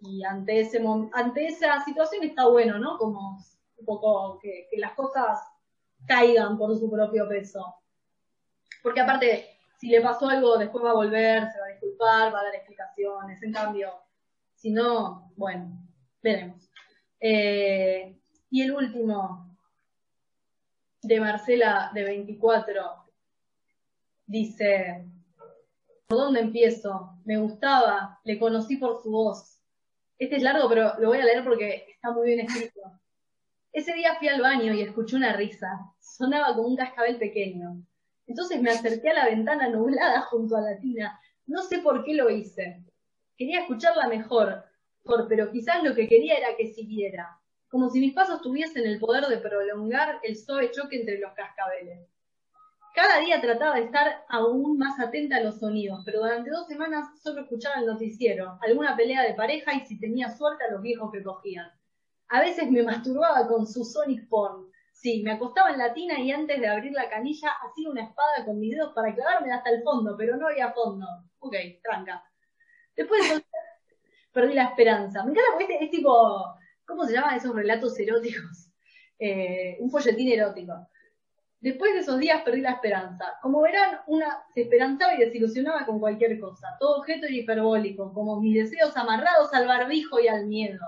Y 0.00 0.22
ante, 0.24 0.60
ese, 0.60 0.82
ante 1.12 1.46
esa 1.46 1.82
situación 1.84 2.22
está 2.22 2.46
bueno, 2.46 2.78
¿no? 2.78 2.98
Como 2.98 3.38
un 3.78 3.84
poco 3.84 4.38
que, 4.40 4.68
que 4.70 4.78
las 4.78 4.92
cosas 4.92 5.40
caigan 6.06 6.56
por 6.58 6.78
su 6.78 6.90
propio 6.90 7.28
peso. 7.28 7.76
Porque 8.82 9.00
aparte, 9.00 9.58
si 9.78 9.88
le 9.88 10.00
pasó 10.00 10.28
algo, 10.28 10.56
después 10.58 10.84
va 10.84 10.90
a 10.90 10.94
volver, 10.94 11.50
se 11.50 11.60
va 11.60 11.66
a 11.66 11.70
disculpar, 11.70 12.34
va 12.34 12.40
a 12.40 12.44
dar 12.44 12.54
explicaciones. 12.54 13.42
En 13.42 13.52
cambio, 13.52 13.92
si 14.54 14.70
no, 14.70 15.32
bueno, 15.36 15.82
veremos. 16.22 16.70
Eh, 17.20 18.16
y 18.50 18.62
el 18.62 18.72
último, 18.72 19.56
de 21.02 21.20
Marcela, 21.20 21.90
de 21.94 22.04
24, 22.04 22.82
dice, 24.26 25.04
¿por 26.06 26.18
dónde 26.18 26.40
empiezo? 26.40 27.18
Me 27.24 27.38
gustaba, 27.38 28.20
le 28.24 28.38
conocí 28.38 28.76
por 28.76 29.02
su 29.02 29.10
voz. 29.10 29.60
Este 30.18 30.36
es 30.36 30.42
largo, 30.42 30.68
pero 30.68 30.98
lo 30.98 31.08
voy 31.08 31.18
a 31.18 31.24
leer 31.24 31.44
porque 31.44 31.86
está 31.88 32.12
muy 32.12 32.28
bien 32.28 32.40
escrito. 32.40 32.80
Ese 33.72 33.92
día 33.92 34.16
fui 34.18 34.28
al 34.28 34.40
baño 34.40 34.72
y 34.72 34.80
escuché 34.80 35.16
una 35.16 35.36
risa. 35.36 35.68
Sonaba 36.00 36.54
como 36.54 36.68
un 36.68 36.76
cascabel 36.76 37.18
pequeño. 37.18 37.82
Entonces 38.26 38.60
me 38.62 38.70
acerqué 38.70 39.10
a 39.10 39.14
la 39.14 39.26
ventana 39.26 39.68
nublada 39.68 40.22
junto 40.22 40.56
a 40.56 40.62
la 40.62 40.78
tina. 40.78 41.20
No 41.46 41.62
sé 41.62 41.78
por 41.78 42.04
qué 42.04 42.14
lo 42.14 42.30
hice. 42.30 42.82
Quería 43.36 43.60
escucharla 43.60 44.08
mejor, 44.08 44.64
pero 45.28 45.52
quizás 45.52 45.82
lo 45.84 45.94
que 45.94 46.08
quería 46.08 46.38
era 46.38 46.56
que 46.56 46.72
siguiera 46.72 47.38
como 47.76 47.90
si 47.90 48.00
mis 48.00 48.14
pasos 48.14 48.40
tuviesen 48.40 48.86
el 48.86 48.98
poder 48.98 49.26
de 49.26 49.36
prolongar 49.36 50.18
el 50.22 50.34
suave 50.34 50.70
choque 50.70 50.98
entre 50.98 51.18
los 51.18 51.34
cascabeles. 51.34 52.08
Cada 52.94 53.20
día 53.20 53.38
trataba 53.38 53.74
de 53.74 53.82
estar 53.82 54.24
aún 54.30 54.78
más 54.78 54.98
atenta 54.98 55.36
a 55.36 55.42
los 55.42 55.58
sonidos, 55.58 56.00
pero 56.02 56.20
durante 56.20 56.48
dos 56.48 56.66
semanas 56.66 57.06
solo 57.22 57.42
escuchaba 57.42 57.80
el 57.80 57.86
noticiero, 57.86 58.58
alguna 58.62 58.96
pelea 58.96 59.24
de 59.24 59.34
pareja 59.34 59.74
y 59.74 59.84
si 59.84 60.00
tenía 60.00 60.30
suerte 60.30 60.64
a 60.64 60.72
los 60.72 60.80
viejos 60.80 61.12
que 61.12 61.22
cogían. 61.22 61.70
A 62.28 62.40
veces 62.40 62.70
me 62.70 62.82
masturbaba 62.82 63.46
con 63.46 63.66
su 63.66 63.84
sonic 63.84 64.26
porn. 64.30 64.72
Sí, 64.90 65.22
me 65.22 65.32
acostaba 65.32 65.70
en 65.70 65.76
la 65.76 65.92
tina 65.92 66.18
y 66.18 66.32
antes 66.32 66.58
de 66.58 66.68
abrir 66.68 66.92
la 66.92 67.10
canilla 67.10 67.50
hacía 67.60 67.90
una 67.90 68.04
espada 68.04 68.46
con 68.46 68.58
mis 68.58 68.74
dedos 68.74 68.94
para 68.94 69.14
clavarme 69.14 69.52
hasta 69.52 69.68
el 69.68 69.82
fondo, 69.82 70.16
pero 70.16 70.38
no 70.38 70.48
había 70.48 70.72
fondo. 70.72 71.06
Ok, 71.40 71.54
tranca. 71.82 72.24
Después 72.96 73.20
perdí 74.32 74.54
la 74.54 74.64
esperanza. 74.64 75.22
Me 75.24 75.32
encanta 75.32 75.50
porque 75.52 75.74
este 75.74 75.84
es 75.84 75.90
tipo 75.90 76.56
¿Cómo 76.86 77.04
se 77.04 77.14
llaman 77.14 77.36
esos 77.36 77.54
relatos 77.54 77.98
eróticos? 77.98 78.62
Eh, 79.18 79.78
un 79.80 79.90
folletín 79.90 80.28
erótico. 80.28 80.74
Después 81.58 81.94
de 81.94 82.00
esos 82.00 82.18
días 82.18 82.42
perdí 82.42 82.60
la 82.60 82.72
esperanza. 82.72 83.38
Como 83.40 83.62
verán, 83.62 84.00
una 84.06 84.44
se 84.52 84.60
esperanzaba 84.60 85.14
y 85.14 85.24
desilusionaba 85.24 85.86
con 85.86 85.98
cualquier 85.98 86.38
cosa. 86.38 86.76
Todo 86.78 86.98
objeto 86.98 87.24
era 87.24 87.34
hiperbólico, 87.34 88.12
como 88.12 88.38
mis 88.42 88.54
deseos 88.56 88.94
amarrados 88.94 89.54
al 89.54 89.66
barbijo 89.66 90.20
y 90.20 90.28
al 90.28 90.46
miedo. 90.46 90.84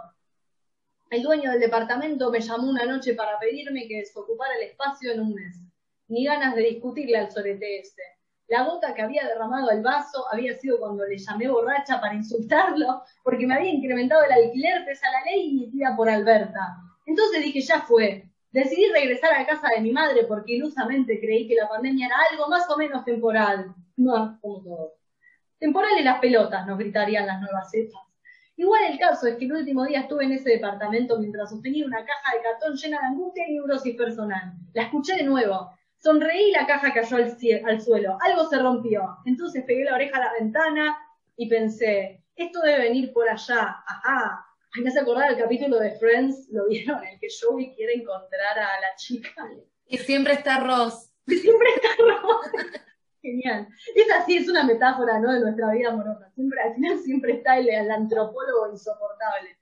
El 1.10 1.22
dueño 1.22 1.52
del 1.52 1.60
departamento 1.60 2.30
me 2.30 2.42
llamó 2.42 2.68
una 2.68 2.84
noche 2.84 3.14
para 3.14 3.38
pedirme 3.38 3.88
que 3.88 4.00
desocupara 4.00 4.56
el 4.56 4.68
espacio 4.68 5.10
en 5.10 5.20
un 5.20 5.34
mes. 5.34 5.56
Ni 6.08 6.26
ganas 6.26 6.54
de 6.54 6.64
discutirle 6.64 7.16
al 7.16 7.32
sorete 7.32 7.80
ese. 7.80 8.02
La 8.48 8.64
gota 8.64 8.94
que 8.94 9.02
había 9.02 9.26
derramado 9.26 9.70
el 9.70 9.82
vaso 9.82 10.24
había 10.32 10.54
sido 10.54 10.78
cuando 10.78 11.04
le 11.04 11.18
llamé 11.18 11.48
borracha 11.48 12.00
para 12.00 12.14
insultarlo, 12.14 13.02
porque 13.22 13.46
me 13.46 13.54
había 13.54 13.70
incrementado 13.70 14.24
el 14.24 14.32
alquiler 14.32 14.86
pese 14.86 15.06
a 15.06 15.12
la 15.12 15.24
ley 15.24 15.50
emitida 15.50 15.94
por 15.94 16.08
Alberta. 16.08 16.78
Entonces 17.04 17.42
dije, 17.42 17.60
ya 17.60 17.82
fue. 17.82 18.24
Decidí 18.50 18.86
regresar 18.86 19.34
a 19.34 19.46
casa 19.46 19.68
de 19.68 19.82
mi 19.82 19.92
madre 19.92 20.24
porque 20.24 20.54
ilusamente 20.54 21.20
creí 21.20 21.46
que 21.46 21.56
la 21.56 21.68
pandemia 21.68 22.06
era 22.06 22.16
algo 22.30 22.48
más 22.48 22.68
o 22.70 22.78
menos 22.78 23.04
temporal. 23.04 23.74
No, 23.96 24.38
como 24.40 24.62
todo. 24.62 24.94
Temporal 25.58 25.98
y 25.98 26.02
las 26.02 26.18
pelotas, 26.18 26.66
nos 26.66 26.78
gritarían 26.78 27.26
las 27.26 27.40
nuevas 27.42 27.70
cepas. 27.70 28.00
Igual 28.56 28.84
el 28.90 28.98
caso 28.98 29.26
es 29.26 29.36
que 29.36 29.44
el 29.44 29.52
último 29.52 29.84
día 29.84 30.00
estuve 30.00 30.24
en 30.24 30.32
ese 30.32 30.50
departamento 30.50 31.18
mientras 31.18 31.50
sostenía 31.50 31.84
una 31.84 32.04
caja 32.04 32.34
de 32.34 32.42
cartón 32.42 32.76
llena 32.76 33.00
de 33.00 33.06
angustia 33.06 33.44
y 33.46 33.52
neurosis 33.52 33.94
personal. 33.94 34.54
La 34.72 34.84
escuché 34.84 35.16
de 35.16 35.24
nuevo. 35.24 35.77
Sonreí 35.98 36.48
y 36.48 36.52
la 36.52 36.66
caja 36.66 36.92
cayó 36.92 37.16
al, 37.16 37.36
al 37.66 37.80
suelo. 37.80 38.16
Algo 38.20 38.48
se 38.48 38.58
rompió. 38.58 39.18
Entonces 39.26 39.64
pegué 39.64 39.84
la 39.84 39.94
oreja 39.94 40.16
a 40.16 40.26
la 40.26 40.32
ventana 40.32 40.96
y 41.36 41.48
pensé, 41.48 42.24
esto 42.36 42.60
debe 42.60 42.84
venir 42.84 43.12
por 43.12 43.28
allá. 43.28 43.82
Ajá. 43.86 44.44
Ay, 44.72 44.82
me 44.82 44.90
hace 44.90 45.00
acordar 45.00 45.32
el 45.32 45.38
capítulo 45.38 45.78
de 45.78 45.92
Friends, 45.98 46.48
¿lo 46.50 46.68
vieron? 46.68 47.02
En 47.02 47.14
el 47.14 47.20
que 47.20 47.28
Joey 47.28 47.74
quiere 47.74 47.94
encontrar 47.94 48.58
a 48.58 48.80
la 48.80 48.94
chica. 48.96 49.48
Y 49.86 49.98
siempre 49.98 50.34
está 50.34 50.60
Ross. 50.60 51.10
Y 51.26 51.36
siempre 51.36 51.68
está 51.74 51.88
Ross. 51.98 52.46
Genial. 53.22 53.68
Es 53.94 54.10
así, 54.12 54.36
es 54.36 54.48
una 54.48 54.64
metáfora, 54.64 55.18
¿no? 55.18 55.32
De 55.32 55.40
nuestra 55.40 55.72
vida 55.72 55.88
amorosa. 55.88 56.30
Siempre, 56.34 56.60
al 56.60 56.74
final 56.74 56.98
siempre 57.00 57.32
está 57.32 57.58
el, 57.58 57.68
el 57.68 57.90
antropólogo 57.90 58.70
insoportable. 58.70 59.58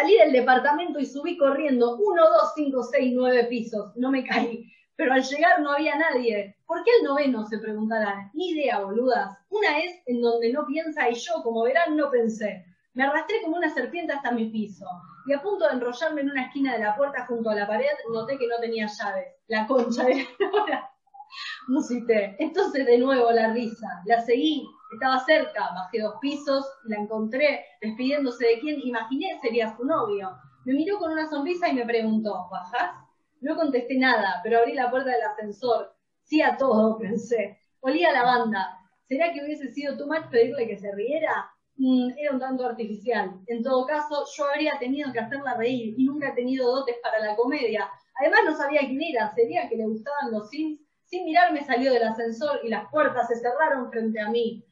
Salí 0.00 0.16
del 0.16 0.32
departamento 0.32 0.98
y 0.98 1.04
subí 1.04 1.36
corriendo 1.36 1.98
uno, 1.98 2.22
dos, 2.22 2.52
cinco, 2.54 2.82
seis, 2.82 3.12
nueve 3.14 3.44
pisos. 3.44 3.94
No 3.96 4.10
me 4.10 4.24
caí. 4.24 4.66
Pero 4.96 5.12
al 5.12 5.22
llegar 5.22 5.60
no 5.60 5.72
había 5.72 5.94
nadie. 5.98 6.56
¿Por 6.66 6.82
qué 6.84 6.90
el 6.98 7.04
noveno? 7.04 7.44
Se 7.44 7.58
preguntarán. 7.58 8.30
Ni 8.32 8.52
idea, 8.52 8.78
boludas. 8.78 9.36
Una 9.50 9.78
es 9.78 10.00
en 10.06 10.22
donde 10.22 10.54
no 10.54 10.64
piensa 10.64 11.10
y 11.10 11.14
yo, 11.16 11.42
como 11.42 11.64
verán, 11.64 11.98
no 11.98 12.10
pensé. 12.10 12.64
Me 12.94 13.04
arrastré 13.04 13.42
como 13.42 13.58
una 13.58 13.68
serpiente 13.74 14.14
hasta 14.14 14.32
mi 14.32 14.48
piso. 14.48 14.86
Y 15.26 15.34
a 15.34 15.42
punto 15.42 15.66
de 15.66 15.74
enrollarme 15.74 16.22
en 16.22 16.30
una 16.30 16.46
esquina 16.46 16.72
de 16.72 16.84
la 16.84 16.96
puerta 16.96 17.26
junto 17.26 17.50
a 17.50 17.54
la 17.54 17.66
pared, 17.66 17.92
noté 18.10 18.38
que 18.38 18.46
no 18.46 18.56
tenía 18.58 18.86
llaves. 18.86 19.34
La 19.48 19.66
concha 19.66 20.04
de 20.04 20.26
la 20.70 20.90
Musité. 21.68 22.36
Entonces 22.38 22.86
de 22.86 22.96
nuevo 22.96 23.30
la 23.32 23.52
risa. 23.52 24.00
La 24.06 24.22
seguí. 24.22 24.66
Estaba 24.92 25.24
cerca. 25.24 25.70
Bajé 25.74 26.00
dos 26.00 26.16
pisos. 26.20 26.64
La 26.84 26.96
encontré 26.96 27.64
despidiéndose 27.80 28.46
de 28.46 28.60
quien 28.60 28.80
imaginé 28.80 29.38
sería 29.40 29.74
su 29.76 29.84
novio. 29.84 30.36
Me 30.64 30.74
miró 30.74 30.98
con 30.98 31.12
una 31.12 31.28
sonrisa 31.28 31.68
y 31.68 31.74
me 31.74 31.86
preguntó, 31.86 32.48
¿bajás? 32.50 32.92
No 33.40 33.56
contesté 33.56 33.96
nada, 33.96 34.40
pero 34.42 34.58
abrí 34.58 34.74
la 34.74 34.90
puerta 34.90 35.10
del 35.10 35.22
ascensor. 35.22 35.94
Sí 36.22 36.42
a 36.42 36.56
todo, 36.56 36.98
pensé. 36.98 37.58
Olía 37.80 38.10
a 38.10 38.12
lavanda. 38.12 38.76
¿Será 39.08 39.32
que 39.32 39.42
hubiese 39.42 39.68
sido 39.68 39.96
too 39.96 40.06
much 40.06 40.28
pedirle 40.30 40.68
que 40.68 40.76
se 40.76 40.92
riera? 40.92 41.50
Mm, 41.76 42.10
era 42.18 42.32
un 42.32 42.40
tanto 42.40 42.66
artificial. 42.66 43.40
En 43.46 43.62
todo 43.62 43.86
caso, 43.86 44.26
yo 44.36 44.44
habría 44.44 44.78
tenido 44.78 45.12
que 45.12 45.20
hacerla 45.20 45.54
reír 45.54 45.94
y 45.96 46.04
nunca 46.04 46.28
he 46.28 46.34
tenido 46.34 46.70
dotes 46.70 46.96
para 47.02 47.18
la 47.20 47.34
comedia. 47.36 47.88
Además, 48.20 48.40
no 48.44 48.54
sabía 48.54 48.80
quién 48.80 49.00
era. 49.02 49.34
¿Sería 49.34 49.68
que 49.68 49.76
le 49.76 49.86
gustaban 49.86 50.30
los 50.30 50.50
Sims? 50.50 50.80
Sin 51.06 51.24
mirarme 51.24 51.64
salió 51.64 51.92
del 51.92 52.04
ascensor 52.04 52.60
y 52.62 52.68
las 52.68 52.88
puertas 52.90 53.26
se 53.28 53.36
cerraron 53.36 53.90
frente 53.90 54.20
a 54.20 54.28
mí. 54.28 54.64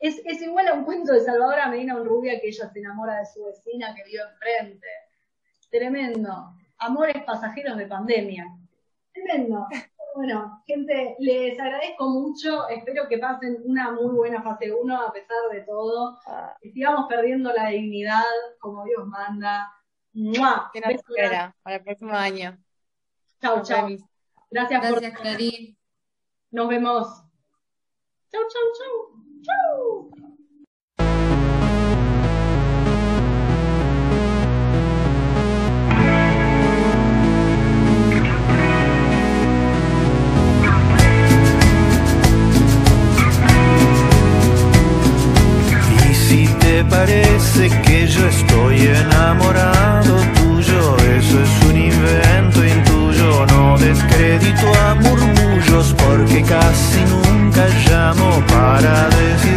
Es, 0.00 0.20
es 0.24 0.42
igual 0.42 0.66
a 0.66 0.74
un 0.74 0.84
cuento 0.84 1.12
de 1.12 1.20
Salvadora 1.20 1.68
Medina 1.68 1.94
Rubia 1.94 2.40
que 2.40 2.48
ella 2.48 2.68
se 2.68 2.78
enamora 2.78 3.18
de 3.18 3.26
su 3.26 3.44
vecina 3.44 3.94
que 3.94 4.04
vive 4.04 4.22
enfrente. 4.22 4.88
Tremendo. 5.70 6.54
Amores 6.78 7.22
pasajeros 7.24 7.76
de 7.76 7.86
pandemia. 7.86 8.46
Tremendo. 9.12 9.66
Bueno, 10.14 10.62
gente, 10.66 11.16
les 11.20 11.58
agradezco 11.58 12.08
mucho. 12.08 12.68
Espero 12.68 13.06
que 13.08 13.18
pasen 13.18 13.58
una 13.64 13.92
muy 13.92 14.12
buena 14.14 14.42
fase 14.42 14.72
1 14.72 15.02
a 15.02 15.12
pesar 15.12 15.50
de 15.52 15.60
todo. 15.60 16.18
Que 16.60 16.72
sigamos 16.72 17.06
perdiendo 17.08 17.52
la 17.52 17.68
dignidad 17.68 18.24
como 18.58 18.84
Dios 18.84 19.06
manda. 19.06 19.72
¡Mua! 20.12 20.70
Que 20.72 20.80
nos 20.80 20.94
espera 20.94 21.54
para 21.62 21.76
el 21.76 21.84
próximo 21.84 22.12
año. 22.12 22.58
Chau, 23.40 23.62
chau. 23.62 23.88
Gracias, 24.50 24.80
Gracias, 24.82 25.12
por. 25.12 25.20
Clarín. 25.20 25.78
Nos 26.50 26.68
vemos. 26.68 27.06
Chau, 28.32 28.42
chau, 28.42 28.62
chau. 28.78 29.09
Chau. 29.44 30.10
Parece 46.88 47.68
que 47.82 48.06
yo 48.06 48.26
estoy 48.26 48.86
enamorado 48.86 50.16
tuyo, 50.34 50.96
eso 50.96 51.42
es 51.42 51.64
un 51.68 51.76
invento 51.76 52.64
intuyo, 52.64 53.46
no 53.46 53.78
descrédito 53.78 54.66
a 54.86 54.94
murmullos 54.94 55.94
porque 55.94 56.42
casi 56.42 57.00
nunca 57.04 57.66
llamo 57.86 58.42
para 58.46 58.69
decir 58.80 59.49